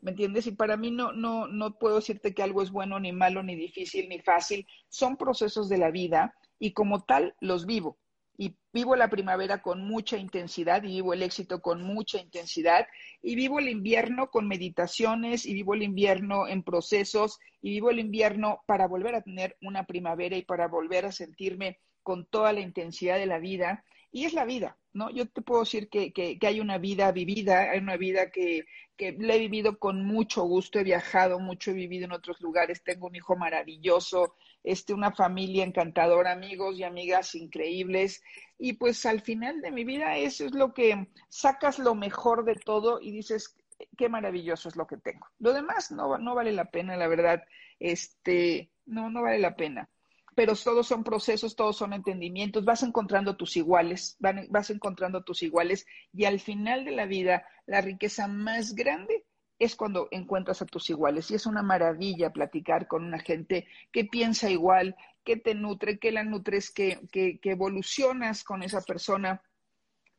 ¿Me 0.00 0.10
entiendes? 0.10 0.46
Y 0.48 0.52
para 0.52 0.76
mí 0.76 0.90
no, 0.90 1.12
no, 1.12 1.46
no 1.46 1.78
puedo 1.78 1.96
decirte 1.96 2.34
que 2.34 2.42
algo 2.42 2.62
es 2.62 2.72
bueno, 2.72 2.98
ni 2.98 3.12
malo, 3.12 3.42
ni 3.42 3.54
difícil, 3.54 4.08
ni 4.08 4.18
fácil. 4.20 4.66
Son 4.88 5.16
procesos 5.16 5.68
de 5.68 5.78
la 5.78 5.90
vida 5.90 6.34
y 6.58 6.72
como 6.72 7.04
tal 7.04 7.36
los 7.40 7.66
vivo 7.66 7.98
y 8.36 8.56
vivo 8.72 8.96
la 8.96 9.08
primavera 9.08 9.62
con 9.62 9.86
mucha 9.86 10.16
intensidad 10.16 10.82
y 10.82 10.88
vivo 10.88 11.12
el 11.12 11.22
éxito 11.22 11.60
con 11.60 11.82
mucha 11.82 12.18
intensidad 12.18 12.86
y 13.22 13.34
vivo 13.34 13.58
el 13.58 13.68
invierno 13.68 14.30
con 14.30 14.48
meditaciones 14.48 15.44
y 15.44 15.54
vivo 15.54 15.74
el 15.74 15.82
invierno 15.82 16.48
en 16.48 16.62
procesos 16.62 17.38
y 17.60 17.70
vivo 17.70 17.90
el 17.90 17.98
invierno 17.98 18.62
para 18.66 18.86
volver 18.88 19.14
a 19.14 19.22
tener 19.22 19.56
una 19.62 19.84
primavera 19.84 20.36
y 20.36 20.42
para 20.42 20.68
volver 20.68 21.04
a 21.06 21.12
sentirme 21.12 21.78
con 22.02 22.26
toda 22.26 22.52
la 22.52 22.60
intensidad 22.60 23.18
de 23.18 23.26
la 23.26 23.38
vida 23.38 23.84
y 24.10 24.26
es 24.26 24.34
la 24.34 24.44
vida, 24.44 24.76
¿no? 24.92 25.10
Yo 25.10 25.26
te 25.26 25.40
puedo 25.40 25.60
decir 25.60 25.88
que, 25.88 26.12
que, 26.12 26.38
hay 26.42 26.60
una 26.60 26.76
vida 26.76 27.10
vivida, 27.12 27.70
hay 27.70 27.78
una 27.78 27.96
vida 27.96 28.30
que, 28.30 28.66
que 28.94 29.16
la 29.18 29.34
he 29.34 29.38
vivido 29.38 29.78
con 29.78 30.04
mucho 30.04 30.42
gusto, 30.42 30.78
he 30.78 30.84
viajado 30.84 31.40
mucho, 31.40 31.70
he 31.70 31.74
vivido 31.74 32.04
en 32.04 32.12
otros 32.12 32.38
lugares, 32.42 32.84
tengo 32.84 33.06
un 33.06 33.16
hijo 33.16 33.36
maravilloso, 33.36 34.34
este, 34.64 34.94
una 34.94 35.12
familia 35.12 35.64
encantadora, 35.64 36.32
amigos 36.32 36.78
y 36.78 36.84
amigas 36.84 37.34
increíbles, 37.34 38.22
y 38.58 38.74
pues 38.74 39.04
al 39.06 39.20
final 39.20 39.60
de 39.60 39.70
mi 39.70 39.84
vida 39.84 40.16
eso 40.16 40.46
es 40.46 40.52
lo 40.52 40.72
que 40.72 41.08
sacas 41.28 41.78
lo 41.78 41.94
mejor 41.94 42.44
de 42.44 42.54
todo 42.54 43.00
y 43.00 43.10
dices, 43.10 43.56
qué 43.96 44.08
maravilloso 44.08 44.68
es 44.68 44.76
lo 44.76 44.86
que 44.86 44.96
tengo. 44.96 45.26
Lo 45.38 45.52
demás 45.52 45.90
no, 45.90 46.18
no 46.18 46.34
vale 46.34 46.52
la 46.52 46.66
pena, 46.66 46.96
la 46.96 47.08
verdad, 47.08 47.42
este, 47.80 48.70
no, 48.86 49.10
no 49.10 49.22
vale 49.22 49.38
la 49.38 49.56
pena. 49.56 49.88
Pero 50.34 50.54
todos 50.56 50.86
son 50.86 51.04
procesos, 51.04 51.56
todos 51.56 51.76
son 51.76 51.92
entendimientos, 51.92 52.64
vas 52.64 52.82
encontrando 52.82 53.36
tus 53.36 53.56
iguales, 53.56 54.16
vas 54.20 54.70
encontrando 54.70 55.24
tus 55.24 55.42
iguales 55.42 55.86
y 56.12 56.24
al 56.24 56.40
final 56.40 56.86
de 56.86 56.92
la 56.92 57.04
vida 57.04 57.46
la 57.66 57.82
riqueza 57.82 58.28
más 58.28 58.74
grande 58.74 59.26
es 59.64 59.76
cuando 59.76 60.08
encuentras 60.10 60.60
a 60.60 60.66
tus 60.66 60.90
iguales 60.90 61.30
y 61.30 61.34
es 61.34 61.46
una 61.46 61.62
maravilla 61.62 62.32
platicar 62.32 62.88
con 62.88 63.04
una 63.04 63.20
gente 63.20 63.66
que 63.92 64.04
piensa 64.04 64.50
igual, 64.50 64.96
que 65.24 65.36
te 65.36 65.54
nutre, 65.54 65.98
que 65.98 66.10
la 66.10 66.24
nutres, 66.24 66.70
que, 66.70 66.98
que, 67.12 67.38
que 67.38 67.52
evolucionas 67.52 68.42
con 68.42 68.62
esa 68.62 68.80
persona 68.80 69.40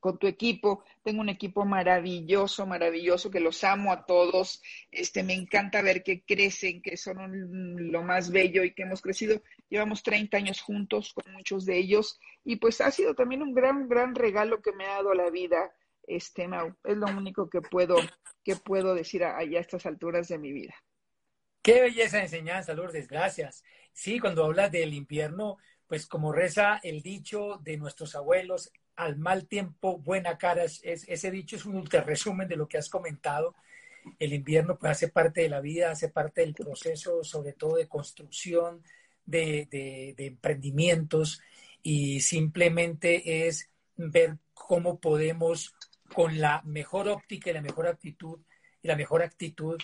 con 0.03 0.17
tu 0.17 0.27
equipo. 0.27 0.83
Tengo 1.01 1.21
un 1.21 1.29
equipo 1.29 1.63
maravilloso, 1.63 2.65
maravilloso, 2.65 3.31
que 3.31 3.39
los 3.39 3.63
amo 3.63 3.93
a 3.93 4.05
todos. 4.05 4.61
Este, 4.91 5.23
me 5.23 5.33
encanta 5.33 5.81
ver 5.81 6.03
que 6.03 6.23
crecen, 6.23 6.81
que 6.81 6.97
son 6.97 7.91
lo 7.91 8.03
más 8.03 8.29
bello 8.29 8.65
y 8.65 8.73
que 8.73 8.83
hemos 8.83 9.01
crecido. 9.01 9.41
Llevamos 9.69 10.03
30 10.03 10.35
años 10.35 10.61
juntos 10.61 11.13
con 11.13 11.31
muchos 11.31 11.65
de 11.65 11.77
ellos 11.77 12.19
y 12.43 12.57
pues 12.57 12.81
ha 12.81 12.91
sido 12.91 13.15
también 13.15 13.41
un 13.41 13.53
gran, 13.53 13.87
gran 13.87 14.13
regalo 14.13 14.61
que 14.61 14.73
me 14.73 14.85
ha 14.85 14.95
dado 14.95 15.13
la 15.13 15.29
vida. 15.29 15.73
Este, 16.07 16.47
Mau, 16.47 16.75
es 16.83 16.97
lo 16.97 17.07
único 17.07 17.49
que 17.49 17.61
puedo, 17.61 17.95
que 18.43 18.55
puedo 18.55 18.93
decir 18.93 19.23
allá 19.23 19.57
a 19.57 19.61
estas 19.61 19.85
alturas 19.85 20.27
de 20.27 20.37
mi 20.37 20.51
vida. 20.51 20.75
Qué 21.61 21.81
belleza 21.81 22.21
enseñanza, 22.21 22.73
Lourdes, 22.73 23.07
gracias. 23.07 23.63
Sí, 23.93 24.19
cuando 24.19 24.43
hablas 24.43 24.71
del 24.71 24.93
invierno, 24.93 25.57
pues 25.87 26.07
como 26.07 26.31
reza 26.31 26.79
el 26.83 27.01
dicho 27.01 27.59
de 27.63 27.77
nuestros 27.77 28.15
abuelos, 28.15 28.71
al 28.95 29.17
mal 29.17 29.47
tiempo, 29.47 29.97
buena 29.97 30.37
cara. 30.37 30.63
Es, 30.65 30.81
ese 30.83 31.31
dicho 31.31 31.55
es 31.55 31.65
un 31.65 31.75
ultra 31.75 32.01
resumen 32.01 32.47
de 32.47 32.57
lo 32.57 32.67
que 32.67 32.77
has 32.77 32.89
comentado. 32.89 33.55
El 34.19 34.33
invierno 34.33 34.77
pues, 34.77 34.91
hace 34.91 35.07
parte 35.07 35.41
de 35.41 35.49
la 35.49 35.61
vida, 35.61 35.91
hace 35.91 36.09
parte 36.09 36.41
del 36.41 36.53
proceso, 36.53 37.23
sobre 37.23 37.53
todo 37.53 37.77
de 37.77 37.87
construcción, 37.87 38.83
de, 39.25 39.67
de 40.17 40.25
emprendimientos, 40.25 41.41
y 41.81 42.19
simplemente 42.19 43.47
es 43.47 43.69
ver 43.95 44.37
cómo 44.53 44.99
podemos, 44.99 45.75
con 46.13 46.39
la 46.39 46.61
mejor 46.63 47.07
óptica 47.07 47.49
y 47.49 47.53
la 47.53 47.61
mejor 47.61 47.87
actitud, 47.87 48.39
y 48.81 48.87
la 48.87 48.95
mejor 48.95 49.21
actitud, 49.21 49.77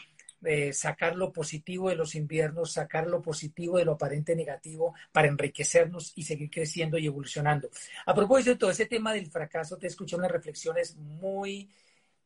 sacar 0.71 1.15
lo 1.15 1.34
positivo 1.34 1.89
de 1.89 1.95
los 1.95 2.15
inviernos, 2.15 2.71
sacar 2.73 3.08
lo 3.08 3.21
positivo 3.21 3.77
de 3.77 3.86
lo 3.86 3.93
aparente 3.93 4.36
negativo 4.36 4.93
para 5.12 5.27
enriquecernos 5.27 6.13
y 6.15 6.23
seguir 6.23 6.49
creciendo 6.49 6.97
y 6.97 7.08
evolucionando. 7.08 7.69
A 8.05 8.15
propósito 8.15 8.51
de 8.51 8.58
todo 8.58 8.71
ese 8.71 8.86
tema 8.86 9.13
del 9.13 9.27
fracaso, 9.27 9.77
te 9.77 9.88
escuché 9.88 10.15
unas 10.15 10.32
reflexiones 10.32 10.95
muy, 10.95 11.69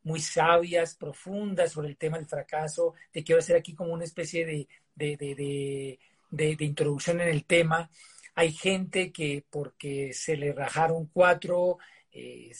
muy 0.04 0.20
sabias, 0.20 0.96
profundas 0.96 1.72
sobre 1.72 1.88
el 1.88 1.98
tema 1.98 2.18
del 2.18 2.28
fracaso. 2.28 2.94
Te 3.12 3.24
quiero 3.24 3.40
hacer 3.40 3.56
aquí 3.56 3.74
como 3.74 3.94
una 3.94 4.04
especie 4.04 4.46
de, 4.46 4.68
de, 4.96 6.00
de 6.30 6.66
introducción 6.66 7.20
en 7.20 7.30
el 7.30 7.46
tema. 7.46 7.90
Hay 8.36 8.52
gente 8.52 9.12
que 9.12 9.44
porque 9.50 10.14
se 10.14 10.38
le 10.38 10.54
rajaron 10.54 11.08
cuatro, 11.08 11.78
eh, 12.12 12.52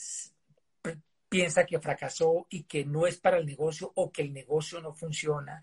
piensa 1.34 1.66
que 1.66 1.80
fracasó 1.80 2.46
y 2.48 2.62
que 2.62 2.84
no 2.84 3.08
es 3.08 3.18
para 3.18 3.38
el 3.38 3.44
negocio 3.44 3.90
o 3.96 4.12
que 4.12 4.22
el 4.22 4.32
negocio 4.32 4.80
no 4.80 4.92
funciona. 4.92 5.60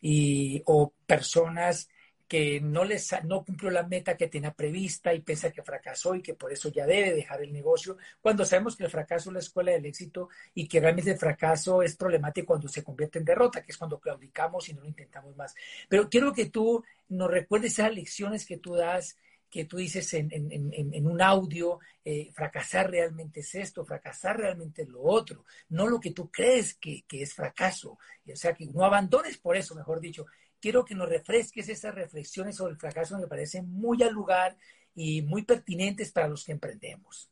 Y, 0.00 0.60
o 0.66 0.92
personas 1.06 1.88
que 2.26 2.60
no, 2.60 2.82
les, 2.84 3.14
no 3.22 3.44
cumplió 3.44 3.70
la 3.70 3.84
meta 3.84 4.16
que 4.16 4.26
tenía 4.26 4.52
prevista 4.52 5.14
y 5.14 5.20
piensa 5.20 5.52
que 5.52 5.62
fracasó 5.62 6.16
y 6.16 6.20
que 6.20 6.34
por 6.34 6.50
eso 6.52 6.68
ya 6.68 6.84
debe 6.84 7.14
dejar 7.14 7.42
el 7.42 7.52
negocio, 7.52 7.96
cuando 8.20 8.44
sabemos 8.44 8.74
que 8.74 8.82
el 8.82 8.90
fracaso 8.90 9.30
es 9.30 9.34
la 9.34 9.38
escuela 9.38 9.70
del 9.70 9.86
éxito 9.86 10.30
y 10.52 10.66
que 10.66 10.80
realmente 10.80 11.12
el 11.12 11.18
fracaso 11.18 11.80
es 11.80 11.94
problemático 11.94 12.48
cuando 12.48 12.66
se 12.66 12.82
convierte 12.82 13.20
en 13.20 13.24
derrota, 13.24 13.62
que 13.62 13.70
es 13.70 13.78
cuando 13.78 14.00
claudicamos 14.00 14.68
y 14.68 14.74
no 14.74 14.80
lo 14.80 14.88
intentamos 14.88 15.36
más. 15.36 15.54
Pero 15.88 16.10
quiero 16.10 16.32
que 16.32 16.46
tú 16.46 16.82
nos 17.08 17.30
recuerdes 17.30 17.74
esas 17.74 17.94
lecciones 17.94 18.46
que 18.46 18.58
tú 18.58 18.74
das 18.74 19.16
que 19.50 19.64
tú 19.64 19.76
dices 19.76 20.12
en, 20.14 21.06
un 21.06 21.22
audio, 21.22 21.78
eh, 22.04 22.30
fracasar 22.32 22.90
realmente 22.90 23.40
es 23.40 23.54
esto, 23.54 23.84
fracasar 23.84 24.38
realmente 24.38 24.82
es 24.82 24.88
lo 24.88 25.02
otro, 25.02 25.44
no 25.68 25.86
lo 25.86 26.00
que 26.00 26.10
tú 26.10 26.30
crees 26.30 26.74
que, 26.74 27.04
que, 27.06 27.22
es 27.22 27.34
fracaso. 27.34 27.98
O 28.26 28.36
sea, 28.36 28.54
que 28.54 28.66
no 28.66 28.84
abandones 28.84 29.38
por 29.38 29.56
eso, 29.56 29.74
mejor 29.74 30.00
dicho. 30.00 30.26
Quiero 30.60 30.84
que 30.84 30.94
nos 30.94 31.08
refresques 31.08 31.68
esas 31.68 31.94
reflexiones 31.94 32.56
sobre 32.56 32.72
el 32.72 32.78
fracaso, 32.78 33.18
me 33.18 33.26
parecen 33.26 33.70
muy 33.70 34.02
al 34.02 34.12
lugar 34.12 34.56
y 34.94 35.22
muy 35.22 35.42
pertinentes 35.42 36.10
para 36.12 36.28
los 36.28 36.44
que 36.44 36.52
emprendemos. 36.52 37.30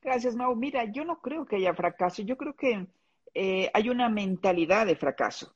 Gracias, 0.00 0.34
Mau. 0.34 0.54
Mira, 0.56 0.84
yo 0.90 1.04
no 1.04 1.20
creo 1.20 1.46
que 1.46 1.56
haya 1.56 1.74
fracaso, 1.74 2.22
yo 2.22 2.36
creo 2.36 2.54
que 2.56 2.86
eh, 3.34 3.70
hay 3.72 3.88
una 3.88 4.08
mentalidad 4.08 4.86
de 4.86 4.96
fracaso. 4.96 5.54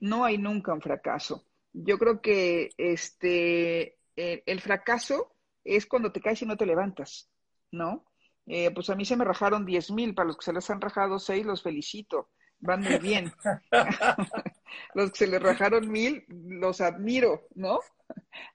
No 0.00 0.24
hay 0.24 0.38
nunca 0.38 0.72
un 0.72 0.82
fracaso. 0.82 1.46
Yo 1.72 1.98
creo 1.98 2.20
que 2.20 2.70
este, 2.76 3.98
eh, 4.20 4.42
el 4.44 4.60
fracaso 4.60 5.34
es 5.64 5.86
cuando 5.86 6.12
te 6.12 6.20
caes 6.20 6.42
y 6.42 6.46
no 6.46 6.58
te 6.58 6.66
levantas, 6.66 7.30
¿no? 7.70 8.04
Eh, 8.46 8.70
pues 8.70 8.90
a 8.90 8.94
mí 8.94 9.06
se 9.06 9.16
me 9.16 9.24
rajaron 9.24 9.64
10 9.64 9.92
mil, 9.92 10.14
para 10.14 10.26
los 10.26 10.36
que 10.36 10.44
se 10.44 10.52
les 10.52 10.68
han 10.68 10.78
rajado 10.78 11.18
6, 11.18 11.46
los 11.46 11.62
felicito, 11.62 12.28
van 12.58 12.82
muy 12.82 12.98
bien. 12.98 13.32
los 14.94 15.12
que 15.12 15.18
se 15.18 15.26
les 15.26 15.42
rajaron 15.42 15.90
mil, 15.90 16.26
los 16.28 16.82
admiro, 16.82 17.46
¿no? 17.54 17.80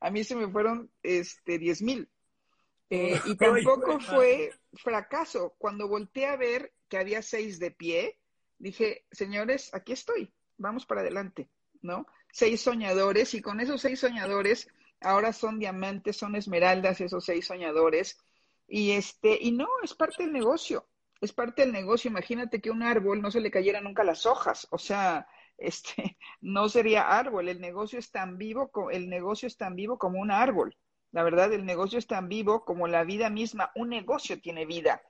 A 0.02 0.12
mí 0.12 0.24
se 0.24 0.36
me 0.36 0.48
fueron 0.48 0.92
este, 1.02 1.58
10 1.58 1.82
mil. 1.82 2.10
Eh, 2.92 3.20
y 3.26 3.36
tampoco 3.36 4.00
fue 4.00 4.54
fracaso. 4.74 5.56
Cuando 5.58 5.88
volteé 5.88 6.28
a 6.28 6.38
ver 6.38 6.74
que 6.88 7.00
había 7.00 7.24
seis 7.24 7.58
de 7.58 7.72
pie, 7.72 8.20
dije, 8.60 9.08
señores, 9.12 9.74
aquí 9.74 9.94
estoy, 9.94 10.32
vamos 10.58 10.86
para 10.86 11.02
adelante, 11.02 11.50
¿no? 11.82 12.06
Seis 12.32 12.62
soñadores 12.62 13.34
y 13.34 13.42
con 13.42 13.60
esos 13.60 13.82
seis 13.82 14.00
soñadores 14.00 14.68
ahora 15.02 15.34
son 15.34 15.60
diamantes, 15.60 16.18
son 16.18 16.36
esmeraldas 16.36 17.02
esos 17.02 17.26
seis 17.26 17.46
soñadores. 17.48 18.18
Y 18.68 18.92
este, 18.92 19.38
y 19.42 19.52
no, 19.52 19.68
es 19.84 19.94
parte 19.94 20.24
del 20.24 20.34
negocio, 20.34 20.88
es 21.22 21.34
parte 21.34 21.62
del 21.64 21.72
negocio. 21.72 22.10
Imagínate 22.10 22.62
que 22.62 22.72
un 22.72 22.84
árbol 22.84 23.22
no 23.22 23.32
se 23.32 23.42
le 23.42 23.52
cayera 23.52 23.82
nunca 23.82 24.04
las 24.04 24.26
hojas, 24.26 24.68
o 24.72 24.78
sea, 24.78 25.28
este, 25.58 26.18
no 26.42 26.70
sería 26.70 27.18
árbol. 27.18 27.50
El 27.50 27.62
negocio 27.62 28.00
es 28.00 28.12
tan 28.12 28.38
vivo, 28.38 28.72
el 28.92 29.10
negocio 29.10 29.48
es 29.48 29.58
tan 29.58 29.76
vivo 29.76 29.98
como 29.98 30.20
un 30.20 30.32
árbol. 30.32 30.76
La 31.12 31.24
verdad, 31.24 31.54
el 31.54 31.66
negocio 31.66 31.98
es 32.00 32.08
tan 32.08 32.28
vivo 32.28 32.66
como 32.66 32.88
la 32.88 33.04
vida 33.06 33.30
misma. 33.30 33.72
Un 33.76 33.90
negocio 33.90 34.42
tiene 34.42 34.66
vida. 34.66 35.02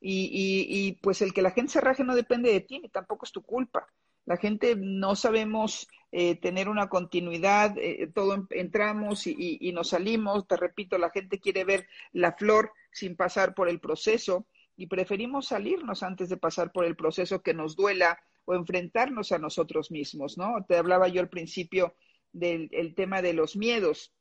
Y, 0.00 0.26
y, 0.26 0.88
y 0.88 0.92
pues 1.02 1.20
el 1.22 1.32
que 1.32 1.42
la 1.42 1.50
gente 1.50 1.72
se 1.72 1.80
raje 1.80 2.04
no 2.04 2.14
depende 2.14 2.52
de 2.52 2.60
ti, 2.60 2.78
ni 2.78 2.88
tampoco 2.88 3.24
es 3.26 3.32
tu 3.32 3.42
culpa. 3.42 3.88
La 4.28 4.36
gente 4.36 4.76
no 4.76 5.16
sabemos 5.16 5.88
eh, 6.12 6.34
tener 6.34 6.68
una 6.68 6.90
continuidad, 6.90 7.78
eh, 7.78 8.10
todo 8.14 8.46
entramos 8.50 9.26
y, 9.26 9.72
nos 9.72 9.88
salimos, 9.88 10.46
te 10.46 10.58
repito, 10.58 10.98
la 10.98 11.08
gente 11.08 11.40
quiere 11.40 11.64
ver 11.64 11.88
la 12.12 12.32
flor 12.32 12.72
sin 12.92 13.16
pasar 13.16 13.54
por 13.54 13.70
el 13.70 13.80
proceso 13.80 14.44
y 14.76 14.86
preferimos 14.86 15.46
salirnos 15.46 16.02
antes 16.02 16.28
de 16.28 16.36
pasar 16.36 16.72
por 16.72 16.84
el 16.84 16.94
proceso 16.94 17.40
que 17.40 17.54
nos 17.54 17.74
duela 17.74 18.20
o 18.44 18.54
enfrentarnos 18.54 19.32
a 19.32 19.38
nosotros 19.38 19.90
mismos, 19.90 20.36
¿no? 20.36 20.62
Te 20.68 20.76
hablaba 20.76 21.08
yo 21.08 21.22
al 21.22 21.30
principio 21.30 21.94
del 22.30 22.94
tema 22.94 23.22
de 23.22 23.32
los 23.32 23.56
miedos. 23.56 24.12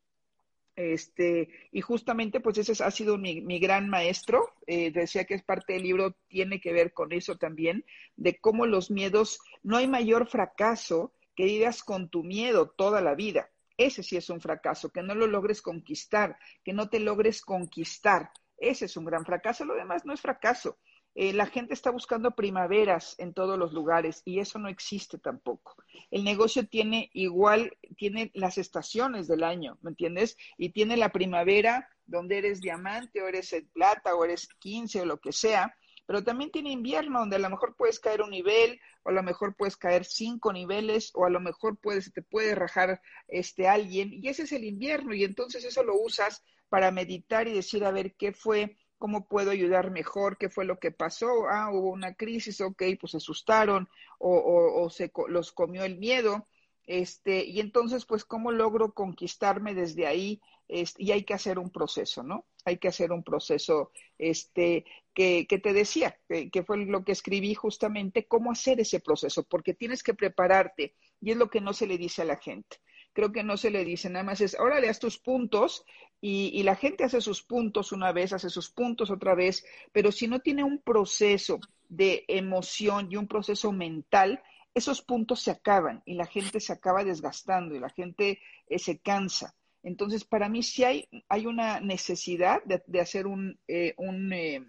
Este, 0.78 1.50
y 1.72 1.82
justamente, 1.82 2.40
pues 2.40 2.60
ese 2.60 2.84
ha 2.84 2.92
sido 2.92 3.18
mi, 3.18 3.60
gran 3.60 3.90
maestro. 3.90 4.54
Eh, 4.68 4.92
decía 4.92 5.26
que 5.26 5.34
es 5.34 5.44
parte 5.44 5.74
del 5.74 5.82
libro, 5.82 6.16
tiene 6.28 6.62
que 6.62 6.72
ver 6.72 6.94
con 6.94 7.12
eso 7.12 7.36
también, 7.36 7.84
de 8.16 8.40
cómo 8.40 8.68
los 8.68 8.92
miedos, 8.92 9.40
no 9.63 9.78
hay 9.78 9.88
mayor 9.88 10.30
fracaso 10.30 11.13
que 11.36 11.46
vivas 11.46 11.84
con 11.84 12.10
tu 12.10 12.24
miedo 12.24 12.70
toda 12.70 13.02
la 13.02 13.16
vida. 13.16 13.50
Ese 13.76 14.04
sí 14.04 14.18
es 14.18 14.30
un 14.30 14.40
fracaso, 14.40 14.92
que 14.92 15.02
no 15.02 15.16
lo 15.16 15.26
logres 15.26 15.63
conquistar, 15.63 16.38
que 16.63 16.74
no 16.74 16.90
te 16.90 17.00
logres 17.00 17.42
conquistar. 17.42 18.30
Ese 18.58 18.86
es 18.86 18.96
un 18.98 19.06
gran 19.06 19.26
fracaso. 19.26 19.66
Lo 19.66 19.74
demás 19.74 20.06
no 20.06 20.13
es 20.13 20.22
fracaso. 20.22 20.78
Eh, 21.20 21.34
la 21.34 21.48
gente 21.48 21.74
está 21.74 21.90
buscando 21.90 22.36
primaveras 22.36 23.16
en 23.18 23.34
todos 23.34 23.58
los 23.58 23.74
lugares 23.74 24.22
y 24.24 24.38
eso 24.38 24.60
no 24.60 24.70
existe 24.70 25.18
tampoco. 25.18 25.76
El 26.12 26.24
negocio 26.24 26.68
tiene 26.68 27.10
igual, 27.13 27.76
tiene 27.98 28.32
las 28.34 28.58
estaciones 28.58 29.28
del 29.28 29.44
año, 29.44 29.78
¿me 29.82 29.90
entiendes? 29.90 30.38
Y 30.58 30.70
tiene 30.70 30.96
la 30.98 31.10
primavera 31.10 31.90
donde 32.06 32.38
eres 32.38 32.62
diamante 32.62 33.22
o 33.22 33.28
eres 33.28 33.56
plata 33.74 34.16
o 34.16 34.24
eres 34.24 34.48
15 34.60 35.02
o 35.02 35.06
lo 35.06 35.20
que 35.20 35.32
sea, 35.32 35.76
pero 36.06 36.24
también 36.24 36.52
tiene 36.52 36.72
invierno 36.72 37.20
donde 37.20 37.36
a 37.36 37.40
lo 37.40 37.50
mejor 37.50 37.76
puedes 37.76 38.00
caer 38.00 38.22
un 38.22 38.30
nivel 38.30 38.80
o 39.04 39.10
a 39.10 39.12
lo 39.14 39.22
mejor 39.24 39.56
puedes 39.56 39.76
caer 39.76 40.06
cinco 40.06 40.54
niveles 40.54 41.12
o 41.14 41.26
a 41.26 41.30
lo 41.30 41.42
mejor 41.42 41.78
puedes, 41.78 42.14
te 42.14 42.22
puede 42.22 42.56
rajar 42.56 43.02
este 43.28 43.68
alguien 43.68 44.14
y 44.14 44.30
ese 44.30 44.44
es 44.44 44.54
el 44.54 44.64
invierno 44.64 45.14
y 45.14 45.26
entonces 45.26 45.66
eso 45.66 45.84
lo 45.84 46.00
usas 46.00 46.44
para 46.70 46.92
meditar 46.92 47.48
y 47.48 47.54
decir 47.54 47.84
a 47.84 47.92
ver 47.92 48.16
qué 48.16 48.32
fue, 48.32 48.78
cómo 48.98 49.28
puedo 49.28 49.52
ayudar 49.52 49.92
mejor, 49.92 50.38
qué 50.38 50.50
fue 50.50 50.66
lo 50.66 50.80
que 50.80 50.92
pasó, 50.92 51.48
ah, 51.50 51.72
hubo 51.72 51.92
una 51.92 52.16
crisis, 52.16 52.62
ok, 52.62 52.84
pues 53.00 53.12
se 53.12 53.18
asustaron 53.18 53.90
o, 54.20 54.82
o, 54.84 54.90
se 54.90 55.12
los 55.28 55.52
comió 55.52 55.84
el 55.84 55.98
miedo, 55.98 56.48
este, 56.88 57.45
y 57.45 57.60
entonces 57.60 58.06
pues 58.06 58.23
cómo 58.23 58.52
logro 58.52 58.93
conquistarme 58.93 59.76
desde 59.76 60.08
ahí 60.08 60.41
y 60.69 61.12
hay 61.12 61.23
que 61.23 61.34
hacer 61.34 61.60
un 61.60 61.69
proceso, 61.69 62.23
¿no? 62.23 62.45
Hay 62.65 62.78
que 62.78 62.89
hacer 62.89 63.12
un 63.12 63.23
proceso, 63.23 63.91
este, 64.17 64.86
que, 65.13 65.47
que 65.47 65.60
te 65.60 65.73
decía, 65.73 66.17
que, 66.28 66.63
fue 66.63 66.78
lo 66.86 67.04
que 67.04 67.13
escribí 67.13 67.54
justamente, 67.54 68.28
cómo 68.28 68.52
hacer 68.52 68.80
ese 68.80 69.00
proceso, 69.00 69.43
porque 69.43 69.73
tienes 69.73 70.04
que 70.04 70.13
prepararte 70.13 70.95
y 71.21 71.32
es 71.32 71.38
lo 71.38 71.50
que 71.50 71.62
no 71.62 71.73
se 71.73 71.88
le 71.88 71.97
dice 71.97 72.23
a 72.23 72.26
la 72.26 72.38
gente. 72.38 72.78
Creo 73.13 73.32
que 73.32 73.43
no 73.43 73.58
se 73.58 73.71
le 73.71 73.84
dice, 73.86 74.10
nada 74.10 74.23
más 74.23 74.41
es, 74.41 74.56
ahora 74.56 74.80
le 74.80 74.88
das 74.88 75.00
tus 75.00 75.17
puntos 75.17 75.86
y, 76.21 76.52
y 76.54 76.63
la 76.63 76.76
gente 76.76 77.04
hace 77.04 77.21
sus 77.21 77.41
puntos 77.41 77.91
una 77.91 78.12
vez, 78.12 78.34
hace 78.34 78.50
sus 78.50 78.69
puntos 78.69 79.10
otra 79.10 79.36
vez, 79.36 79.65
pero 79.91 80.12
si 80.12 80.28
no 80.28 80.39
tiene 80.39 80.63
un 80.63 80.80
proceso 80.80 81.60
de 81.89 82.26
emoción 82.28 83.08
y 83.10 83.15
un 83.15 83.28
proceso 83.28 83.71
mental, 83.71 84.41
esos 84.78 85.02
puntos 85.02 85.42
se 85.42 85.52
acaban 85.52 86.02
y 86.06 86.13
la 86.13 86.26
gente 86.26 86.60
se 86.60 86.74
acaba 86.74 87.04
desgastando 87.04 87.76
y 87.76 87.80
la 87.80 87.90
gente 87.90 88.40
eh, 88.68 88.80
se 88.80 89.00
cansa. 89.00 89.56
Entonces, 89.84 90.26
para 90.26 90.50
mí 90.50 90.63
sí 90.63 90.84
hay, 90.84 91.08
hay 91.30 91.46
una 91.46 91.80
necesidad 91.80 92.62
de, 92.66 93.00
hacer 93.00 93.26
un, 93.26 93.58
eh, 93.70 93.94
un, 93.98 94.34
eh, 94.34 94.62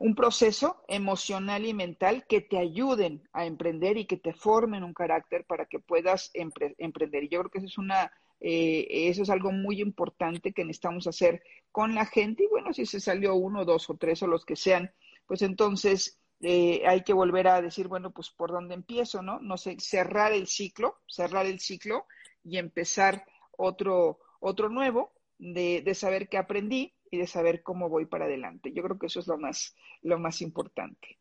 un, 0.00 0.14
proceso 0.14 0.84
emocional 0.86 1.64
y 1.64 1.72
mental 1.72 2.26
que 2.28 2.42
te 2.42 2.58
ayuden 2.58 3.26
a 3.32 3.46
emprender 3.46 3.96
y 3.96 4.04
que 4.04 4.18
te 4.18 4.34
formen 4.34 4.84
un 4.84 4.92
carácter 4.92 5.46
para 5.46 5.64
que 5.64 5.78
puedas 5.78 6.30
emprender. 6.34 7.24
Y 7.24 7.28
yo 7.28 7.40
creo 7.40 7.50
que 7.50 7.58
eso 7.58 7.66
es 7.68 7.78
una... 7.78 8.12
Eh, 8.40 9.08
eso 9.08 9.22
es 9.22 9.30
algo 9.30 9.50
muy 9.50 9.80
importante 9.80 10.52
que 10.52 10.64
necesitamos 10.64 11.06
hacer 11.06 11.42
con 11.72 11.94
la 11.94 12.04
gente. 12.04 12.44
Y 12.44 12.48
bueno, 12.48 12.72
si 12.74 12.86
se 12.86 13.00
salió 13.00 13.34
uno, 13.34 13.64
dos 13.64 13.88
o 13.88 13.96
tres 13.96 14.22
o 14.22 14.26
los 14.26 14.44
que 14.44 14.54
sean, 14.54 14.92
pues 15.26 15.42
entonces 15.42 16.17
hay 16.40 17.02
que 17.02 17.12
volver 17.12 17.48
a 17.48 17.60
decir, 17.60 17.88
bueno, 17.88 18.12
pues 18.12 18.30
por 18.30 18.50
dónde 18.52 18.74
empiezo, 18.74 19.22
¿no? 19.22 19.40
No 19.40 19.56
sé, 19.56 19.76
cerrar 19.80 20.32
el 20.32 20.46
ciclo, 20.46 20.98
cerrar 21.06 21.46
el 21.46 21.60
ciclo 21.60 22.06
y 22.44 22.58
empezar 22.58 23.24
otro, 23.56 24.20
otro 24.40 24.68
nuevo 24.68 25.12
de, 25.38 25.82
de 25.82 25.94
saber 25.94 26.28
qué 26.28 26.38
aprendí 26.38 26.94
y 27.10 27.18
de 27.18 27.26
saber 27.26 27.62
cómo 27.62 27.88
voy 27.88 28.06
para 28.06 28.26
adelante. 28.26 28.72
Yo 28.72 28.82
creo 28.82 28.98
que 28.98 29.06
eso 29.06 29.20
es 29.20 29.26
lo 29.26 29.38
más, 29.38 29.74
lo 30.02 30.18
más 30.18 30.40
importante. 30.40 31.18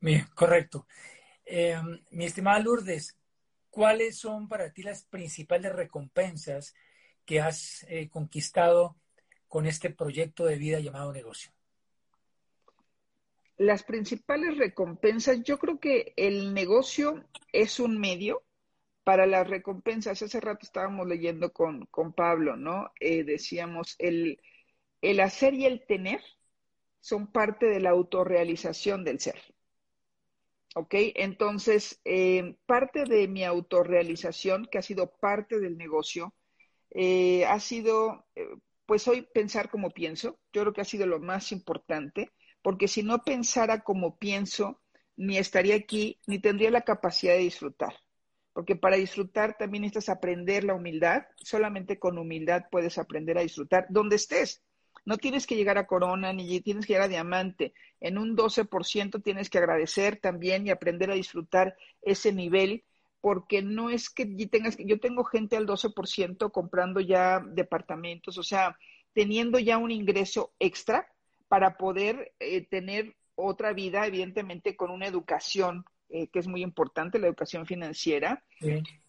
Bien, 0.00 0.26
correcto. 0.34 0.86
Eh, 1.44 1.80
mi 2.10 2.26
estimada 2.26 2.58
Lourdes, 2.58 3.16
¿cuáles 3.70 4.18
son 4.18 4.48
para 4.48 4.72
ti 4.72 4.82
las 4.82 5.04
principales 5.04 5.72
recompensas 5.74 6.74
que 7.24 7.40
has 7.40 7.84
eh, 7.88 8.08
conquistado 8.08 8.96
con 9.48 9.66
este 9.66 9.90
proyecto 9.90 10.44
de 10.44 10.56
vida 10.56 10.80
llamado 10.80 11.12
negocio? 11.12 11.55
Las 13.58 13.84
principales 13.84 14.58
recompensas, 14.58 15.42
yo 15.42 15.58
creo 15.58 15.80
que 15.80 16.12
el 16.16 16.52
negocio 16.52 17.24
es 17.52 17.80
un 17.80 17.98
medio 17.98 18.42
para 19.02 19.24
las 19.26 19.48
recompensas, 19.48 20.20
hace 20.20 20.40
rato 20.40 20.66
estábamos 20.66 21.06
leyendo 21.06 21.52
con, 21.52 21.86
Pablo, 22.14 22.56
¿no? 22.56 22.90
Eh, 23.00 23.24
decíamos, 23.24 23.94
el, 23.98 24.42
el 25.00 25.20
hacer 25.20 25.54
y 25.54 25.64
el 25.64 25.86
tener 25.86 26.20
son 27.00 27.30
parte 27.30 27.66
de 27.66 27.80
la 27.80 27.90
autorrealización 27.90 29.04
del 29.04 29.20
ser. 29.20 29.40
¿Ok? 30.74 30.94
Entonces, 31.14 32.00
eh, 32.04 32.56
parte 32.66 33.04
de 33.04 33.28
mi 33.28 33.44
autorrealización, 33.44 34.66
que 34.70 34.78
ha 34.78 34.82
sido 34.82 35.12
parte 35.16 35.60
del 35.60 35.78
negocio, 35.78 36.34
eh, 36.90 37.46
ha 37.46 37.60
sido, 37.60 38.26
pues 38.86 39.06
hoy 39.08 39.22
pensar 39.22 39.70
como 39.70 39.90
pienso. 39.90 40.40
Yo 40.52 40.62
creo 40.62 40.72
que 40.72 40.80
ha 40.82 40.84
sido 40.84 41.06
lo 41.06 41.20
más 41.20 41.52
importante, 41.52 42.32
porque 42.66 42.88
si 42.88 43.04
no 43.04 43.22
pensara 43.22 43.84
como 43.84 44.16
pienso, 44.18 44.80
ni 45.14 45.38
estaría 45.38 45.76
aquí, 45.76 46.18
ni 46.26 46.40
tendría 46.40 46.72
la 46.72 46.80
capacidad 46.80 47.34
de 47.34 47.38
disfrutar 47.38 47.94
porque 48.52 48.74
para 48.74 48.96
disfrutar 48.96 49.56
también 49.56 49.82
necesitas 49.82 50.08
aprender 50.08 50.64
la 50.64 50.74
humildad, 50.74 51.26
solamente 51.36 52.00
con 52.00 52.18
humildad 52.18 52.64
puedes 52.70 52.98
aprender 52.98 53.38
a 53.38 53.42
disfrutar 53.42 53.86
donde 53.90 54.16
estés. 54.16 54.64
No 55.04 55.18
tienes 55.18 55.46
que 55.46 55.54
llegar 55.54 55.78
a 55.78 55.86
corona 55.86 56.32
ni 56.32 56.60
tienes 56.62 56.86
que 56.86 56.94
llegar 56.94 57.04
a 57.04 57.10
diamante. 57.10 57.72
En 58.00 58.16
un 58.18 58.34
12% 58.34 59.22
tienes 59.22 59.48
que 59.48 59.58
agradecer 59.58 60.16
también 60.16 60.66
y 60.66 60.70
aprender 60.70 61.10
a 61.12 61.14
disfrutar 61.14 61.76
ese 62.00 62.32
nivel 62.32 62.82
porque 63.20 63.62
no 63.62 63.90
es 63.90 64.10
que 64.10 64.24
tengas 64.50 64.76
yo 64.78 64.98
tengo 64.98 65.22
gente 65.22 65.56
al 65.56 65.66
12% 65.66 66.50
comprando 66.50 67.00
ya 67.00 67.40
departamentos, 67.40 68.38
o 68.38 68.42
sea, 68.42 68.76
teniendo 69.12 69.60
ya 69.60 69.78
un 69.78 69.92
ingreso 69.92 70.54
extra 70.58 71.06
para 71.48 71.76
poder 71.76 72.32
eh, 72.40 72.66
tener 72.66 73.16
otra 73.34 73.72
vida, 73.72 74.06
evidentemente 74.06 74.76
con 74.76 74.90
una 74.90 75.06
educación 75.06 75.84
eh, 76.08 76.28
que 76.28 76.38
es 76.38 76.46
muy 76.46 76.62
importante, 76.62 77.18
la 77.18 77.26
educación 77.26 77.66
financiera, 77.66 78.44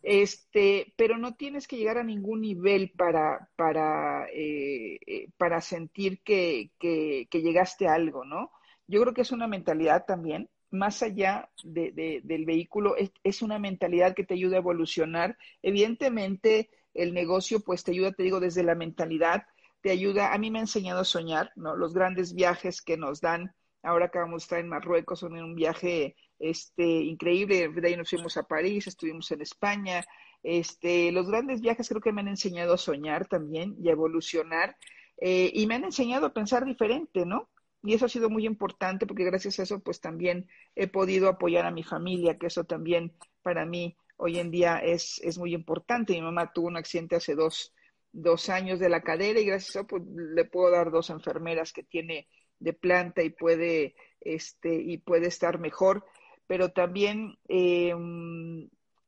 este, 0.02 0.96
pero 0.98 1.16
no 1.20 1.36
tienes 1.36 1.68
que 1.68 1.78
llegar 1.78 2.00
a 2.00 2.04
ningún 2.04 2.42
nivel 2.42 2.92
para, 2.98 3.52
para, 3.56 4.28
eh, 4.34 4.98
eh, 5.06 5.30
para 5.38 5.62
sentir 5.62 6.24
que, 6.24 6.72
que, 6.80 7.28
llegaste 7.32 7.88
a 7.88 7.94
algo, 7.94 8.26
¿no? 8.26 8.52
Yo 8.88 9.00
creo 9.02 9.14
que 9.14 9.22
es 9.22 9.32
una 9.32 9.48
mentalidad 9.48 10.06
también, 10.08 10.50
más 10.72 11.04
allá 11.04 11.52
de, 11.64 12.22
del 12.24 12.46
vehículo, 12.46 12.96
es, 12.96 13.12
es, 13.24 13.44
una 13.44 13.60
mentalidad 13.60 14.16
que 14.16 14.24
te 14.24 14.34
ayuda 14.34 14.56
a 14.56 14.62
evolucionar. 14.62 15.38
Evidentemente, 15.62 16.72
el 16.96 17.14
negocio, 17.14 17.60
pues 17.60 17.84
te 17.84 17.92
ayuda, 17.92 18.12
te 18.12 18.24
digo, 18.24 18.40
desde 18.40 18.64
la 18.64 18.74
mentalidad, 18.74 19.44
te 19.82 19.92
ayuda, 19.92 20.34
a 20.34 20.38
mí 20.38 20.52
me 20.52 20.60
ha 20.60 20.62
enseñado 20.62 21.02
a 21.02 21.06
soñar, 21.06 21.52
¿no? 21.56 21.76
Los 21.76 21.94
grandes 21.94 22.34
viajes 22.34 22.82
que 22.82 22.98
nos 22.98 23.22
dan, 23.22 23.54
ahora 23.84 24.10
que 24.10 24.20
vamos 24.20 24.44
a 24.44 24.46
estar 24.46 24.60
en 24.60 24.70
Marruecos, 24.70 25.20
son 25.20 25.38
en 25.38 25.44
un 25.44 25.56
viaje 25.56 26.16
este, 26.40 26.86
increíble. 26.86 27.70
De 27.70 27.88
ahí 27.88 27.96
nos 27.96 28.10
fuimos 28.10 28.38
a 28.38 28.44
París, 28.44 28.88
estuvimos 28.88 29.32
en 29.32 29.42
España. 29.42 30.04
Este, 30.44 31.12
los 31.12 31.28
grandes 31.28 31.62
viajes 31.62 31.90
creo 31.90 32.02
que 32.02 32.12
me 32.12 32.22
han 32.22 32.28
enseñado 32.28 32.74
a 32.74 32.78
soñar 32.78 33.28
también 33.28 33.76
y 33.80 33.90
a 33.90 33.94
evolucionar 33.94 34.78
eh, 35.18 35.52
y 35.54 35.66
me 35.68 35.76
han 35.76 35.84
enseñado 35.84 36.28
a 36.28 36.34
pensar 36.34 36.66
diferente, 36.66 37.26
¿no? 37.26 37.50
Y 37.84 37.94
eso 37.94 38.06
ha 38.06 38.10
sido 38.10 38.30
muy 38.30 38.46
importante 38.46 39.06
porque 39.06 39.26
gracias 39.26 39.60
a 39.60 39.64
eso 39.64 39.80
pues 39.80 40.00
también 40.02 40.48
he 40.76 40.88
podido 40.88 41.30
apoyar 41.30 41.66
a 41.66 41.72
mi 41.72 41.84
familia, 41.84 42.38
que 42.38 42.48
eso 42.48 42.64
también 42.66 43.14
para 43.42 43.66
mí 43.66 43.96
hoy 44.18 44.40
en 44.40 44.52
día 44.52 44.80
es, 44.80 45.20
es 45.24 45.38
muy 45.38 45.54
importante. 45.54 46.14
Mi 46.14 46.22
mamá 46.22 46.52
tuvo 46.54 46.68
un 46.68 46.78
accidente 46.78 47.16
hace 47.16 47.36
dos, 47.36 47.74
dos 48.22 48.50
años 48.50 48.80
de 48.80 48.90
la 48.90 49.02
cadera 49.02 49.40
y 49.40 49.46
gracias 49.46 49.76
a 49.76 49.80
eso 49.80 49.88
pues, 49.88 50.04
le 50.06 50.46
puedo 50.46 50.72
dar 50.72 50.92
dos 50.92 51.10
enfermeras 51.10 51.74
que 51.74 51.84
tiene 51.84 52.28
de 52.60 52.74
planta 52.74 53.22
y 53.24 53.30
puede, 53.30 53.96
este, 54.22 54.74
y 54.74 54.98
puede 54.98 55.28
estar 55.28 55.60
mejor 55.60 56.04
pero 56.48 56.70
también 56.70 57.38
eh, 57.50 57.94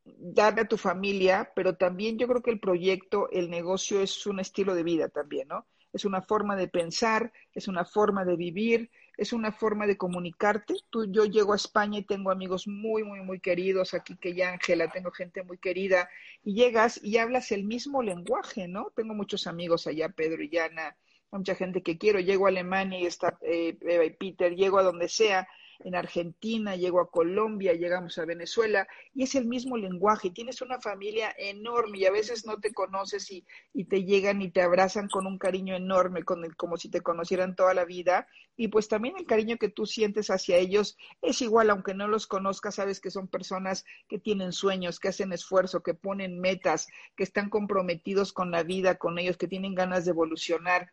darle 0.04 0.60
a 0.62 0.68
tu 0.68 0.76
familia, 0.76 1.50
pero 1.56 1.76
también 1.76 2.18
yo 2.18 2.28
creo 2.28 2.42
que 2.42 2.50
el 2.50 2.60
proyecto, 2.60 3.28
el 3.32 3.50
negocio 3.50 4.00
es 4.00 4.26
un 4.26 4.40
estilo 4.40 4.74
de 4.74 4.84
vida 4.84 5.08
también, 5.08 5.48
¿no? 5.48 5.66
Es 5.92 6.04
una 6.04 6.22
forma 6.22 6.54
de 6.54 6.68
pensar, 6.68 7.32
es 7.52 7.66
una 7.66 7.84
forma 7.84 8.24
de 8.24 8.36
vivir, 8.36 8.90
es 9.20 9.34
una 9.34 9.52
forma 9.52 9.86
de 9.86 9.98
comunicarte. 9.98 10.76
Tú, 10.88 11.04
yo 11.12 11.26
llego 11.26 11.52
a 11.52 11.56
España 11.56 11.98
y 11.98 12.04
tengo 12.04 12.30
amigos 12.30 12.66
muy, 12.66 13.04
muy, 13.04 13.20
muy 13.20 13.38
queridos, 13.38 13.92
aquí 13.92 14.16
que 14.16 14.32
ya 14.32 14.50
Ángela, 14.50 14.90
tengo 14.90 15.10
gente 15.10 15.42
muy 15.42 15.58
querida, 15.58 16.08
y 16.42 16.54
llegas 16.54 16.98
y 17.04 17.18
hablas 17.18 17.52
el 17.52 17.64
mismo 17.64 18.02
lenguaje, 18.02 18.66
¿no? 18.66 18.90
Tengo 18.96 19.12
muchos 19.12 19.46
amigos 19.46 19.86
allá, 19.86 20.08
Pedro 20.08 20.42
y 20.42 20.48
Yana, 20.48 20.96
mucha 21.30 21.54
gente 21.54 21.82
que 21.82 21.98
quiero. 21.98 22.18
Llego 22.18 22.46
a 22.46 22.48
Alemania 22.48 22.98
y 22.98 23.04
está 23.04 23.38
eh, 23.42 23.76
Peter, 24.18 24.56
llego 24.56 24.78
a 24.78 24.82
donde 24.82 25.10
sea 25.10 25.46
en 25.84 25.94
Argentina, 25.94 26.76
llego 26.76 27.00
a 27.00 27.10
Colombia, 27.10 27.72
llegamos 27.72 28.18
a 28.18 28.24
Venezuela, 28.24 28.86
y 29.14 29.22
es 29.22 29.34
el 29.34 29.46
mismo 29.46 29.76
lenguaje. 29.76 30.30
Tienes 30.30 30.62
una 30.62 30.80
familia 30.80 31.34
enorme 31.38 31.98
y 31.98 32.06
a 32.06 32.12
veces 32.12 32.46
no 32.46 32.58
te 32.60 32.72
conoces 32.72 33.30
y, 33.30 33.46
y 33.72 33.84
te 33.84 34.04
llegan 34.04 34.42
y 34.42 34.50
te 34.50 34.62
abrazan 34.62 35.08
con 35.08 35.26
un 35.26 35.38
cariño 35.38 35.74
enorme, 35.74 36.24
con 36.24 36.44
el, 36.44 36.56
como 36.56 36.76
si 36.76 36.90
te 36.90 37.00
conocieran 37.00 37.56
toda 37.56 37.74
la 37.74 37.84
vida. 37.84 38.26
Y 38.56 38.68
pues 38.68 38.88
también 38.88 39.14
el 39.16 39.26
cariño 39.26 39.56
que 39.56 39.70
tú 39.70 39.86
sientes 39.86 40.30
hacia 40.30 40.56
ellos 40.56 40.96
es 41.22 41.40
igual, 41.40 41.70
aunque 41.70 41.94
no 41.94 42.08
los 42.08 42.26
conozcas, 42.26 42.74
sabes 42.74 43.00
que 43.00 43.10
son 43.10 43.28
personas 43.28 43.84
que 44.08 44.18
tienen 44.18 44.52
sueños, 44.52 45.00
que 45.00 45.08
hacen 45.08 45.32
esfuerzo, 45.32 45.82
que 45.82 45.94
ponen 45.94 46.40
metas, 46.40 46.86
que 47.16 47.22
están 47.22 47.48
comprometidos 47.48 48.32
con 48.32 48.50
la 48.50 48.62
vida, 48.62 48.96
con 48.96 49.18
ellos, 49.18 49.36
que 49.36 49.48
tienen 49.48 49.74
ganas 49.74 50.04
de 50.04 50.10
evolucionar 50.10 50.92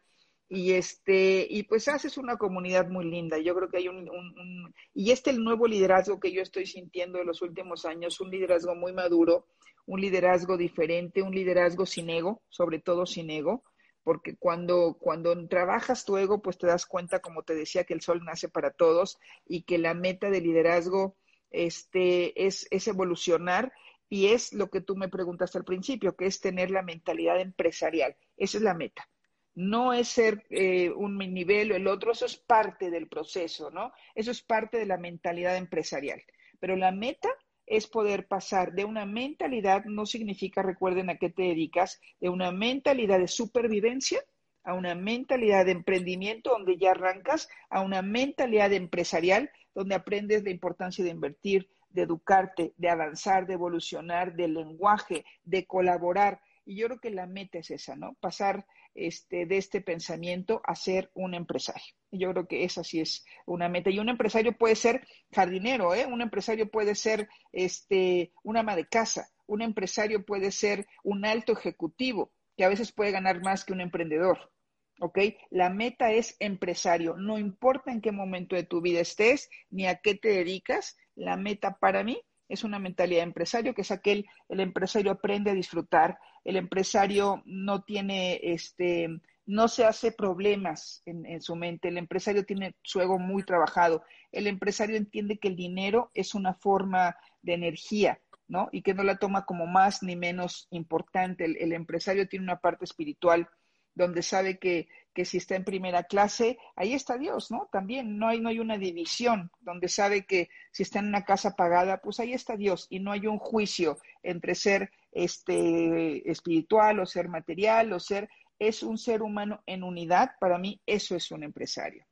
y 0.50 0.74
este 0.74 1.46
y 1.50 1.64
pues 1.64 1.88
haces 1.88 2.18
una 2.18 2.38
comunidad 2.38 2.88
muy 2.88 3.06
linda. 3.06 3.38
Yo 3.38 3.54
creo 3.56 3.70
que 3.70 3.78
hay 3.78 3.88
un, 3.90 4.10
un, 4.10 4.74
y 4.94 5.12
este 5.12 5.30
el 5.30 5.44
nuevo 5.44 5.68
liderazgo 5.68 6.20
que 6.20 6.32
yo 6.32 6.42
estoy 6.42 6.66
sintiendo 6.66 7.20
en 7.20 7.28
los 7.28 7.42
últimos 7.42 7.86
años 7.86 8.20
un 8.22 8.32
liderazgo 8.32 8.76
muy 8.76 8.94
maduro 8.94 9.48
un 9.86 10.02
liderazgo 10.02 10.58
diferente 10.58 11.22
un 11.22 11.34
liderazgo 11.34 11.86
sin 11.86 12.10
ego 12.10 12.42
sobre 12.50 12.80
todo 12.80 13.06
sin 13.06 13.30
ego 13.30 13.64
porque 14.04 14.36
cuando 14.38 14.98
cuando 15.00 15.48
trabajas 15.48 16.06
tu 16.06 16.18
ego 16.18 16.42
pues 16.42 16.58
te 16.58 16.68
das 16.68 16.86
cuenta 16.86 17.20
como 17.20 17.44
te 17.44 17.56
decía 17.56 17.84
que 17.86 17.94
el 17.94 18.02
sol 18.02 18.24
nace 18.24 18.50
para 18.50 18.72
todos 18.72 19.18
y 19.46 19.64
que 19.64 19.78
la 19.78 19.94
meta 19.94 20.30
de 20.30 20.42
liderazgo 20.42 21.18
este 21.52 22.46
es 22.46 22.68
es 22.72 22.88
evolucionar 22.88 23.74
y 24.10 24.28
es 24.28 24.54
lo 24.54 24.70
que 24.70 24.82
tú 24.82 24.96
me 24.96 25.10
preguntaste 25.10 25.58
al 25.58 25.66
principio 25.66 26.16
que 26.16 26.26
es 26.28 26.40
tener 26.40 26.72
la 26.72 26.82
mentalidad 26.82 27.42
empresarial. 27.42 28.16
Esa 28.38 28.58
es 28.58 28.64
la 28.64 28.74
meta 28.74 29.10
no 29.58 29.91
es 29.91 30.10
ser 30.10 30.46
eh, 30.52 30.91
un 30.91 31.17
nivel 31.17 31.72
o 31.72 31.76
el 31.76 31.88
otro, 31.88 32.12
eso 32.12 32.28
es 32.28 32.38
parte 32.38 32.91
del 32.91 33.08
proceso, 33.08 33.72
¿no? 33.72 33.91
Eso 34.13 34.30
es 34.30 34.43
parte 34.43 34.78
de 34.78 34.86
la 34.86 34.98
mentalidad 34.98 35.58
empresarial. 35.58 36.22
Pero 36.60 36.76
la 36.76 36.91
meta 36.91 37.30
es 37.65 37.88
poder 37.88 38.28
pasar 38.28 38.74
de 38.74 38.86
una 38.86 39.08
mentalidad, 39.08 39.84
no 39.86 40.06
significa, 40.06 40.62
recuerden 40.62 41.10
a 41.10 41.17
qué 41.17 41.32
te 41.32 41.41
dedicas, 41.41 42.00
de 42.20 42.30
una 42.30 42.52
mentalidad 42.52 43.17
de 43.17 43.28
supervivencia 43.28 44.24
a 44.63 44.76
una 44.76 44.93
mentalidad 44.93 45.65
de 45.65 45.72
emprendimiento 45.72 46.52
donde 46.52 46.78
ya 46.78 46.91
arrancas, 46.91 47.50
a 47.72 47.82
una 47.82 48.04
mentalidad 48.04 48.72
empresarial 48.74 49.50
donde 49.74 49.96
aprendes 49.96 50.43
la 50.43 50.52
importancia 50.52 51.04
de 51.04 51.10
invertir, 51.10 51.67
de 51.89 52.04
educarte, 52.04 52.74
de 52.78 52.89
avanzar, 52.89 53.48
de 53.48 53.54
evolucionar, 53.54 54.36
del 54.36 54.54
lenguaje, 54.54 55.26
de 55.43 55.65
colaborar. 55.65 56.41
Y 56.63 56.76
yo 56.76 56.88
creo 56.88 57.00
que 57.00 57.10
la 57.10 57.26
meta 57.26 57.58
es 57.58 57.72
esa, 57.72 57.96
¿no? 57.96 58.13
Pasar 58.20 58.67
este, 58.98 59.46
de 59.46 59.58
este 59.58 59.80
pensamiento 59.80 60.62
a 60.66 60.76
ser 60.76 61.12
un 61.14 61.34
empresario. 61.34 61.96
Yo 62.12 62.32
creo 62.32 62.48
que 62.48 62.64
esa 62.64 62.84
sí 62.84 63.00
es 63.00 63.24
una 63.46 63.70
meta. 63.70 63.90
Y 63.90 64.00
un 64.00 64.10
empresario 64.10 64.58
puede 64.58 64.76
ser 64.76 65.08
jardinero, 65.32 65.94
¿eh? 65.94 66.06
Un 66.06 66.22
empresario 66.22 66.70
puede 66.70 66.96
ser 66.96 67.30
este, 67.52 68.34
un 68.44 68.58
ama 68.58 68.76
de 68.76 68.88
casa. 68.88 69.30
Un 69.46 69.62
empresario 69.62 70.26
puede 70.26 70.52
ser 70.52 70.88
un 71.04 71.26
alto 71.26 71.54
ejecutivo, 71.54 72.32
que 72.58 72.66
a 72.66 72.70
veces 72.70 72.92
puede 72.92 73.12
ganar 73.12 73.42
más 73.42 73.64
que 73.64 73.74
un 73.74 73.82
emprendedor. 73.82 74.52
¿ok? 75.00 75.20
La 75.52 75.70
meta 75.70 76.12
es 76.12 76.36
empresario. 76.40 77.16
No 77.16 77.38
importa 77.38 77.92
en 77.92 78.02
qué 78.02 78.12
momento 78.12 78.56
de 78.56 78.64
tu 78.64 78.82
vida 78.82 79.00
estés 79.00 79.50
ni 79.70 79.86
a 79.86 79.96
qué 79.96 80.16
te 80.16 80.30
dedicas, 80.30 80.98
la 81.16 81.38
meta 81.38 81.78
para 81.80 82.04
mí 82.04 82.22
es 82.50 82.64
una 82.64 82.80
mentalidad 82.80 83.20
de 83.20 83.28
empresario, 83.28 83.74
que 83.74 83.82
es 83.82 83.92
aquel, 83.92 84.26
el 84.50 84.60
empresario 84.60 85.12
aprende 85.12 85.52
a 85.52 85.56
disfrutar, 85.56 86.18
el 86.44 86.56
empresario 86.56 87.42
no 87.46 87.84
tiene, 87.84 88.40
este, 88.42 89.10
no 89.46 89.68
se 89.68 89.86
hace 89.86 90.12
problemas 90.12 91.02
en, 91.06 91.26
en, 91.26 91.42
su 91.42 91.56
mente, 91.56 91.90
el 91.90 91.98
empresario 91.98 92.46
tiene 92.46 92.76
su 92.84 93.02
ego 93.02 93.20
muy 93.20 93.44
trabajado, 93.44 94.04
el 94.32 94.48
empresario 94.48 94.96
entiende 94.96 95.40
que 95.40 95.50
el 95.50 95.56
dinero 95.56 96.12
es 96.14 96.36
una 96.36 96.54
forma 96.54 97.16
de 97.42 97.54
energía, 97.54 98.20
¿no? 98.48 98.70
Y 98.72 98.82
que 98.82 98.94
no 98.94 99.04
la 99.04 99.18
toma 99.18 99.46
como 99.46 99.68
más 99.68 100.04
ni 100.04 100.16
menos 100.16 100.68
importante. 100.72 101.46
el 101.46 101.74
empresario 101.74 102.28
tiene 102.28 102.44
una 102.44 102.60
parte 102.60 102.86
espiritual 102.86 103.50
donde 103.98 104.22
sabe 104.22 104.60
que, 104.60 104.88
que, 105.14 105.26
si 105.26 105.38
está 105.38 105.56
en 105.56 105.64
primera 105.64 106.04
clase, 106.04 106.60
ahí 106.76 106.94
está 106.94 107.18
Dios, 107.18 107.50
¿no? 107.50 107.68
También 107.72 108.18
no 108.18 108.28
hay, 108.28 108.40
no 108.40 108.50
hay 108.50 108.60
una 108.60 108.78
división, 108.78 109.52
donde 109.60 109.90
sabe 109.90 110.26
que 110.26 110.50
si 110.72 110.84
está 110.84 111.00
en 111.00 111.08
una 111.08 111.26
casa 111.26 111.56
pagada, 111.56 111.98
pues 111.98 112.20
ahí 112.20 112.34
está 112.34 112.56
Dios 112.56 112.86
y 112.90 113.00
no 113.00 113.12
hay 113.12 113.26
un 113.26 113.40
juicio 113.40 113.98
entre 114.22 114.54
ser 114.54 114.92
este, 115.12 116.30
espiritual 116.30 117.00
o 117.00 117.06
ser 117.06 117.28
material 117.28 117.92
o 117.92 118.00
ser, 118.00 118.30
es 118.60 118.84
un 118.84 118.98
ser 118.98 119.24
humano 119.24 119.64
en 119.66 119.84
unidad, 119.84 120.32
para 120.40 120.60
mí 120.60 120.80
eso 120.86 121.16
es 121.16 121.32
un 121.32 121.44
empresario. 121.44 122.06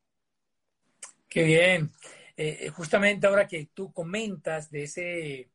Qué 1.30 1.44
bien. 1.44 1.92
Eh, 2.36 2.70
justamente 2.70 3.28
ahora 3.28 3.48
que 3.48 3.70
tú 3.74 3.94
comentas 3.94 4.70
de 4.72 4.84
ese 4.84 5.50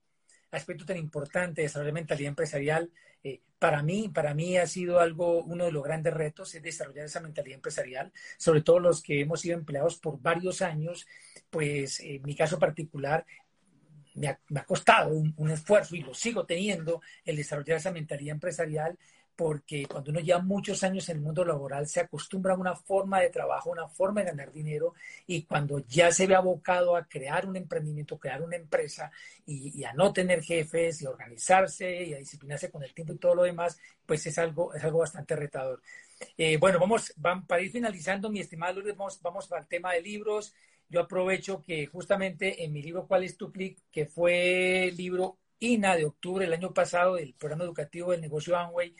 aspecto 0.51 0.85
tan 0.85 0.97
importante 0.97 1.61
de 1.61 1.67
desarrollar 1.67 1.95
mentalidad 1.95 2.29
empresarial, 2.29 2.91
eh, 3.23 3.41
para 3.59 3.83
mí, 3.83 4.09
para 4.09 4.35
mí 4.35 4.57
ha 4.57 4.67
sido 4.67 5.01
algo, 5.01 5.43
uno 5.43 5.67
de 5.67 5.73
los 5.73 5.85
grandes 5.85 6.15
retos 6.15 6.55
es 6.55 6.63
desarrollar 6.63 7.07
esa 7.07 7.21
mentalidad 7.21 7.57
empresarial, 7.57 8.13
sobre 8.39 8.63
todo 8.63 8.81
los 8.81 9.03
que 9.03 9.21
hemos 9.21 9.41
sido 9.41 9.59
empleados 9.59 9.99
por 9.99 10.21
varios 10.21 10.63
años, 10.63 11.07
pues 11.51 12.01
en 12.01 12.23
mi 12.23 12.35
caso 12.35 12.59
particular 12.59 13.27
me 14.15 14.29
ha, 14.29 14.65
costado 14.65 15.11
un, 15.15 15.51
esfuerzo 15.51 15.97
y 15.97 16.03
lo 16.03 16.15
sigo 16.15 16.45
teniendo 16.45 17.01
el 17.25 17.37
desarrollar 17.37 17.79
esa 17.79 17.93
mentalidad 17.93 18.35
empresarial 18.35 18.99
porque 19.41 19.87
cuando 19.87 20.11
uno 20.11 20.21
lleva 20.21 20.41
muchos 20.41 20.85
años 20.85 21.09
en 21.09 21.17
el 21.17 21.23
mundo 21.23 21.47
laboral 21.47 21.89
se 21.89 22.01
acostumbra 22.01 22.53
a 22.53 22.59
una 22.59 22.77
forma 22.77 23.21
de 23.21 23.31
trabajo, 23.31 23.71
una 23.71 23.89
forma 23.89 24.21
de 24.21 24.27
ganar 24.27 24.53
dinero 24.53 24.93
y 25.27 25.45
cuando 25.45 25.79
ya 25.89 26.13
se 26.13 26.27
ve 26.27 26.35
abocado 26.35 26.95
a 26.95 27.07
crear 27.09 27.47
un 27.47 27.57
emprendimiento, 27.57 28.19
crear 28.19 28.43
una 28.43 28.57
empresa 28.57 29.11
y, 29.47 29.83
a 29.85 29.95
no 29.95 30.13
tener 30.13 30.43
jefes 30.43 31.01
y 31.01 31.07
organizarse 31.07 32.05
y 32.05 32.13
a 32.13 32.19
disciplinarse 32.19 32.71
con 32.71 32.83
el 32.83 32.93
tiempo 32.93 33.15
y 33.15 33.17
todo 33.17 33.35
lo 33.35 33.45
demás, 33.45 33.79
pues 34.05 34.27
es 34.27 34.37
algo, 34.37 34.75
es 34.75 34.85
algo 34.85 34.99
bastante 34.99 35.35
retador. 35.35 35.81
Eh, 36.37 36.59
bueno, 36.59 36.79
vamos, 36.79 37.15
para 37.47 37.63
ir 37.63 37.73
finalizando, 37.73 38.29
mi 38.29 38.41
estimado 38.41 38.75
Lourdes, 38.75 38.95
vamos, 38.95 39.23
vamos 39.23 39.51
al 39.53 39.67
tema 39.67 39.95
de 39.95 40.03
libros. 40.03 40.53
Yo 40.87 41.01
aprovecho 41.01 41.63
que 41.63 41.87
justamente 41.87 42.63
en 42.63 42.75
mi 42.75 42.83
libro 42.83 43.07
¿Cuál 43.07 43.25
es 43.25 43.39
tu 43.39 43.51
clic? 43.51 43.79
que 43.91 44.05
fue 44.05 44.89
el 44.89 44.99
libro 44.99 45.39
INA 45.61 45.95
de 45.95 46.07
octubre 46.07 46.45
del 46.45 46.55
año 46.55 46.73
pasado 46.73 47.15
del 47.15 47.35
programa 47.35 47.65
educativo 47.65 48.11
del 48.11 48.23
negocio 48.23 48.57
Amway, 48.57 48.97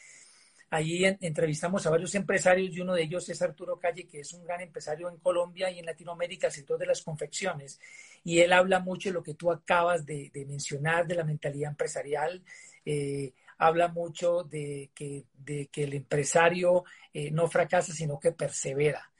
Allí 0.73 1.05
entrevistamos 1.05 1.85
a 1.85 1.91
varios 1.91 2.15
empresarios 2.15 2.77
y 2.77 2.81
uno 2.81 2.95
de 2.95 3.03
ellos 3.03 3.29
es 3.29 3.43
Arturo 3.43 3.77
Calle, 3.77 4.07
que 4.07 4.21
es 4.21 4.33
un 4.33 4.45
gran 4.45 4.61
empresario 4.61 5.09
en 5.09 5.17
Colombia 5.17 5.69
y 5.69 5.81
en 5.81 5.87
Latinoamérica, 5.87 6.47
el 6.47 6.53
sector 6.53 6.79
de 6.79 6.87
las 6.87 7.03
confecciones. 7.03 7.81
Y 8.23 8.39
él 8.39 8.53
habla 8.53 8.79
mucho 8.79 9.09
de 9.09 9.15
lo 9.15 9.23
que 9.23 9.35
tú 9.35 9.51
acabas 9.51 10.07
de, 10.07 10.31
mencionar, 10.47 11.09
de 11.09 11.17
la 11.17 11.25
mentalidad 11.25 11.71
empresarial. 11.71 12.45
Eh, 12.85 13.33
habla 13.59 13.89
mucho 13.89 14.45
de 14.45 14.91
que, 14.95 15.25
el 15.75 15.93
empresario 15.93 16.85
eh, 17.13 17.33
no 17.33 17.49
fracasa, 17.49 17.93
sino 17.93 18.21
que 18.21 18.31
persevera 18.31 19.11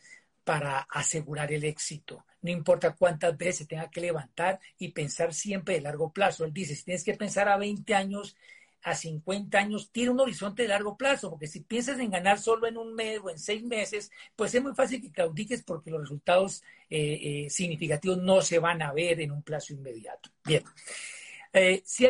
para 0.45 0.87
asegurar 0.89 1.53
el 1.53 1.65
éxito. 1.65 2.27
No 2.43 2.53
importa 2.53 2.95
cuántas 2.95 3.37
veces 3.37 3.67
tenga 3.67 3.91
que 3.91 4.01
levantar 4.01 4.61
y 4.79 4.93
pensar 4.93 5.35
siempre 5.35 5.75
de 5.75 5.81
largo 5.81 6.13
plazo. 6.13 6.45
Él 6.45 6.53
dice, 6.53 6.77
si 6.77 6.85
tienes 6.85 7.03
que 7.03 7.15
pensar 7.15 7.49
a 7.49 7.59
20 7.59 7.93
años, 7.93 8.37
a 8.83 8.95
50 8.95 9.59
años, 9.59 9.91
tiene 9.91 10.11
un 10.11 10.21
horizonte 10.21 10.63
de 10.63 10.69
largo 10.69 10.97
plazo, 10.97 11.31
porque 11.31 11.47
si 11.47 11.61
piensas 11.61 11.99
en 11.99 12.11
ganar 12.11 12.39
solo 12.39 12.67
en 12.67 12.77
un 12.77 12.95
mes 12.95 13.21
o 13.23 13.31
en 13.31 13.39
seis 13.39 13.63
meses, 13.63 14.11
pues 14.37 14.55
es 14.55 14.63
muy 14.63 14.75
fácil 14.75 15.01
que 15.01 15.13
claudiques 15.13 15.63
porque 15.63 15.91
los 15.91 16.01
resultados 16.01 16.63
eh, 16.89 17.45
eh, 17.47 17.51
significativos 17.51 18.19
no 18.19 18.41
se 18.43 18.59
van 18.59 18.83
a 18.83 18.93
ver 18.93 19.21
en 19.21 19.33
un 19.33 19.43
plazo 19.43 19.73
inmediato. 19.73 20.31
Bien. 20.45 20.65
Eh, 21.53 21.83
sí, 21.85 22.07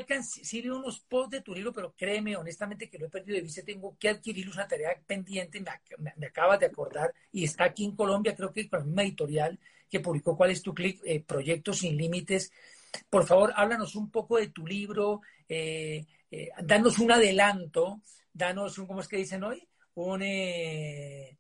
unos 0.68 1.00
posts 1.00 1.30
de 1.30 1.40
tu 1.40 1.54
libro, 1.54 1.72
pero 1.72 1.94
créeme, 1.96 2.36
honestamente, 2.36 2.90
que 2.90 2.98
lo 2.98 3.06
he 3.06 3.10
perdido 3.10 3.36
de 3.36 3.42
vista. 3.42 3.62
Tengo 3.62 3.96
que 3.98 4.10
adquirir 4.10 4.50
una 4.50 4.68
tarea 4.68 4.90
pendiente, 5.06 5.60
me, 5.60 6.12
me, 6.16 6.26
acabas 6.26 6.60
de 6.60 6.66
acordar, 6.66 7.14
y 7.32 7.44
está 7.44 7.64
aquí 7.64 7.84
en 7.84 7.96
Colombia, 7.96 8.36
creo 8.36 8.52
que 8.52 8.68
con 8.68 8.80
la 8.80 8.84
misma 8.84 9.02
editorial 9.02 9.58
que 9.90 10.00
publicó 10.00 10.36
¿Cuál 10.36 10.52
es 10.52 10.62
tu 10.62 10.72
clic? 10.72 11.00
Eh, 11.04 11.20
Proyectos 11.20 11.78
sin 11.78 11.96
Límites. 11.96 12.52
Por 13.09 13.26
favor, 13.26 13.53
háblanos 13.57 13.95
un 13.97 14.11
poco 14.11 14.38
de 14.38 14.49
tu 14.49 14.66
libro. 14.66 15.22
Eh, 15.49 16.07
eh, 16.30 16.51
danos 16.62 16.99
un 16.99 17.12
adelanto, 17.12 18.03
danos 18.32 18.78
un, 18.78 18.86
¿cómo 18.86 19.01
es 19.01 19.09
que 19.09 19.16
dicen 19.16 19.43
hoy? 19.43 19.66
Un, 19.95 20.22
eh, 20.22 21.36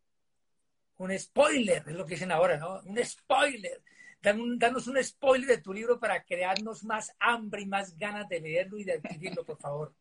un 0.98 1.18
spoiler, 1.18 1.84
es 1.86 1.94
lo 1.94 2.04
que 2.04 2.14
dicen 2.14 2.32
ahora, 2.32 2.56
¿no? 2.56 2.80
Un 2.84 3.02
spoiler. 3.04 3.82
danos 4.20 4.86
un 4.86 5.02
spoiler 5.02 5.48
de 5.48 5.58
tu 5.58 5.72
libro 5.72 5.98
para 5.98 6.22
crearnos 6.24 6.84
más 6.84 7.14
hambre 7.18 7.62
y 7.62 7.66
más 7.66 7.96
ganas 7.96 8.28
de 8.28 8.40
leerlo 8.40 8.78
y 8.78 8.84
de 8.84 8.94
adquirirlo, 8.94 9.44
por 9.44 9.58
favor. 9.58 9.94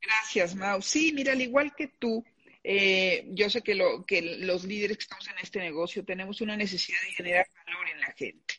Gracias, 0.00 0.54
Mau. 0.54 0.80
Sí, 0.82 1.12
mira, 1.14 1.32
al 1.32 1.40
igual 1.40 1.74
que 1.74 1.88
tú, 1.88 2.24
eh, 2.62 3.24
yo 3.28 3.48
sé 3.48 3.62
que, 3.62 3.74
lo, 3.74 4.04
que 4.04 4.20
los 4.22 4.64
líderes 4.64 4.96
que 4.96 5.02
estamos 5.02 5.28
en 5.28 5.38
este 5.40 5.60
negocio 5.60 6.04
tenemos 6.04 6.40
una 6.40 6.56
necesidad 6.56 7.00
de 7.02 7.12
generar 7.12 7.46
valor 7.64 7.88
en 7.88 8.00
la 8.00 8.12
gente, 8.12 8.54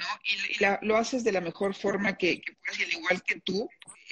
¿no? 0.00 0.06
Y, 0.24 0.86
lo 0.86 0.96
haces 0.96 1.22
de 1.22 1.32
la 1.32 1.40
mejor 1.40 1.74
forma 1.74 2.16
que, 2.16 2.40
que 2.40 2.54
puedas, 2.54 2.80
y 2.80 2.84
al 2.84 2.92
igual 2.92 3.22
que 3.22 3.40
tú, 3.40 3.68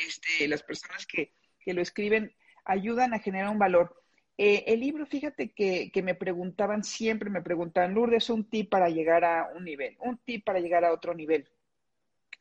este, 0.06 0.46
las 0.46 0.62
personas 0.62 1.06
que, 1.06 1.32
lo 1.66 1.82
escriben 1.82 2.34
ayudan 2.64 3.12
a 3.12 3.18
generar 3.18 3.50
un 3.50 3.58
valor. 3.58 4.02
Eh, 4.38 4.64
el 4.68 4.80
libro, 4.80 5.04
fíjate 5.04 5.52
que, 5.52 5.90
me 6.02 6.14
preguntaban 6.14 6.82
siempre, 6.82 7.28
me 7.28 7.42
preguntaban, 7.42 7.92
Lourdes, 7.92 8.30
un 8.30 8.48
tip 8.48 8.70
para 8.70 8.88
llegar 8.88 9.22
a 9.22 9.50
un 9.54 9.64
nivel, 9.64 9.98
un 10.00 10.16
tip 10.16 10.46
para 10.46 10.60
llegar 10.60 10.86
a 10.86 10.92
otro 10.94 11.12
nivel. 11.12 11.46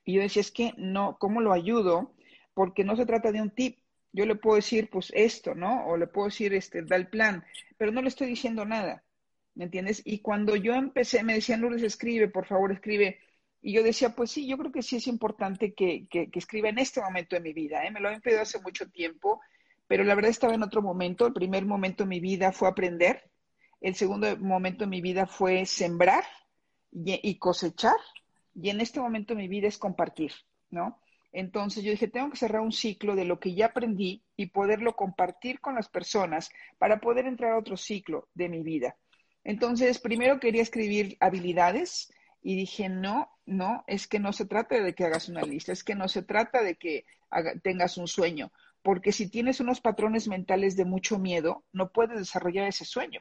Y 0.05 0.13
yo 0.13 0.21
decía, 0.21 0.39
es 0.39 0.51
que 0.51 0.73
no, 0.77 1.17
¿cómo 1.19 1.41
lo 1.41 1.51
ayudo? 1.51 2.15
Porque 2.53 2.85
no 2.85 2.95
se 2.95 3.05
trata 3.05 3.33
de 3.33 3.41
un 3.41 3.49
tip. 3.49 3.79
Yo 4.13 4.25
le 4.25 4.35
puedo 4.35 4.55
decir, 4.55 4.89
pues 4.89 5.11
esto, 5.13 5.53
¿no? 5.53 5.85
O 5.87 5.97
le 5.97 6.07
puedo 6.07 6.27
decir, 6.27 6.53
este, 6.53 6.83
da 6.83 6.95
el 6.95 7.09
plan, 7.09 7.43
pero 7.77 7.91
no 7.91 8.01
le 8.01 8.07
estoy 8.07 8.27
diciendo 8.27 8.63
nada. 8.63 9.03
¿Me 9.55 9.65
entiendes? 9.65 10.01
Y 10.05 10.19
cuando 10.19 10.55
yo 10.55 10.73
empecé, 10.73 11.21
me 11.23 11.33
decían, 11.33 11.59
Lourdes, 11.59 11.83
escribe, 11.83 12.29
por 12.29 12.45
favor, 12.45 12.71
escribe. 12.71 13.19
Y 13.67 13.73
yo 13.73 13.83
decía, 13.83 14.15
pues 14.15 14.31
sí, 14.31 14.47
yo 14.47 14.57
creo 14.57 14.71
que 14.71 14.81
sí 14.81 14.95
es 14.95 15.07
importante 15.07 15.73
que, 15.73 16.07
que, 16.07 16.29
escriba 16.35 16.69
en 16.69 16.79
este 16.79 17.01
momento 17.01 17.35
de 17.35 17.41
mi 17.41 17.51
vida. 17.51 17.83
¿eh? 17.83 17.91
Me 17.91 17.99
lo 17.99 18.09
he 18.09 18.21
pedido 18.21 18.41
hace 18.41 18.61
mucho 18.61 18.89
tiempo, 18.89 19.41
pero 19.87 20.05
la 20.05 20.15
verdad 20.15 20.31
estaba 20.31 20.53
en 20.53 20.63
otro 20.63 20.81
momento. 20.81 21.27
El 21.27 21.33
primer 21.33 21.65
momento 21.65 22.05
de 22.05 22.07
mi 22.07 22.21
vida 22.21 22.53
fue 22.53 22.69
aprender. 22.69 23.29
El 23.81 23.95
segundo 23.95 24.37
momento 24.37 24.85
de 24.85 24.89
mi 24.89 25.01
vida 25.01 25.27
fue 25.27 25.65
sembrar 25.65 26.23
y, 26.93 27.19
y 27.29 27.37
cosechar. 27.39 27.97
Y 28.55 28.69
en 28.69 28.79
este 28.79 29.01
momento 29.01 29.35
de 29.35 29.41
mi 29.41 29.49
vida 29.49 29.67
es 29.67 29.77
compartir, 29.77 30.31
¿no? 30.69 31.01
Entonces 31.33 31.83
yo 31.83 31.91
dije, 31.91 32.07
tengo 32.07 32.29
que 32.29 32.37
cerrar 32.37 32.61
un 32.61 32.71
ciclo 32.71 33.17
de 33.17 33.25
lo 33.25 33.37
que 33.37 33.53
ya 33.53 33.65
aprendí 33.65 34.23
y 34.37 34.45
poderlo 34.45 34.95
compartir 34.95 35.59
con 35.59 35.75
las 35.75 35.89
personas 35.89 36.51
para 36.77 37.01
poder 37.01 37.25
entrar 37.25 37.51
a 37.51 37.59
otro 37.59 37.75
ciclo 37.75 38.29
de 38.33 38.47
mi 38.47 38.63
vida. 38.63 38.95
Entonces, 39.43 39.99
primero 39.99 40.39
quería 40.39 40.61
escribir 40.61 41.17
habilidades, 41.19 42.13
y 42.47 42.55
dije, 42.55 42.87
no, 42.87 43.29
no, 43.45 43.83
es 43.87 44.07
que 44.07 44.19
no 44.19 44.31
se 44.31 44.45
trata 44.45 44.81
de 44.81 44.95
que 44.95 45.03
hagas 45.03 45.27
una 45.27 45.41
lista, 45.41 45.73
es 45.73 45.83
que 45.83 45.95
no 45.95 46.07
se 46.07 46.21
trata 46.21 46.63
de 46.63 46.75
que 46.75 47.03
tengas 47.61 47.97
un 47.97 48.07
sueño, 48.07 48.53
porque 48.81 49.11
si 49.11 49.29
tienes 49.29 49.59
unos 49.59 49.81
patrones 49.81 50.29
mentales 50.29 50.77
de 50.77 50.85
mucho 50.85 51.19
miedo, 51.19 51.65
no 51.73 51.91
puedes 51.91 52.17
desarrollar 52.17 52.65
ese 52.65 52.85
sueño. 52.85 53.19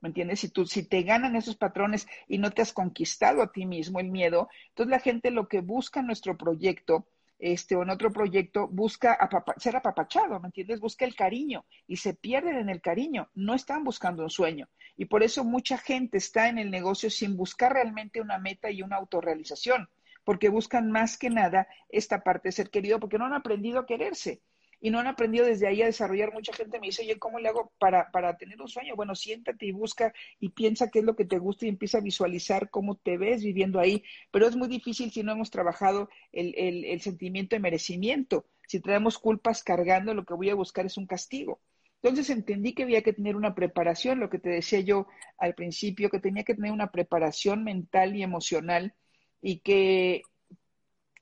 ¿Me 0.00 0.08
entiendes? 0.08 0.40
Si, 0.40 0.48
tú, 0.48 0.66
si 0.66 0.82
te 0.82 1.04
ganan 1.04 1.36
esos 1.36 1.54
patrones 1.54 2.08
y 2.26 2.38
no 2.38 2.50
te 2.50 2.60
has 2.60 2.72
conquistado 2.72 3.40
a 3.40 3.52
ti 3.52 3.66
mismo 3.66 4.00
el 4.00 4.10
miedo, 4.10 4.48
entonces 4.70 4.90
la 4.90 4.98
gente 4.98 5.30
lo 5.30 5.46
que 5.46 5.60
busca 5.60 6.00
en 6.00 6.08
nuestro 6.08 6.36
proyecto 6.36 7.06
este, 7.38 7.76
o 7.76 7.82
en 7.82 7.90
otro 7.90 8.10
proyecto, 8.10 8.66
busca 8.66 9.16
ser 9.58 9.76
apapachado, 9.76 10.40
¿me 10.40 10.48
entiendes? 10.48 10.80
Busca 10.80 11.04
el 11.04 11.14
cariño 11.14 11.66
y 11.86 11.96
se 11.96 12.14
pierden 12.14 12.56
en 12.56 12.70
el 12.70 12.80
cariño, 12.80 13.28
no 13.34 13.54
están 13.54 13.84
buscando 13.84 14.22
un 14.22 14.30
sueño. 14.30 14.68
Y 14.96 15.06
por 15.06 15.22
eso 15.22 15.44
mucha 15.44 15.78
gente 15.78 16.18
está 16.18 16.48
en 16.48 16.58
el 16.58 16.70
negocio 16.70 17.10
sin 17.10 17.36
buscar 17.36 17.72
realmente 17.72 18.20
una 18.20 18.38
meta 18.38 18.70
y 18.70 18.82
una 18.82 18.96
autorrealización, 18.96 19.88
porque 20.24 20.48
buscan 20.48 20.90
más 20.90 21.18
que 21.18 21.30
nada 21.30 21.68
esta 21.88 22.22
parte 22.22 22.48
de 22.48 22.52
ser 22.52 22.70
querido, 22.70 22.98
porque 22.98 23.18
no 23.18 23.26
han 23.26 23.34
aprendido 23.34 23.78
a 23.78 23.86
quererse 23.86 24.40
y 24.80 24.90
no 24.90 24.98
han 24.98 25.06
aprendido 25.06 25.46
desde 25.46 25.66
ahí 25.66 25.82
a 25.82 25.86
desarrollar. 25.86 26.32
Mucha 26.32 26.52
gente 26.52 26.78
me 26.78 26.86
dice, 26.86 27.02
oye, 27.02 27.18
¿cómo 27.18 27.38
le 27.38 27.48
hago 27.48 27.72
para, 27.78 28.10
para 28.10 28.36
tener 28.36 28.60
un 28.60 28.68
sueño? 28.68 28.94
Bueno, 28.94 29.14
siéntate 29.14 29.66
y 29.66 29.72
busca 29.72 30.12
y 30.38 30.50
piensa 30.50 30.90
qué 30.90 31.00
es 31.00 31.04
lo 31.04 31.16
que 31.16 31.24
te 31.24 31.38
gusta 31.38 31.66
y 31.66 31.70
empieza 31.70 31.98
a 31.98 32.02
visualizar 32.02 32.70
cómo 32.70 32.96
te 32.96 33.16
ves 33.16 33.42
viviendo 33.42 33.80
ahí. 33.80 34.02
Pero 34.30 34.46
es 34.46 34.56
muy 34.56 34.68
difícil 34.68 35.10
si 35.10 35.22
no 35.22 35.32
hemos 35.32 35.50
trabajado 35.50 36.08
el, 36.32 36.54
el, 36.56 36.84
el 36.84 37.00
sentimiento 37.00 37.56
de 37.56 37.60
merecimiento. 37.60 38.46
Si 38.66 38.80
traemos 38.80 39.18
culpas 39.18 39.62
cargando, 39.62 40.14
lo 40.14 40.24
que 40.24 40.34
voy 40.34 40.50
a 40.50 40.54
buscar 40.54 40.86
es 40.86 40.96
un 40.96 41.06
castigo. 41.06 41.60
Entonces 42.06 42.30
entendí 42.30 42.72
que 42.72 42.84
había 42.84 43.02
que 43.02 43.12
tener 43.12 43.34
una 43.34 43.56
preparación, 43.56 44.20
lo 44.20 44.30
que 44.30 44.38
te 44.38 44.48
decía 44.48 44.78
yo 44.78 45.08
al 45.38 45.56
principio, 45.56 46.08
que 46.08 46.20
tenía 46.20 46.44
que 46.44 46.54
tener 46.54 46.70
una 46.70 46.92
preparación 46.92 47.64
mental 47.64 48.14
y 48.14 48.22
emocional 48.22 48.94
y 49.42 49.58
que, 49.58 50.22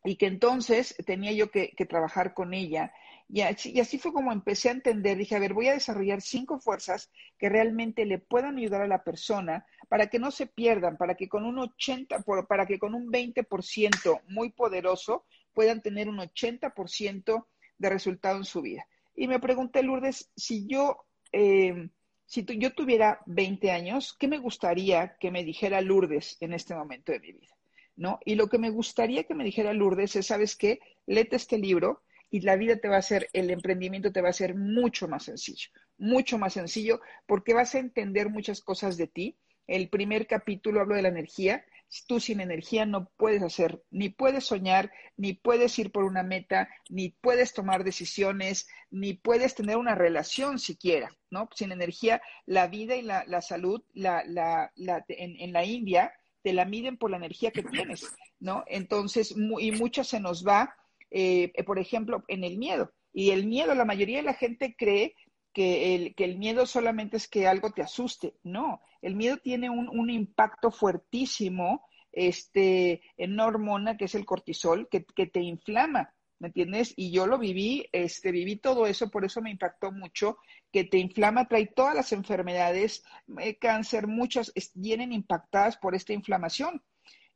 y 0.05 0.17
que 0.17 0.27
entonces 0.27 0.95
tenía 1.07 1.33
yo 1.33 1.51
que, 1.51 1.73
trabajar 1.89 2.35
con 2.35 2.53
ella 2.53 2.93
y 3.31 3.41
así, 3.41 3.99
fue 3.99 4.13
como 4.13 4.31
empecé 4.31 4.69
a 4.69 4.73
entender, 4.73 5.17
dije, 5.17 5.35
a 5.35 5.39
ver, 5.39 5.55
voy 5.55 5.69
a 5.69 5.73
desarrollar 5.73 6.21
cinco 6.21 6.61
fuerzas 6.61 7.11
que 7.39 7.49
realmente 7.49 8.05
le 8.05 8.19
puedan 8.19 8.59
ayudar 8.59 8.83
a 8.83 8.87
la 8.87 9.03
persona 9.05 9.65
para 9.89 10.09
que 10.09 10.19
no 10.19 10.31
se 10.31 10.47
pierdan, 10.47 10.99
para 10.99 11.15
que 11.15 11.31
con 11.31 11.47
un 11.47 11.61
80, 11.61 12.23
para 12.47 12.67
que 12.67 12.79
con 12.79 12.95
un 12.95 13.11
20% 13.11 14.21
muy 14.29 14.51
poderoso 14.51 15.25
puedan 15.55 15.81
tener 15.81 16.11
un 16.11 16.19
80% 16.19 17.47
de 17.79 17.89
resultado 17.89 18.37
en 18.37 18.45
su 18.45 18.61
vida. 18.61 18.87
Y 19.15 19.29
me 19.29 19.41
pregunté, 19.41 19.83
Lourdes, 19.83 20.31
si 20.37 20.67
yo, 20.67 21.05
eh, 21.33 21.89
si 22.27 22.45
yo 22.59 22.73
tuviera 22.75 23.21
20 23.27 23.71
años, 23.71 24.17
¿qué 24.19 24.29
me 24.29 24.39
gustaría 24.39 25.17
que 25.19 25.31
me 25.31 25.45
dijera 25.45 25.81
Lourdes 25.81 26.37
en 26.41 26.53
este 26.53 26.75
momento 26.75 27.13
de 27.13 27.21
mi 27.21 27.33
vida? 27.33 27.55
¿No? 27.97 28.19
Y 28.25 28.35
lo 28.35 28.49
que 28.49 28.59
me 28.59 28.71
gustaría 28.71 29.25
que 29.25 29.35
me 29.35 29.45
dijera 29.45 29.73
Lourdes 29.73 30.17
es, 30.17 30.27
¿sabes 30.27 30.57
qué? 30.57 30.81
Lete 31.07 31.37
este 31.37 31.59
libro, 31.59 32.03
y 32.35 32.41
la 32.41 32.57
vida 32.57 32.75
te 32.75 32.89
va 32.89 32.97
a 32.97 33.03
ser, 33.03 33.29
el 33.33 33.49
emprendimiento 33.51 34.11
te 34.11 34.21
va 34.21 34.31
a 34.31 34.33
ser 34.33 34.57
mucho 34.57 35.07
más 35.07 35.23
sencillo, 35.23 35.69
mucho 35.99 36.37
más 36.37 36.55
sencillo, 36.55 37.01
porque 37.27 37.55
vas 37.55 37.77
a 37.77 37.79
entender 37.79 38.29
muchas 38.29 38.61
cosas 38.61 38.97
de 38.97 39.07
ti. 39.07 39.37
El 39.69 39.89
primer 39.89 40.27
capítulo 40.27 40.81
hablo 40.81 40.97
de 40.97 41.03
la 41.03 41.11
energía. 41.11 41.65
Tú 42.07 42.21
sin 42.21 42.41
energía 42.41 42.87
no 42.87 43.11
puedes 43.17 43.43
hacer, 43.43 43.83
ni 43.91 44.09
puedes 44.09 44.45
soñar, 44.45 44.91
ni 45.17 45.33
puedes 45.33 45.79
ir 45.79 45.93
por 45.93 46.05
una 46.05 46.23
meta, 46.23 46.69
ni 46.89 47.11
puedes 47.21 47.55
tomar 47.55 47.85
decisiones, 47.85 48.69
ni 48.91 49.15
puedes 49.15 49.55
tener 49.55 49.77
una 49.77 49.95
relación 49.95 50.59
siquiera, 50.59 51.11
¿no? 51.31 51.49
Sin 51.55 51.73
energía, 51.73 52.21
la 52.47 52.67
vida 52.67 52.97
y 52.97 53.03
la, 53.03 53.43
salud, 53.43 53.83
la, 53.93 54.23
la, 54.27 54.73
en, 55.09 55.41
en 55.41 55.53
la 55.53 55.65
India, 55.65 56.13
te 56.43 56.53
la 56.53 56.65
miden 56.65 56.97
por 56.99 57.11
la 57.11 57.17
energía 57.17 57.51
que 57.51 57.63
tienes, 57.63 58.07
¿no? 58.41 58.65
Entonces, 58.67 59.35
y 59.59 59.71
mucha 59.73 60.05
se 60.05 60.21
nos 60.21 60.47
va 60.47 60.75
eh, 61.17 61.53
por 61.65 61.79
ejemplo, 61.79 62.25
en 62.27 62.43
el 62.43 62.59
miedo. 62.59 62.93
Y 63.13 63.31
el 63.31 63.47
miedo, 63.47 63.73
la 63.77 63.85
mayoría 63.85 64.17
de 64.17 64.25
la 64.25 64.35
gente 64.35 64.75
cree 64.77 65.15
que 65.55 65.95
el, 65.95 66.15
que 66.15 66.25
el 66.25 66.37
miedo 66.37 66.67
solamente 66.67 67.17
es 67.17 67.29
que 67.29 67.47
algo 67.47 67.71
te 67.71 67.81
asuste. 67.81 68.35
No, 68.43 68.83
el 69.01 69.15
miedo 69.15 69.39
tiene 69.39 69.71
un, 69.71 69.89
un 69.89 70.11
impacto 70.11 70.71
fuertísimo 70.71 71.87
este, 72.13 73.01
en 73.17 73.33
una 73.33 73.47
hormona 73.47 73.97
que 73.97 74.05
es 74.05 74.15
el 74.15 74.27
cortisol, 74.27 74.89
que, 74.91 75.07
que 75.07 75.27
te 75.27 75.41
inflama. 75.41 76.13
¿me 76.41 76.49
entiendes? 76.49 76.93
Y 76.97 77.11
yo 77.11 77.27
lo 77.27 77.39
viví, 77.39 77.87
este, 77.93 78.31
viví 78.31 78.57
todo 78.57 78.87
eso, 78.87 79.09
por 79.09 79.25
eso 79.25 79.41
me 79.41 79.51
impactó 79.51 79.93
mucho, 79.93 80.37
que 80.71 80.85
te 80.85 80.99
inflama, 80.99 81.49
trae 81.49 81.67
todas 81.67 81.95
las 81.95 82.13
enfermedades, 82.13 83.03
eh, 83.39 83.57
cáncer, 83.57 84.09
muchas 84.09 84.53
vienen 84.75 85.13
impactadas 85.13 85.79
por 85.79 85.95
esta 85.95 86.13
inflamación 86.13 86.83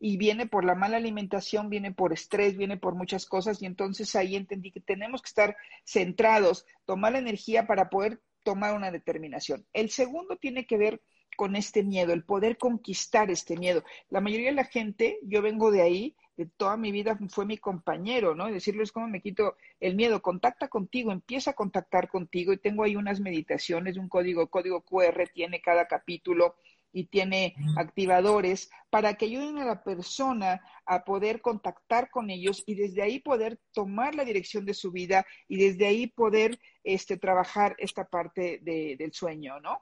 y 0.01 0.17
viene 0.17 0.47
por 0.47 0.65
la 0.65 0.75
mala 0.75 0.97
alimentación, 0.97 1.71
viene 1.71 1.93
por 1.93 2.13
estrés, 2.13 2.57
viene 2.57 2.77
por 2.77 2.95
muchas 2.95 3.27
cosas 3.27 3.61
y 3.63 3.67
entonces 3.67 4.15
ahí 4.15 4.37
entendí 4.37 4.71
que 4.71 4.81
tenemos 4.81 5.23
que 5.23 5.29
estar 5.29 5.57
centrados, 5.85 6.67
tomar 6.85 7.13
la 7.13 7.19
energía 7.19 7.67
para 7.67 7.91
poder 7.91 8.21
tomar 8.45 8.75
una 8.75 8.91
determinación. 8.91 9.67
El 9.73 9.91
segundo 9.91 10.37
tiene 10.37 10.67
que 10.67 10.79
ver 10.79 11.03
con 11.37 11.55
este 11.55 11.83
miedo, 11.85 12.13
el 12.13 12.25
poder 12.25 12.59
conquistar 12.59 13.31
este 13.31 13.57
miedo. 13.57 13.85
La 14.09 14.21
mayoría 14.21 14.49
de 14.49 14.57
la 14.57 14.65
gente, 14.65 15.19
yo 15.23 15.43
vengo 15.43 15.71
de 15.71 15.83
ahí, 15.83 16.17
de 16.37 16.47
toda 16.47 16.77
mi 16.77 16.93
vida 16.93 17.19
fue 17.29 17.47
mi 17.47 17.59
compañero, 17.59 18.35
¿no? 18.35 18.51
Decirles 18.51 18.93
cómo 18.93 19.09
me 19.09 19.21
quito 19.21 19.57
el 19.81 19.97
miedo, 19.97 20.23
contacta 20.23 20.69
contigo, 20.69 21.11
empieza 21.11 21.51
a 21.51 21.55
contactar 21.55 22.09
contigo 22.09 22.53
y 22.53 22.59
tengo 22.59 22.85
ahí 22.85 22.97
unas 22.97 23.21
meditaciones, 23.21 23.97
un 23.97 24.09
código, 24.09 24.49
código 24.49 24.83
QR 24.83 25.29
tiene 25.35 25.61
cada 25.61 25.87
capítulo 25.89 26.57
y 26.99 27.05
tiene 27.05 27.55
activadores 27.77 28.71
para 28.91 29.15
que 29.15 29.27
ayuden 29.27 29.59
a 29.59 29.65
la 29.65 29.85
persona 29.85 30.61
a 30.85 31.05
poder 31.05 31.41
contactar 31.41 32.11
con 32.11 32.29
ellos 32.29 32.65
y 32.67 32.75
desde 32.75 33.03
ahí 33.03 33.21
poder 33.21 33.61
tomar 33.73 34.17
la 34.17 34.25
dirección 34.25 34.67
de 34.67 34.75
su 34.75 34.91
vida 34.91 35.25
y 35.47 35.59
desde 35.59 35.87
ahí 35.87 36.09
poder 36.09 36.59
este, 36.83 37.17
trabajar 37.17 37.77
esta 37.79 38.05
parte 38.09 38.61
del 38.63 39.13
sueño, 39.13 39.61
¿no? 39.61 39.81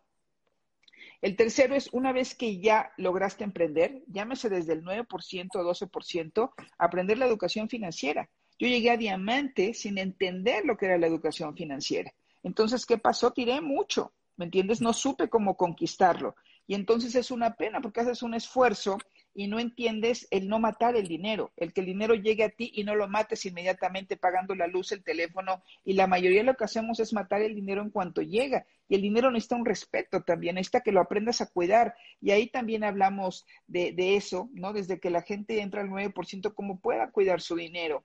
El 1.22 1.36
tercero 1.36 1.74
es 1.74 1.88
una 1.92 2.12
vez 2.12 2.34
que 2.34 2.60
ya 2.60 2.92
lograste 2.98 3.44
emprender, 3.44 4.02
llámese 4.08 4.50
desde 4.50 4.74
el 4.74 4.84
9% 4.84 5.48
o 5.54 5.74
12%, 5.74 6.50
aprender 6.76 7.16
la 7.16 7.26
educación 7.26 7.70
financiera. 7.70 8.28
Yo 8.58 8.68
llegué 8.68 8.90
a 8.90 8.98
diamante 8.98 9.72
sin 9.72 9.96
entender 9.96 10.66
lo 10.66 10.76
que 10.76 10.84
era 10.84 10.98
la 10.98 11.06
educación 11.06 11.56
financiera. 11.56 12.12
Entonces, 12.42 12.84
¿qué 12.84 12.98
pasó? 12.98 13.30
Tiré 13.30 13.62
mucho, 13.62 14.12
¿me 14.36 14.44
entiendes? 14.44 14.82
No 14.82 14.92
supe 14.92 15.28
cómo 15.28 15.56
conquistarlo. 15.56 16.36
Y 16.66 16.74
entonces 16.74 17.14
es 17.14 17.30
una 17.30 17.54
pena 17.54 17.80
porque 17.80 18.00
haces 18.00 18.22
un 18.22 18.34
esfuerzo 18.34 18.98
y 19.34 19.48
no 19.48 19.60
entiendes 19.60 20.26
el 20.30 20.48
no 20.48 20.58
matar 20.58 20.96
el 20.96 21.06
dinero, 21.08 21.52
el 21.56 21.74
que 21.74 21.80
el 21.80 21.86
dinero 21.86 22.14
llegue 22.14 22.44
a 22.44 22.48
ti 22.48 22.72
y 22.74 22.84
no 22.84 22.94
lo 22.94 23.06
mates 23.06 23.44
inmediatamente 23.44 24.16
pagando 24.16 24.54
la 24.54 24.66
luz, 24.66 24.92
el 24.92 25.04
teléfono. 25.04 25.62
Y 25.84 25.92
la 25.92 26.06
mayoría 26.06 26.40
de 26.40 26.46
lo 26.46 26.56
que 26.56 26.64
hacemos 26.64 27.00
es 27.00 27.12
matar 27.12 27.42
el 27.42 27.54
dinero 27.54 27.82
en 27.82 27.90
cuanto 27.90 28.22
llega. 28.22 28.66
Y 28.88 28.94
el 28.94 29.02
dinero 29.02 29.30
necesita 29.30 29.56
un 29.56 29.66
respeto 29.66 30.22
también, 30.22 30.54
necesita 30.54 30.80
que 30.80 30.92
lo 30.92 31.00
aprendas 31.00 31.42
a 31.42 31.50
cuidar. 31.50 31.94
Y 32.20 32.30
ahí 32.30 32.48
también 32.48 32.82
hablamos 32.82 33.44
de, 33.66 33.92
de 33.92 34.16
eso, 34.16 34.48
¿no? 34.54 34.72
Desde 34.72 34.98
que 34.98 35.10
la 35.10 35.22
gente 35.22 35.60
entra 35.60 35.82
al 35.82 35.90
9%, 35.90 36.54
cómo 36.54 36.80
pueda 36.80 37.10
cuidar 37.10 37.42
su 37.42 37.56
dinero. 37.56 38.04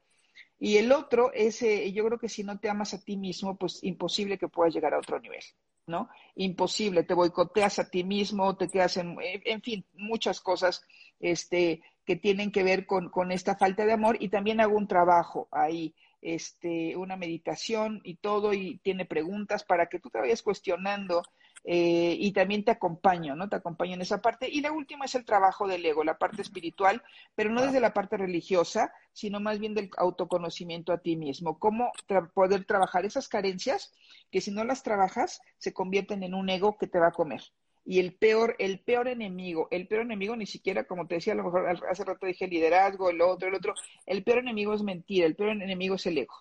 Y 0.60 0.78
el 0.78 0.92
otro 0.92 1.32
es, 1.34 1.62
eh, 1.64 1.92
yo 1.92 2.06
creo 2.06 2.20
que 2.20 2.30
si 2.30 2.44
no 2.44 2.60
te 2.60 2.70
amas 2.70 2.94
a 2.94 3.02
ti 3.02 3.18
mismo, 3.18 3.58
pues 3.58 3.84
imposible 3.84 4.38
que 4.38 4.48
puedas 4.48 4.74
llegar 4.74 4.94
a 4.94 5.00
otro 5.00 5.20
nivel. 5.20 5.42
¿No? 5.88 6.10
Imposible, 6.36 7.04
te 7.04 7.14
boicoteas 7.14 7.80
a 7.80 7.90
ti 7.90 8.04
mismo, 8.04 8.56
te 8.56 8.70
quedas 8.70 8.98
en, 8.98 9.18
en 9.22 9.62
fin, 9.62 9.86
muchas 9.94 10.42
cosas 10.42 10.86
este, 11.20 11.82
que 12.06 12.16
tienen 12.16 12.52
que 12.52 12.64
ver 12.64 12.86
con, 12.86 13.10
con 13.10 13.32
esta 13.32 13.56
falta 13.56 13.86
de 13.86 13.94
amor 13.94 14.18
y 14.20 14.30
también 14.30 14.60
hago 14.60 14.78
un 14.78 14.88
trabajo 14.88 15.48
ahí, 15.52 15.94
este, 16.22 16.96
una 16.96 17.16
meditación 17.16 18.02
y 18.04 18.16
todo 18.16 18.54
y 18.54 18.78
tiene 18.80 19.06
preguntas 19.06 19.64
para 19.64 19.88
que 19.88 20.00
tú 20.00 20.10
te 20.10 20.20
vayas 20.20 20.42
cuestionando 20.42 21.24
eh, 21.64 22.16
y 22.20 22.32
también 22.32 22.64
te 22.64 22.72
acompaño, 22.72 23.36
¿no? 23.36 23.48
Te 23.50 23.56
acompaño 23.56 23.94
en 23.94 24.02
esa 24.02 24.22
parte. 24.22 24.50
Y 24.50 24.62
la 24.62 24.72
última 24.72 25.06
es 25.06 25.16
el 25.16 25.26
trabajo 25.26 25.68
del 25.68 25.86
ego, 25.86 26.04
la 26.04 26.18
parte 26.18 26.42
espiritual, 26.42 27.04
pero 27.36 27.52
no 27.52 27.62
desde 27.62 27.80
la 27.80 27.94
parte 27.94 28.18
religiosa, 28.18 28.94
sino 29.14 29.40
más 29.40 29.60
bien 29.60 29.74
del 29.76 29.92
autoconocimiento 29.98 30.92
a 30.94 31.00
ti 31.00 31.16
mismo. 31.16 31.60
Cómo 31.60 31.92
poder 32.34 32.66
trabajar 32.66 33.06
esas 33.06 33.28
carencias 33.28 33.94
que 34.32 34.42
si 34.42 34.52
no 34.52 34.64
las 34.64 34.84
trabajas 34.84 35.42
se 35.58 35.74
convierten 35.74 36.24
en 36.24 36.34
un 36.34 36.50
ego 36.50 36.78
que 36.78 36.88
te 36.88 37.00
va 37.00 37.08
a 37.08 37.14
comer. 37.14 37.42
Y 37.84 38.00
el 38.00 38.14
peor, 38.14 38.56
el 38.60 38.80
peor 38.80 39.08
enemigo, 39.08 39.68
el 39.72 39.88
peor 39.88 40.04
enemigo 40.04 40.36
ni 40.36 40.46
siquiera, 40.46 40.84
como 40.84 41.08
te 41.08 41.16
decía, 41.16 41.34
a 41.34 41.36
lo 41.36 41.46
mejor 41.46 41.68
hace 41.90 42.04
rato 42.04 42.28
dije 42.28 42.48
liderazgo, 42.48 43.10
el 43.10 43.22
otro, 43.22 43.50
el 43.50 43.56
otro, 43.56 43.74
el 44.06 44.24
peor 44.24 44.40
enemigo 44.40 44.74
es 44.74 44.84
mentira, 44.84 45.26
el 45.26 45.36
peor 45.36 45.50
enemigo 45.50 45.96
es 45.96 46.06
el 46.06 46.20
ego 46.20 46.36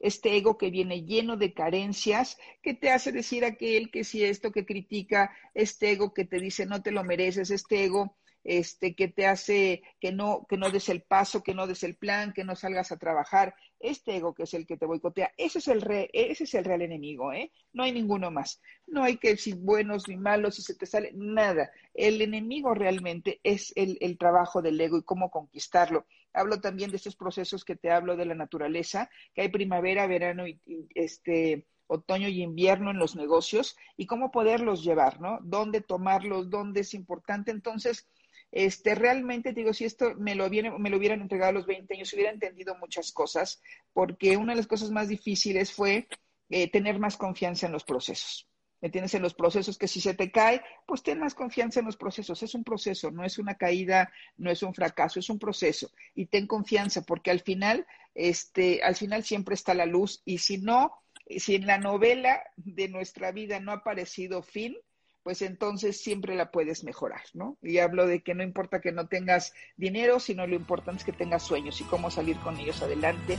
este 0.00 0.36
ego 0.36 0.58
que 0.58 0.70
viene 0.70 1.04
lleno 1.04 1.36
de 1.36 1.54
carencias, 1.54 2.38
que 2.62 2.74
te 2.74 2.90
hace 2.90 3.12
decir 3.12 3.44
aquel 3.44 3.90
que 3.90 4.04
si 4.04 4.24
esto 4.24 4.52
que 4.52 4.66
critica, 4.66 5.34
este 5.54 5.92
ego 5.92 6.12
que 6.12 6.24
te 6.24 6.38
dice 6.38 6.66
no 6.66 6.82
te 6.82 6.90
lo 6.90 7.04
mereces, 7.04 7.50
este 7.50 7.84
ego 7.84 8.16
este, 8.44 8.94
que 8.94 9.08
te 9.08 9.26
hace 9.26 9.82
que 10.00 10.12
no, 10.12 10.46
que 10.48 10.58
no 10.58 10.70
des 10.70 10.88
el 10.90 11.02
paso, 11.02 11.42
que 11.42 11.54
no 11.54 11.66
des 11.66 11.82
el 11.82 11.96
plan, 11.96 12.32
que 12.32 12.44
no 12.44 12.54
salgas 12.54 12.92
a 12.92 12.98
trabajar, 12.98 13.54
este 13.80 14.16
ego 14.16 14.34
que 14.34 14.44
es 14.44 14.54
el 14.54 14.66
que 14.66 14.76
te 14.76 14.86
boicotea, 14.86 15.32
ese 15.36 15.58
es 15.58 15.68
el, 15.68 15.80
re, 15.80 16.10
ese 16.12 16.44
es 16.44 16.54
el 16.54 16.64
real 16.64 16.82
enemigo, 16.82 17.32
¿eh? 17.32 17.50
No 17.72 17.82
hay 17.82 17.92
ninguno 17.92 18.30
más. 18.30 18.60
No 18.86 19.02
hay 19.02 19.16
que 19.16 19.30
decir 19.30 19.56
buenos 19.56 20.08
ni 20.08 20.16
malos, 20.16 20.56
si 20.56 20.62
se 20.62 20.74
te 20.74 20.86
sale, 20.86 21.10
nada. 21.14 21.70
El 21.94 22.20
enemigo 22.20 22.74
realmente 22.74 23.40
es 23.42 23.72
el, 23.76 23.96
el 24.00 24.18
trabajo 24.18 24.62
del 24.62 24.80
ego 24.80 24.98
y 24.98 25.02
cómo 25.02 25.30
conquistarlo. 25.30 26.06
Hablo 26.34 26.60
también 26.60 26.90
de 26.90 26.96
estos 26.96 27.16
procesos 27.16 27.64
que 27.64 27.76
te 27.76 27.90
hablo 27.90 28.16
de 28.16 28.26
la 28.26 28.34
naturaleza, 28.34 29.08
que 29.34 29.42
hay 29.42 29.48
primavera, 29.48 30.06
verano 30.06 30.46
y, 30.46 30.60
este 30.94 31.66
otoño 31.86 32.28
y 32.28 32.42
invierno 32.42 32.90
en 32.90 32.98
los 32.98 33.14
negocios 33.14 33.76
y 33.96 34.06
cómo 34.06 34.30
poderlos 34.30 34.82
llevar, 34.82 35.20
¿no? 35.20 35.38
Dónde 35.42 35.80
tomarlos, 35.80 36.50
dónde 36.50 36.80
es 36.80 36.94
importante. 36.94 37.50
Entonces, 37.50 38.08
este, 38.50 38.94
realmente 38.94 39.52
digo, 39.52 39.72
si 39.72 39.84
esto 39.84 40.14
me 40.16 40.34
lo, 40.34 40.48
me 40.50 40.90
lo 40.90 40.96
hubieran 40.96 41.20
entregado 41.20 41.50
a 41.50 41.54
los 41.54 41.66
20 41.66 41.94
años, 41.94 42.12
hubiera 42.12 42.30
entendido 42.30 42.76
muchas 42.76 43.12
cosas, 43.12 43.62
porque 43.92 44.36
una 44.36 44.52
de 44.52 44.58
las 44.58 44.66
cosas 44.66 44.90
más 44.90 45.08
difíciles 45.08 45.72
fue 45.72 46.08
eh, 46.50 46.70
tener 46.70 46.98
más 46.98 47.16
confianza 47.16 47.66
en 47.66 47.72
los 47.72 47.84
procesos. 47.84 48.48
¿Me 48.84 48.90
tienes 48.90 49.14
en 49.14 49.22
los 49.22 49.32
procesos 49.32 49.78
que 49.78 49.88
si 49.88 49.98
se 50.02 50.12
te 50.12 50.30
cae, 50.30 50.60
pues 50.84 51.02
ten 51.02 51.18
más 51.18 51.34
confianza 51.34 51.80
en 51.80 51.86
los 51.86 51.96
procesos. 51.96 52.42
Es 52.42 52.54
un 52.54 52.64
proceso, 52.64 53.10
no 53.10 53.24
es 53.24 53.38
una 53.38 53.54
caída, 53.54 54.12
no 54.36 54.50
es 54.50 54.62
un 54.62 54.74
fracaso, 54.74 55.18
es 55.18 55.30
un 55.30 55.38
proceso. 55.38 55.90
Y 56.14 56.26
ten 56.26 56.46
confianza, 56.46 57.00
porque 57.00 57.30
al 57.30 57.40
final, 57.40 57.86
este, 58.14 58.82
al 58.82 58.94
final 58.94 59.24
siempre 59.24 59.54
está 59.54 59.72
la 59.72 59.86
luz. 59.86 60.20
Y 60.26 60.36
si 60.36 60.58
no, 60.58 60.92
si 61.34 61.54
en 61.54 61.66
la 61.66 61.78
novela 61.78 62.42
de 62.56 62.90
nuestra 62.90 63.32
vida 63.32 63.58
no 63.58 63.72
ha 63.72 63.76
aparecido 63.76 64.42
fin, 64.42 64.76
pues 65.22 65.40
entonces 65.40 65.98
siempre 65.98 66.34
la 66.34 66.50
puedes 66.50 66.84
mejorar, 66.84 67.22
¿no? 67.32 67.56
Y 67.62 67.78
hablo 67.78 68.06
de 68.06 68.22
que 68.22 68.34
no 68.34 68.42
importa 68.42 68.82
que 68.82 68.92
no 68.92 69.08
tengas 69.08 69.54
dinero, 69.78 70.20
sino 70.20 70.46
lo 70.46 70.56
importante 70.56 70.98
es 70.98 71.04
que 71.06 71.12
tengas 71.12 71.42
sueños 71.42 71.80
y 71.80 71.84
cómo 71.84 72.10
salir 72.10 72.36
con 72.40 72.60
ellos 72.60 72.82
adelante. 72.82 73.38